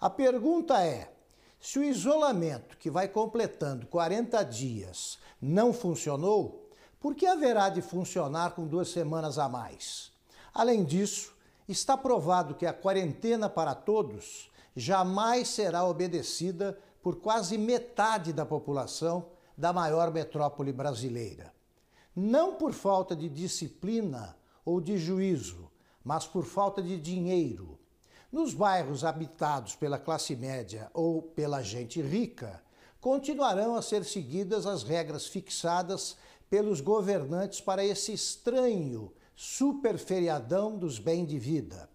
A 0.00 0.10
pergunta 0.10 0.82
é: 0.82 1.12
se 1.60 1.78
o 1.78 1.84
isolamento 1.84 2.76
que 2.76 2.90
vai 2.90 3.08
completando 3.08 3.86
40 3.86 4.42
dias 4.44 5.18
não 5.40 5.72
funcionou, 5.72 6.70
por 7.00 7.14
que 7.14 7.26
haverá 7.26 7.68
de 7.68 7.82
funcionar 7.82 8.52
com 8.54 8.66
duas 8.66 8.88
semanas 8.88 9.38
a 9.38 9.48
mais? 9.48 10.12
Além 10.52 10.84
disso, 10.84 11.34
está 11.68 11.96
provado 11.96 12.54
que 12.54 12.66
a 12.66 12.72
quarentena 12.72 13.48
para 13.48 13.74
todos 13.74 14.50
jamais 14.74 15.48
será 15.48 15.84
obedecida 15.84 16.78
por 17.02 17.16
quase 17.16 17.56
metade 17.56 18.32
da 18.32 18.44
população 18.44 19.26
da 19.56 19.72
maior 19.72 20.12
metrópole 20.12 20.72
brasileira. 20.72 21.54
Não 22.14 22.54
por 22.54 22.72
falta 22.72 23.14
de 23.14 23.28
disciplina 23.28 24.36
ou 24.64 24.80
de 24.80 24.98
juízo, 24.98 25.70
mas 26.04 26.26
por 26.26 26.44
falta 26.44 26.82
de 26.82 26.98
dinheiro, 26.98 27.75
nos 28.36 28.52
bairros 28.52 29.02
habitados 29.02 29.74
pela 29.74 29.98
classe 29.98 30.36
média 30.36 30.90
ou 30.92 31.22
pela 31.22 31.62
gente 31.62 32.02
rica, 32.02 32.62
continuarão 33.00 33.74
a 33.74 33.80
ser 33.80 34.04
seguidas 34.04 34.66
as 34.66 34.82
regras 34.82 35.26
fixadas 35.26 36.18
pelos 36.50 36.82
governantes 36.82 37.62
para 37.62 37.82
esse 37.82 38.12
estranho 38.12 39.10
superferiadão 39.34 40.76
dos 40.76 40.98
bem 40.98 41.24
de 41.24 41.38
vida. 41.38 41.88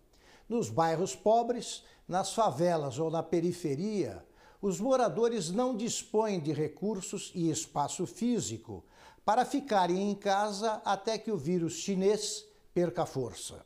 Nos 0.50 0.68
bairros 0.68 1.16
pobres, 1.16 1.84
nas 2.08 2.34
favelas 2.34 2.98
ou 2.98 3.12
na 3.12 3.22
periferia, 3.22 4.26
os 4.60 4.80
moradores 4.80 5.52
não 5.52 5.78
dispõem 5.78 6.39
de 6.39 6.54
recursos 6.54 7.32
e 7.36 7.52
espaço 7.52 8.08
físico 8.08 8.84
para 9.24 9.46
ficarem 9.46 10.10
em 10.10 10.16
casa 10.16 10.82
até 10.84 11.20
que 11.20 11.32
o 11.32 11.38
vírus 11.38 11.74
chinês 11.74 12.44
perca 12.74 13.06
força. 13.06 13.64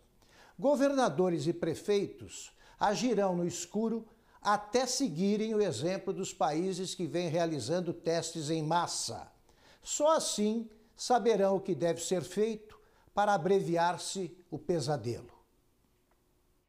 Governadores 0.59 1.47
e 1.47 1.53
prefeitos 1.53 2.53
agirão 2.79 3.35
no 3.35 3.45
escuro 3.45 4.05
até 4.41 4.85
seguirem 4.85 5.55
o 5.55 5.61
exemplo 5.61 6.13
dos 6.13 6.33
países 6.33 6.93
que 6.93 7.07
vêm 7.07 7.29
realizando 7.29 7.93
testes 7.93 8.49
em 8.49 8.61
massa. 8.61 9.31
Só 9.81 10.15
assim 10.15 10.69
saberão 10.95 11.55
o 11.55 11.59
que 11.59 11.73
deve 11.73 12.01
ser 12.01 12.21
feito 12.21 12.79
para 13.13 13.33
abreviar-se 13.33 14.37
o 14.51 14.59
pesadelo. 14.59 15.33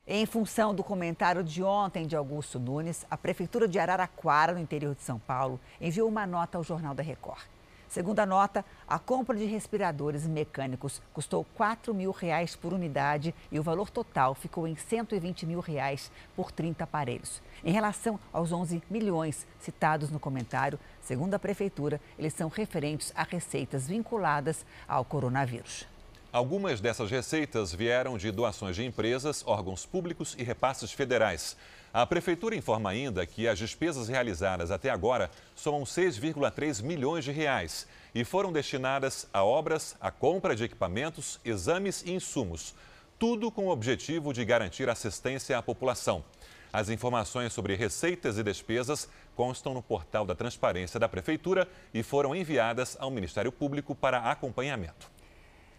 Em 0.06 0.24
função 0.24 0.72
do 0.72 0.84
comentário 0.84 1.42
de 1.42 1.62
ontem 1.62 2.06
de 2.06 2.14
Augusto 2.14 2.60
Nunes, 2.60 3.04
a 3.10 3.16
Prefeitura 3.16 3.66
de 3.66 3.78
Araraquara, 3.78 4.52
no 4.52 4.60
interior 4.60 4.94
de 4.94 5.02
São 5.02 5.18
Paulo, 5.18 5.60
enviou 5.80 6.08
uma 6.08 6.24
nota 6.24 6.56
ao 6.56 6.62
Jornal 6.62 6.94
da 6.94 7.02
Record. 7.02 7.55
Segundo 7.88 8.18
a 8.20 8.26
nota, 8.26 8.64
a 8.86 8.98
compra 8.98 9.36
de 9.36 9.44
respiradores 9.44 10.26
mecânicos 10.26 11.00
custou 11.12 11.46
4 11.54 11.94
mil 11.94 12.10
reais 12.10 12.56
por 12.56 12.72
unidade 12.72 13.34
e 13.50 13.58
o 13.58 13.62
valor 13.62 13.90
total 13.90 14.34
ficou 14.34 14.66
em 14.66 14.76
120 14.76 15.46
mil 15.46 15.60
reais 15.60 16.10
por 16.34 16.50
30 16.50 16.84
aparelhos. 16.84 17.40
Em 17.64 17.72
relação 17.72 18.18
aos 18.32 18.52
11 18.52 18.82
milhões 18.90 19.46
citados 19.60 20.10
no 20.10 20.18
comentário, 20.18 20.78
segundo 21.00 21.34
a 21.34 21.38
Prefeitura, 21.38 22.00
eles 22.18 22.34
são 22.34 22.48
referentes 22.48 23.12
a 23.14 23.22
receitas 23.22 23.86
vinculadas 23.86 24.66
ao 24.88 25.04
coronavírus. 25.04 25.86
Algumas 26.32 26.82
dessas 26.82 27.10
receitas 27.10 27.72
vieram 27.72 28.18
de 28.18 28.30
doações 28.30 28.76
de 28.76 28.84
empresas, 28.84 29.42
órgãos 29.46 29.86
públicos 29.86 30.34
e 30.36 30.42
repasses 30.42 30.92
federais. 30.92 31.56
A 31.96 32.04
Prefeitura 32.04 32.54
informa 32.54 32.90
ainda 32.90 33.24
que 33.24 33.48
as 33.48 33.58
despesas 33.58 34.06
realizadas 34.06 34.70
até 34.70 34.90
agora 34.90 35.30
somam 35.54 35.82
6,3 35.84 36.82
milhões 36.82 37.24
de 37.24 37.32
reais 37.32 37.86
e 38.14 38.22
foram 38.22 38.52
destinadas 38.52 39.26
a 39.32 39.42
obras, 39.42 39.96
a 39.98 40.10
compra 40.10 40.54
de 40.54 40.62
equipamentos, 40.62 41.40
exames 41.42 42.02
e 42.02 42.12
insumos. 42.12 42.74
Tudo 43.18 43.50
com 43.50 43.68
o 43.68 43.70
objetivo 43.70 44.34
de 44.34 44.44
garantir 44.44 44.90
assistência 44.90 45.56
à 45.56 45.62
população. 45.62 46.22
As 46.70 46.90
informações 46.90 47.54
sobre 47.54 47.74
receitas 47.74 48.36
e 48.36 48.42
despesas 48.42 49.08
constam 49.34 49.72
no 49.72 49.82
portal 49.82 50.26
da 50.26 50.34
Transparência 50.34 51.00
da 51.00 51.08
Prefeitura 51.08 51.66
e 51.94 52.02
foram 52.02 52.36
enviadas 52.36 52.94
ao 53.00 53.10
Ministério 53.10 53.50
Público 53.50 53.94
para 53.94 54.18
acompanhamento. 54.18 55.15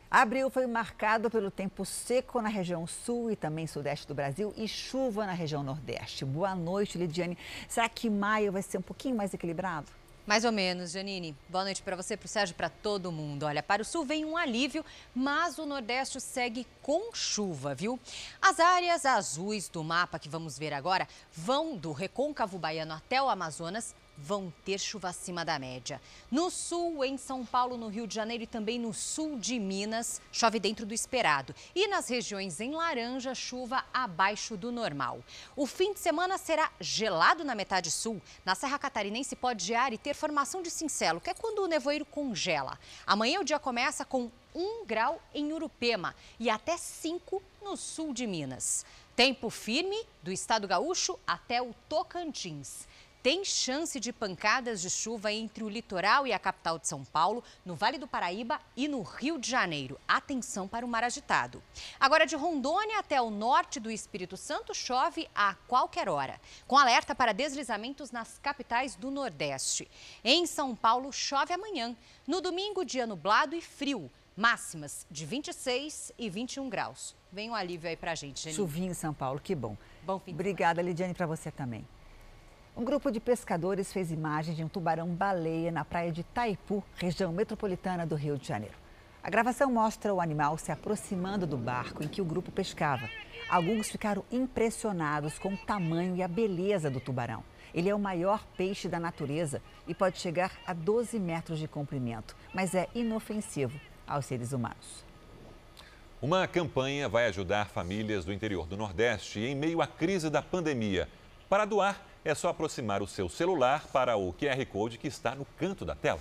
Abril 0.09 0.49
foi 0.49 0.65
marcado 0.65 1.29
pelo 1.29 1.51
tempo 1.51 1.83
seco 1.83 2.41
na 2.41 2.47
região 2.47 2.87
sul 2.87 3.29
e 3.29 3.35
também 3.35 3.67
sudeste 3.67 4.07
do 4.07 4.15
Brasil 4.15 4.53
e 4.55 4.65
chuva 4.65 5.25
na 5.25 5.33
região 5.33 5.61
nordeste. 5.61 6.23
Boa 6.23 6.55
noite, 6.55 6.97
Lidiane. 6.97 7.37
Será 7.67 7.89
que 7.89 8.09
maio 8.09 8.53
vai 8.53 8.61
ser 8.61 8.77
um 8.77 8.81
pouquinho 8.81 9.17
mais 9.17 9.33
equilibrado? 9.33 9.87
Mais 10.25 10.45
ou 10.45 10.51
menos, 10.51 10.91
Janine. 10.91 11.35
Boa 11.49 11.65
noite 11.65 11.81
para 11.81 11.95
você, 11.97 12.15
para 12.15 12.25
o 12.25 12.29
Sérgio, 12.29 12.55
para 12.55 12.69
todo 12.69 13.11
mundo. 13.11 13.43
Olha, 13.43 13.61
para 13.61 13.81
o 13.81 13.85
sul 13.85 14.05
vem 14.05 14.23
um 14.23 14.37
alívio, 14.37 14.83
mas 15.13 15.57
o 15.57 15.65
Nordeste 15.65 16.21
segue 16.21 16.65
com 16.81 17.13
chuva, 17.13 17.75
viu? 17.75 17.99
As 18.41 18.61
áreas 18.61 19.05
azuis 19.05 19.67
do 19.67 19.83
mapa 19.83 20.19
que 20.19 20.29
vamos 20.29 20.57
ver 20.57 20.73
agora 20.73 21.05
vão 21.33 21.75
do 21.75 21.91
recôncavo 21.91 22.57
baiano 22.57 22.93
até 22.93 23.21
o 23.21 23.29
Amazonas 23.29 23.93
vão 24.17 24.51
ter 24.65 24.79
chuva 24.79 25.09
acima 25.09 25.45
da 25.45 25.59
média. 25.59 26.01
No 26.31 26.49
sul, 26.49 27.05
em 27.05 27.17
São 27.17 27.45
Paulo, 27.45 27.77
no 27.77 27.87
Rio 27.87 28.07
de 28.07 28.15
Janeiro 28.15 28.43
e 28.43 28.47
também 28.47 28.79
no 28.79 28.93
sul 28.93 29.37
de 29.37 29.59
Minas, 29.59 30.21
chove 30.31 30.59
dentro 30.59 30.85
do 30.85 30.93
esperado. 30.93 31.53
E 31.75 31.87
nas 31.87 32.09
regiões 32.09 32.59
em 32.59 32.71
laranja, 32.71 33.35
chuva 33.35 33.85
abaixo 33.93 34.57
do 34.57 34.71
normal. 34.71 35.23
O 35.55 35.65
fim 35.65 35.93
de 35.93 35.99
semana 35.99 36.37
será 36.37 36.71
gelado 36.79 37.43
na 37.43 37.55
metade 37.55 37.91
sul. 37.91 38.21
Na 38.43 38.55
Serra 38.55 38.79
Catarinense 38.79 39.35
pode 39.35 39.63
gear 39.63 39.93
e 39.93 39.97
ter 39.97 40.13
formação 40.13 40.61
de 40.61 40.71
cincelo, 40.71 41.21
que 41.21 41.29
é 41.29 41.33
quando 41.33 41.59
o 41.59 41.67
nevoeiro 41.67 42.05
congela. 42.05 42.79
Amanhã 43.05 43.39
o 43.39 43.45
dia 43.45 43.59
começa 43.59 44.03
com 44.03 44.31
1 44.55 44.85
grau 44.85 45.21
em 45.33 45.53
Urupema 45.53 46.15
e 46.39 46.49
até 46.49 46.75
5 46.77 47.41
no 47.61 47.77
sul 47.77 48.13
de 48.13 48.25
Minas. 48.25 48.85
Tempo 49.15 49.49
firme 49.49 50.05
do 50.21 50.31
estado 50.31 50.67
gaúcho 50.67 51.17
até 51.25 51.61
o 51.61 51.73
Tocantins. 51.89 52.87
Tem 53.27 53.43
chance 53.43 53.99
de 53.99 54.13
pancadas 54.13 54.79
de 54.79 54.89
chuva 54.89 55.33
entre 55.33 55.61
o 55.61 55.67
litoral 55.67 56.25
e 56.25 56.31
a 56.31 56.39
capital 56.39 56.79
de 56.79 56.87
São 56.87 57.03
Paulo, 57.03 57.43
no 57.65 57.75
Vale 57.75 57.97
do 57.97 58.07
Paraíba 58.07 58.57
e 58.73 58.87
no 58.87 59.01
Rio 59.01 59.37
de 59.37 59.51
Janeiro. 59.51 59.99
Atenção 60.07 60.65
para 60.65 60.85
o 60.85 60.87
mar 60.87 61.03
agitado. 61.03 61.61
Agora, 61.99 62.25
de 62.25 62.37
Rondônia 62.37 62.97
até 62.97 63.21
o 63.21 63.29
norte 63.29 63.81
do 63.81 63.91
Espírito 63.91 64.37
Santo, 64.37 64.73
chove 64.73 65.27
a 65.35 65.55
qualquer 65.67 66.07
hora, 66.07 66.39
com 66.65 66.77
alerta 66.77 67.13
para 67.13 67.33
deslizamentos 67.33 68.11
nas 68.11 68.39
capitais 68.39 68.95
do 68.95 69.11
Nordeste. 69.11 69.91
Em 70.23 70.45
São 70.45 70.73
Paulo, 70.73 71.11
chove 71.11 71.51
amanhã. 71.51 71.97
No 72.25 72.39
domingo, 72.39 72.85
dia 72.85 73.05
nublado 73.05 73.57
e 73.57 73.61
frio. 73.61 74.09
Máximas 74.37 75.05
de 75.11 75.25
26 75.25 76.13
e 76.17 76.29
21 76.29 76.69
graus. 76.69 77.13
Vem 77.29 77.49
um 77.49 77.55
alívio 77.55 77.89
aí 77.89 77.97
pra 77.97 78.15
gente, 78.15 78.39
gente. 78.39 78.55
Chuvinho 78.55 78.91
em 78.91 78.93
São 78.93 79.13
Paulo, 79.13 79.37
que 79.37 79.53
bom. 79.53 79.75
Bom 80.03 80.17
fim 80.17 80.31
Obrigada, 80.31 80.81
Lidiane, 80.81 81.13
para 81.13 81.27
você 81.27 81.51
também. 81.51 81.85
Um 82.77 82.83
grupo 82.83 83.09
de 83.09 83.19
pescadores 83.19 83.91
fez 83.91 84.11
imagens 84.11 84.55
de 84.55 84.63
um 84.63 84.67
tubarão-baleia 84.67 85.71
na 85.71 85.83
praia 85.83 86.11
de 86.11 86.21
Taipu, 86.21 86.83
região 86.95 87.31
metropolitana 87.33 88.05
do 88.05 88.13
Rio 88.13 88.37
de 88.37 88.47
Janeiro. 88.47 88.75
A 89.23 89.31
gravação 89.31 89.71
mostra 89.71 90.13
o 90.13 90.21
animal 90.21 90.59
se 90.59 90.71
aproximando 90.71 91.47
do 91.47 91.57
barco 91.57 92.03
em 92.03 92.07
que 92.07 92.21
o 92.21 92.25
grupo 92.25 92.51
pescava. 92.51 93.09
Alguns 93.49 93.89
ficaram 93.89 94.23
impressionados 94.31 95.39
com 95.39 95.55
o 95.55 95.57
tamanho 95.57 96.15
e 96.15 96.21
a 96.21 96.27
beleza 96.27 96.87
do 96.87 96.99
tubarão. 96.99 97.43
Ele 97.73 97.89
é 97.89 97.95
o 97.95 97.99
maior 97.99 98.45
peixe 98.55 98.87
da 98.87 98.99
natureza 98.99 99.59
e 99.87 99.95
pode 99.95 100.19
chegar 100.19 100.51
a 100.67 100.71
12 100.71 101.17
metros 101.17 101.57
de 101.57 101.67
comprimento, 101.67 102.35
mas 102.53 102.75
é 102.75 102.87
inofensivo 102.93 103.81
aos 104.05 104.27
seres 104.27 104.53
humanos. 104.53 105.03
Uma 106.21 106.47
campanha 106.47 107.09
vai 107.09 107.25
ajudar 107.25 107.69
famílias 107.69 108.23
do 108.23 108.31
interior 108.31 108.67
do 108.67 108.77
Nordeste 108.77 109.39
em 109.39 109.55
meio 109.55 109.81
à 109.81 109.87
crise 109.87 110.29
da 110.29 110.43
pandemia. 110.43 111.09
Para 111.49 111.65
doar, 111.65 112.05
é 112.27 112.35
só 112.35 112.49
aproximar 112.49 113.01
o 113.01 113.07
seu 113.07 113.29
celular 113.29 113.87
para 113.87 114.17
o 114.17 114.33
QR 114.33 114.65
Code 114.65 114.97
que 114.97 115.07
está 115.07 115.33
no 115.33 115.45
canto 115.45 115.85
da 115.85 115.95
tela. 115.95 116.19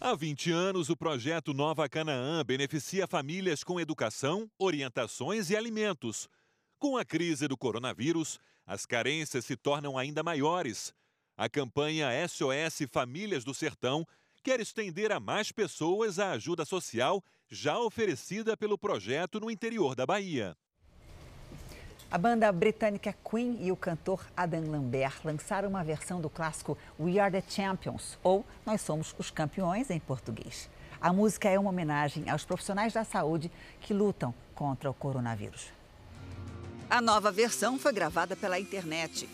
Há 0.00 0.14
20 0.14 0.52
anos, 0.52 0.88
o 0.88 0.96
projeto 0.96 1.52
Nova 1.52 1.88
Canaã 1.88 2.44
beneficia 2.44 3.08
famílias 3.08 3.64
com 3.64 3.80
educação, 3.80 4.48
orientações 4.56 5.50
e 5.50 5.56
alimentos. 5.56 6.28
Com 6.78 6.96
a 6.96 7.04
crise 7.04 7.48
do 7.48 7.56
coronavírus, 7.56 8.38
as 8.64 8.86
carências 8.86 9.44
se 9.44 9.56
tornam 9.56 9.98
ainda 9.98 10.22
maiores. 10.22 10.94
A 11.36 11.48
campanha 11.48 12.08
SOS 12.28 12.86
Famílias 12.92 13.42
do 13.42 13.52
Sertão 13.52 14.06
quer 14.40 14.60
estender 14.60 15.10
a 15.10 15.18
mais 15.18 15.50
pessoas 15.50 16.20
a 16.20 16.30
ajuda 16.30 16.64
social 16.64 17.22
já 17.50 17.76
oferecida 17.76 18.56
pelo 18.56 18.78
projeto 18.78 19.40
no 19.40 19.50
interior 19.50 19.96
da 19.96 20.06
Bahia. 20.06 20.56
A 22.10 22.18
banda 22.18 22.50
britânica 22.50 23.14
Queen 23.24 23.56
e 23.60 23.70
o 23.70 23.76
cantor 23.76 24.26
Adam 24.36 24.68
Lambert 24.68 25.20
lançaram 25.22 25.68
uma 25.68 25.84
versão 25.84 26.20
do 26.20 26.28
clássico 26.28 26.76
We 26.98 27.20
Are 27.20 27.30
the 27.30 27.42
Champions, 27.48 28.18
ou 28.20 28.44
Nós 28.66 28.80
Somos 28.80 29.14
os 29.16 29.30
Campeões 29.30 29.90
em 29.90 30.00
português. 30.00 30.68
A 31.00 31.12
música 31.12 31.48
é 31.48 31.56
uma 31.56 31.70
homenagem 31.70 32.28
aos 32.28 32.44
profissionais 32.44 32.92
da 32.92 33.04
saúde 33.04 33.48
que 33.80 33.94
lutam 33.94 34.34
contra 34.56 34.90
o 34.90 34.94
coronavírus. 34.94 35.68
A 36.90 37.00
nova 37.00 37.30
versão 37.30 37.78
foi 37.78 37.92
gravada 37.92 38.34
pela 38.34 38.58
internet. 38.58 39.28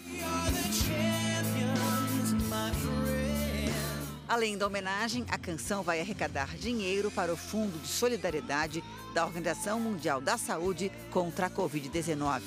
Além 4.29 4.59
da 4.59 4.67
homenagem, 4.67 5.25
a 5.29 5.39
canção 5.39 5.83
vai 5.83 6.01
arrecadar 6.01 6.57
dinheiro 6.57 7.11
para 7.13 7.33
o 7.33 7.37
Fundo 7.37 7.79
de 7.79 7.87
Solidariedade 7.87 8.83
da 9.15 9.25
Organização 9.25 9.79
Mundial 9.79 10.21
da 10.21 10.37
Saúde 10.37 10.91
contra 11.11 11.47
a 11.47 11.51
Covid-19. 11.51 12.43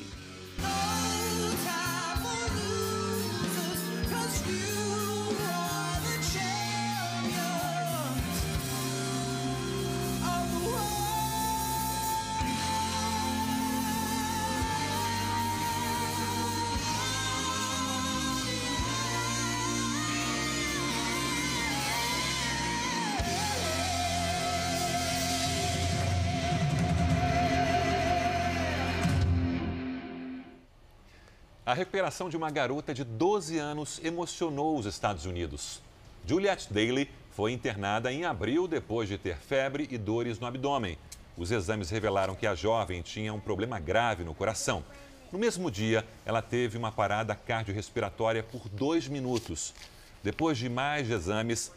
Recuperação 31.79 32.29
de 32.29 32.35
uma 32.35 32.51
garota 32.51 32.93
de 32.93 33.05
12 33.05 33.57
anos 33.57 34.01
emocionou 34.03 34.77
os 34.77 34.85
Estados 34.85 35.25
Unidos. 35.25 35.81
Juliette 36.25 36.73
Daly 36.73 37.09
foi 37.31 37.53
internada 37.53 38.11
em 38.11 38.25
abril 38.25 38.67
depois 38.67 39.07
de 39.07 39.17
ter 39.17 39.37
febre 39.37 39.87
e 39.89 39.97
dores 39.97 40.39
no 40.39 40.45
abdômen. 40.45 40.97
Os 41.37 41.51
exames 41.51 41.89
revelaram 41.89 42.35
que 42.35 42.45
a 42.45 42.53
jovem 42.53 43.01
tinha 43.01 43.33
um 43.33 43.39
problema 43.39 43.79
grave 43.79 44.25
no 44.25 44.35
coração. 44.35 44.83
No 45.31 45.39
mesmo 45.39 45.71
dia, 45.71 46.05
ela 46.25 46.41
teve 46.41 46.77
uma 46.77 46.91
parada 46.91 47.33
cardiorrespiratória 47.33 48.43
por 48.43 48.67
dois 48.67 49.07
minutos. 49.07 49.73
Depois 50.21 50.57
de 50.57 50.67
mais 50.67 51.09
exames, 51.09 51.71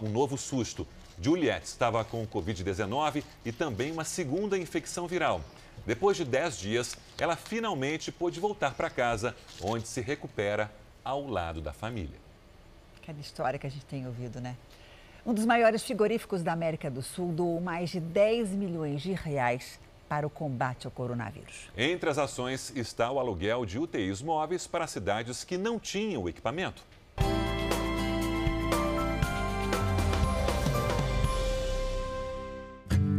um 0.00 0.08
novo 0.08 0.38
susto. 0.38 0.88
Juliette 1.20 1.66
estava 1.66 2.02
com 2.02 2.26
Covid-19 2.26 3.22
e 3.44 3.52
também 3.52 3.92
uma 3.92 4.04
segunda 4.04 4.56
infecção 4.56 5.06
viral. 5.06 5.42
Depois 5.86 6.16
de 6.16 6.24
10 6.24 6.58
dias, 6.58 6.96
ela 7.18 7.36
finalmente 7.36 8.10
pôde 8.10 8.40
voltar 8.40 8.74
para 8.74 8.88
casa, 8.88 9.36
onde 9.62 9.86
se 9.86 10.00
recupera 10.00 10.70
ao 11.04 11.26
lado 11.26 11.60
da 11.60 11.72
família. 11.72 12.18
Aquela 13.02 13.20
história 13.20 13.58
que 13.58 13.66
a 13.66 13.70
gente 13.70 13.84
tem 13.84 14.06
ouvido, 14.06 14.40
né? 14.40 14.56
Um 15.26 15.32
dos 15.32 15.44
maiores 15.46 15.82
frigoríficos 15.82 16.42
da 16.42 16.52
América 16.52 16.90
do 16.90 17.02
Sul 17.02 17.32
doou 17.32 17.60
mais 17.60 17.90
de 17.90 18.00
10 18.00 18.50
milhões 18.50 19.02
de 19.02 19.12
reais 19.12 19.78
para 20.08 20.26
o 20.26 20.30
combate 20.30 20.86
ao 20.86 20.90
coronavírus. 20.90 21.70
Entre 21.76 22.08
as 22.08 22.18
ações 22.18 22.70
está 22.76 23.10
o 23.10 23.18
aluguel 23.18 23.64
de 23.64 23.78
UTIs 23.78 24.20
móveis 24.20 24.66
para 24.66 24.86
cidades 24.86 25.42
que 25.42 25.56
não 25.56 25.78
tinham 25.78 26.28
equipamento. 26.28 26.82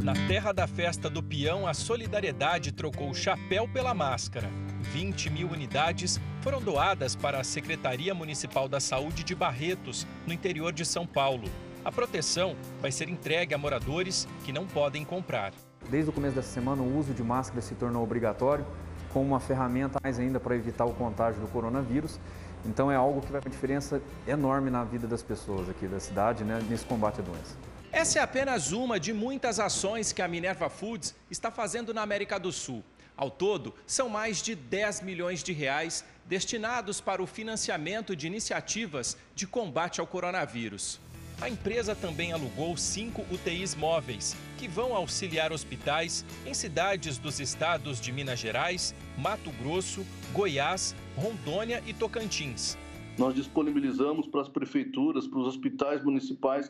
Na 0.06 0.14
terra 0.28 0.52
da 0.52 0.68
festa 0.68 1.10
do 1.10 1.24
peão, 1.24 1.66
a 1.66 1.74
solidariedade 1.74 2.72
trocou 2.72 3.10
o 3.10 3.16
chapéu 3.16 3.68
pela 3.68 3.92
máscara. 3.92 4.52
20 4.94 5.32
mil 5.32 5.48
unidades 5.48 6.22
foram 6.42 6.62
doadas 6.62 7.16
para 7.16 7.40
a 7.40 7.44
Secretaria 7.44 8.14
Municipal 8.14 8.70
da 8.70 8.80
Saúde 8.80 9.24
de 9.24 9.34
Barretos, 9.34 10.06
no 10.28 10.32
interior 10.32 10.72
de 10.72 10.86
São 10.86 11.08
Paulo. 11.08 11.50
A 11.84 11.92
proteção 11.92 12.56
vai 12.80 12.92
ser 12.92 13.10
entregue 13.10 13.56
a 13.56 13.58
moradores 13.58 14.28
que 14.44 14.54
não 14.54 14.68
podem 14.68 15.04
comprar. 15.04 15.52
Desde 15.90 16.12
o 16.12 16.14
começo 16.14 16.36
dessa 16.36 16.54
semana, 16.54 16.84
o 16.84 17.00
uso 17.00 17.12
de 17.12 17.24
máscara 17.24 17.60
se 17.60 17.74
tornou 17.74 18.04
obrigatório, 18.04 18.64
como 19.12 19.26
uma 19.26 19.40
ferramenta 19.40 19.98
mais 20.04 20.20
ainda 20.20 20.40
para 20.40 20.56
evitar 20.56 20.86
o 20.86 20.94
contágio 20.94 21.42
do 21.42 21.48
coronavírus. 21.48 22.20
Então 22.64 22.92
é 22.92 22.96
algo 22.96 23.22
que 23.22 23.32
vai 23.32 23.42
fazer 23.42 23.50
uma 23.50 23.56
diferença 23.56 24.00
enorme 24.28 24.70
na 24.70 24.84
vida 24.84 25.08
das 25.08 25.24
pessoas 25.24 25.68
aqui 25.68 25.88
da 25.88 26.00
cidade, 26.00 26.44
né, 26.44 26.64
nesse 26.70 26.86
combate 26.86 27.22
à 27.22 27.24
doença. 27.24 27.58
Essa 27.96 28.20
é 28.20 28.22
apenas 28.22 28.74
uma 28.74 29.00
de 29.00 29.14
muitas 29.14 29.58
ações 29.58 30.12
que 30.12 30.22
a 30.22 30.28
Minerva 30.28 30.70
Foods 30.70 31.16
está 31.32 31.50
fazendo 31.50 31.94
na 31.94 32.02
América 32.02 32.38
do 32.38 32.52
Sul. 32.52 32.84
Ao 33.16 33.32
todo, 33.32 33.74
são 33.88 34.10
mais 34.10 34.42
de 34.42 34.54
10 34.54 35.00
milhões 35.00 35.42
de 35.42 35.54
reais 35.54 36.04
destinados 36.26 37.00
para 37.00 37.24
o 37.24 37.26
financiamento 37.26 38.14
de 38.14 38.28
iniciativas 38.28 39.16
de 39.34 39.48
combate 39.48 40.02
ao 40.02 40.08
coronavírus. 40.08 41.00
A 41.40 41.48
empresa 41.48 41.96
também 41.96 42.34
alugou 42.34 42.76
cinco 42.76 43.26
UTIs 43.32 43.76
móveis, 43.76 44.36
que 44.58 44.68
vão 44.68 44.94
auxiliar 44.94 45.54
hospitais 45.54 46.26
em 46.46 46.54
cidades 46.54 47.18
dos 47.18 47.40
estados 47.40 48.02
de 48.02 48.12
Minas 48.12 48.40
Gerais, 48.40 48.94
Mato 49.18 49.52
Grosso, 49.52 50.06
Goiás, 50.34 50.94
Rondônia 51.16 51.82
e 51.88 51.94
Tocantins. 51.94 52.78
nós 53.18 53.34
disponibilizamos 53.34 54.28
para 54.28 54.42
as 54.42 54.50
prefeituras, 54.50 55.26
para 55.26 55.40
os 55.40 55.48
hospitais 55.48 56.04
municipais, 56.04 56.70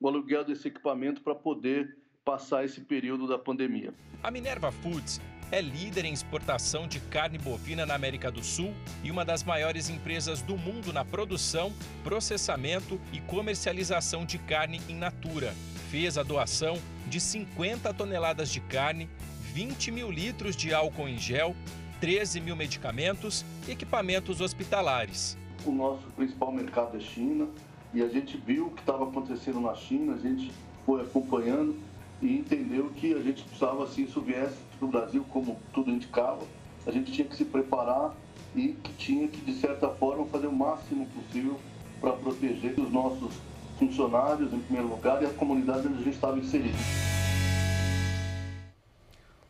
o 0.00 0.08
aluguel 0.08 0.44
desse 0.44 0.68
equipamento 0.68 1.22
para 1.22 1.34
poder 1.34 1.96
passar 2.24 2.64
esse 2.64 2.80
período 2.80 3.26
da 3.26 3.38
pandemia. 3.38 3.94
A 4.22 4.30
Minerva 4.30 4.70
Foods 4.70 5.20
é 5.50 5.60
líder 5.60 6.04
em 6.04 6.12
exportação 6.12 6.88
de 6.88 6.98
carne 6.98 7.38
bovina 7.38 7.86
na 7.86 7.94
América 7.94 8.30
do 8.30 8.42
Sul 8.42 8.74
e 9.04 9.10
uma 9.10 9.24
das 9.24 9.44
maiores 9.44 9.88
empresas 9.88 10.42
do 10.42 10.56
mundo 10.56 10.92
na 10.92 11.04
produção, 11.04 11.72
processamento 12.02 13.00
e 13.12 13.20
comercialização 13.20 14.24
de 14.24 14.38
carne 14.38 14.80
in 14.88 14.96
natura. 14.96 15.54
Fez 15.90 16.18
a 16.18 16.24
doação 16.24 16.76
de 17.06 17.20
50 17.20 17.94
toneladas 17.94 18.50
de 18.50 18.60
carne, 18.60 19.08
20 19.54 19.92
mil 19.92 20.10
litros 20.10 20.56
de 20.56 20.74
álcool 20.74 21.08
em 21.08 21.16
gel, 21.16 21.54
13 22.00 22.40
mil 22.40 22.56
medicamentos 22.56 23.44
e 23.68 23.70
equipamentos 23.70 24.40
hospitalares. 24.40 25.38
O 25.64 25.70
nosso 25.70 26.06
principal 26.10 26.52
mercado 26.52 26.96
é 26.96 27.00
China 27.00 27.48
e 27.96 28.02
a 28.02 28.08
gente 28.08 28.36
viu 28.36 28.66
o 28.66 28.70
que 28.70 28.80
estava 28.80 29.04
acontecendo 29.04 29.58
na 29.58 29.74
China, 29.74 30.12
a 30.12 30.18
gente 30.18 30.52
foi 30.84 31.00
acompanhando 31.00 31.74
e 32.20 32.36
entendeu 32.36 32.90
que 32.94 33.14
a 33.14 33.22
gente 33.22 33.42
precisava, 33.42 33.86
se 33.86 34.02
isso 34.02 34.20
viesse 34.20 34.58
para 34.78 34.86
o 34.86 34.90
Brasil, 34.90 35.24
como 35.30 35.56
tudo 35.72 35.90
indicava, 35.90 36.42
a 36.86 36.90
gente 36.90 37.10
tinha 37.10 37.26
que 37.26 37.34
se 37.34 37.46
preparar 37.46 38.14
e 38.54 38.74
que 38.74 38.92
tinha 38.98 39.26
que, 39.26 39.40
de 39.40 39.54
certa 39.54 39.88
forma, 39.88 40.26
fazer 40.26 40.46
o 40.46 40.52
máximo 40.52 41.06
possível 41.06 41.58
para 41.98 42.12
proteger 42.12 42.78
os 42.78 42.92
nossos 42.92 43.32
funcionários, 43.78 44.52
em 44.52 44.58
primeiro 44.58 44.88
lugar, 44.88 45.22
e 45.22 45.24
a 45.24 45.30
comunidade 45.30 45.88
onde 45.88 46.00
a 46.00 46.02
gente 46.02 46.16
estava 46.16 46.38
inserido. 46.38 46.76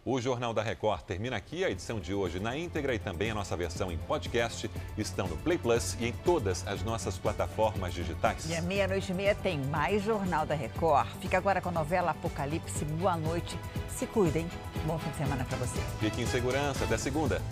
O 0.09 0.21
Jornal 0.21 0.55
da 0.55 0.63
Record 0.63 1.03
termina 1.03 1.37
aqui. 1.37 1.65
A 1.65 1.71
edição 1.71 1.99
de 1.99 2.15
hoje 2.15 2.39
na 2.39 2.57
íntegra 2.57 2.95
e 2.95 2.99
também 2.99 3.33
a 3.33 3.35
nossa 3.35 3.57
versão 3.57 3.91
em 3.91 3.99
podcast 3.99 4.71
estão 4.97 5.27
no 5.27 5.37
Play 5.39 5.59
Plus 5.59 5.97
e 5.99 6.07
em 6.07 6.13
todas 6.13 6.65
as 6.65 6.85
nossas 6.85 7.19
plataformas 7.19 7.93
digitais. 7.93 8.49
E 8.49 8.55
à 8.55 8.63
meia-noite 8.63 9.11
e 9.11 9.15
meia 9.17 9.35
tem 9.35 9.59
mais 9.59 10.05
Jornal 10.05 10.47
da 10.47 10.55
Record. 10.55 11.09
Fica 11.21 11.37
agora 11.37 11.61
com 11.61 11.71
a 11.71 11.73
novela 11.73 12.13
Apocalipse. 12.13 12.85
Boa 12.85 13.17
noite. 13.17 13.59
Se 13.89 14.07
cuidem. 14.07 14.47
Bom 14.87 14.97
fim 14.97 15.11
de 15.11 15.17
semana 15.17 15.45
para 15.45 15.59
você. 15.59 15.81
Fique 15.99 16.23
em 16.23 16.27
segurança. 16.27 16.85
Até 16.85 16.97
segunda. 16.97 17.43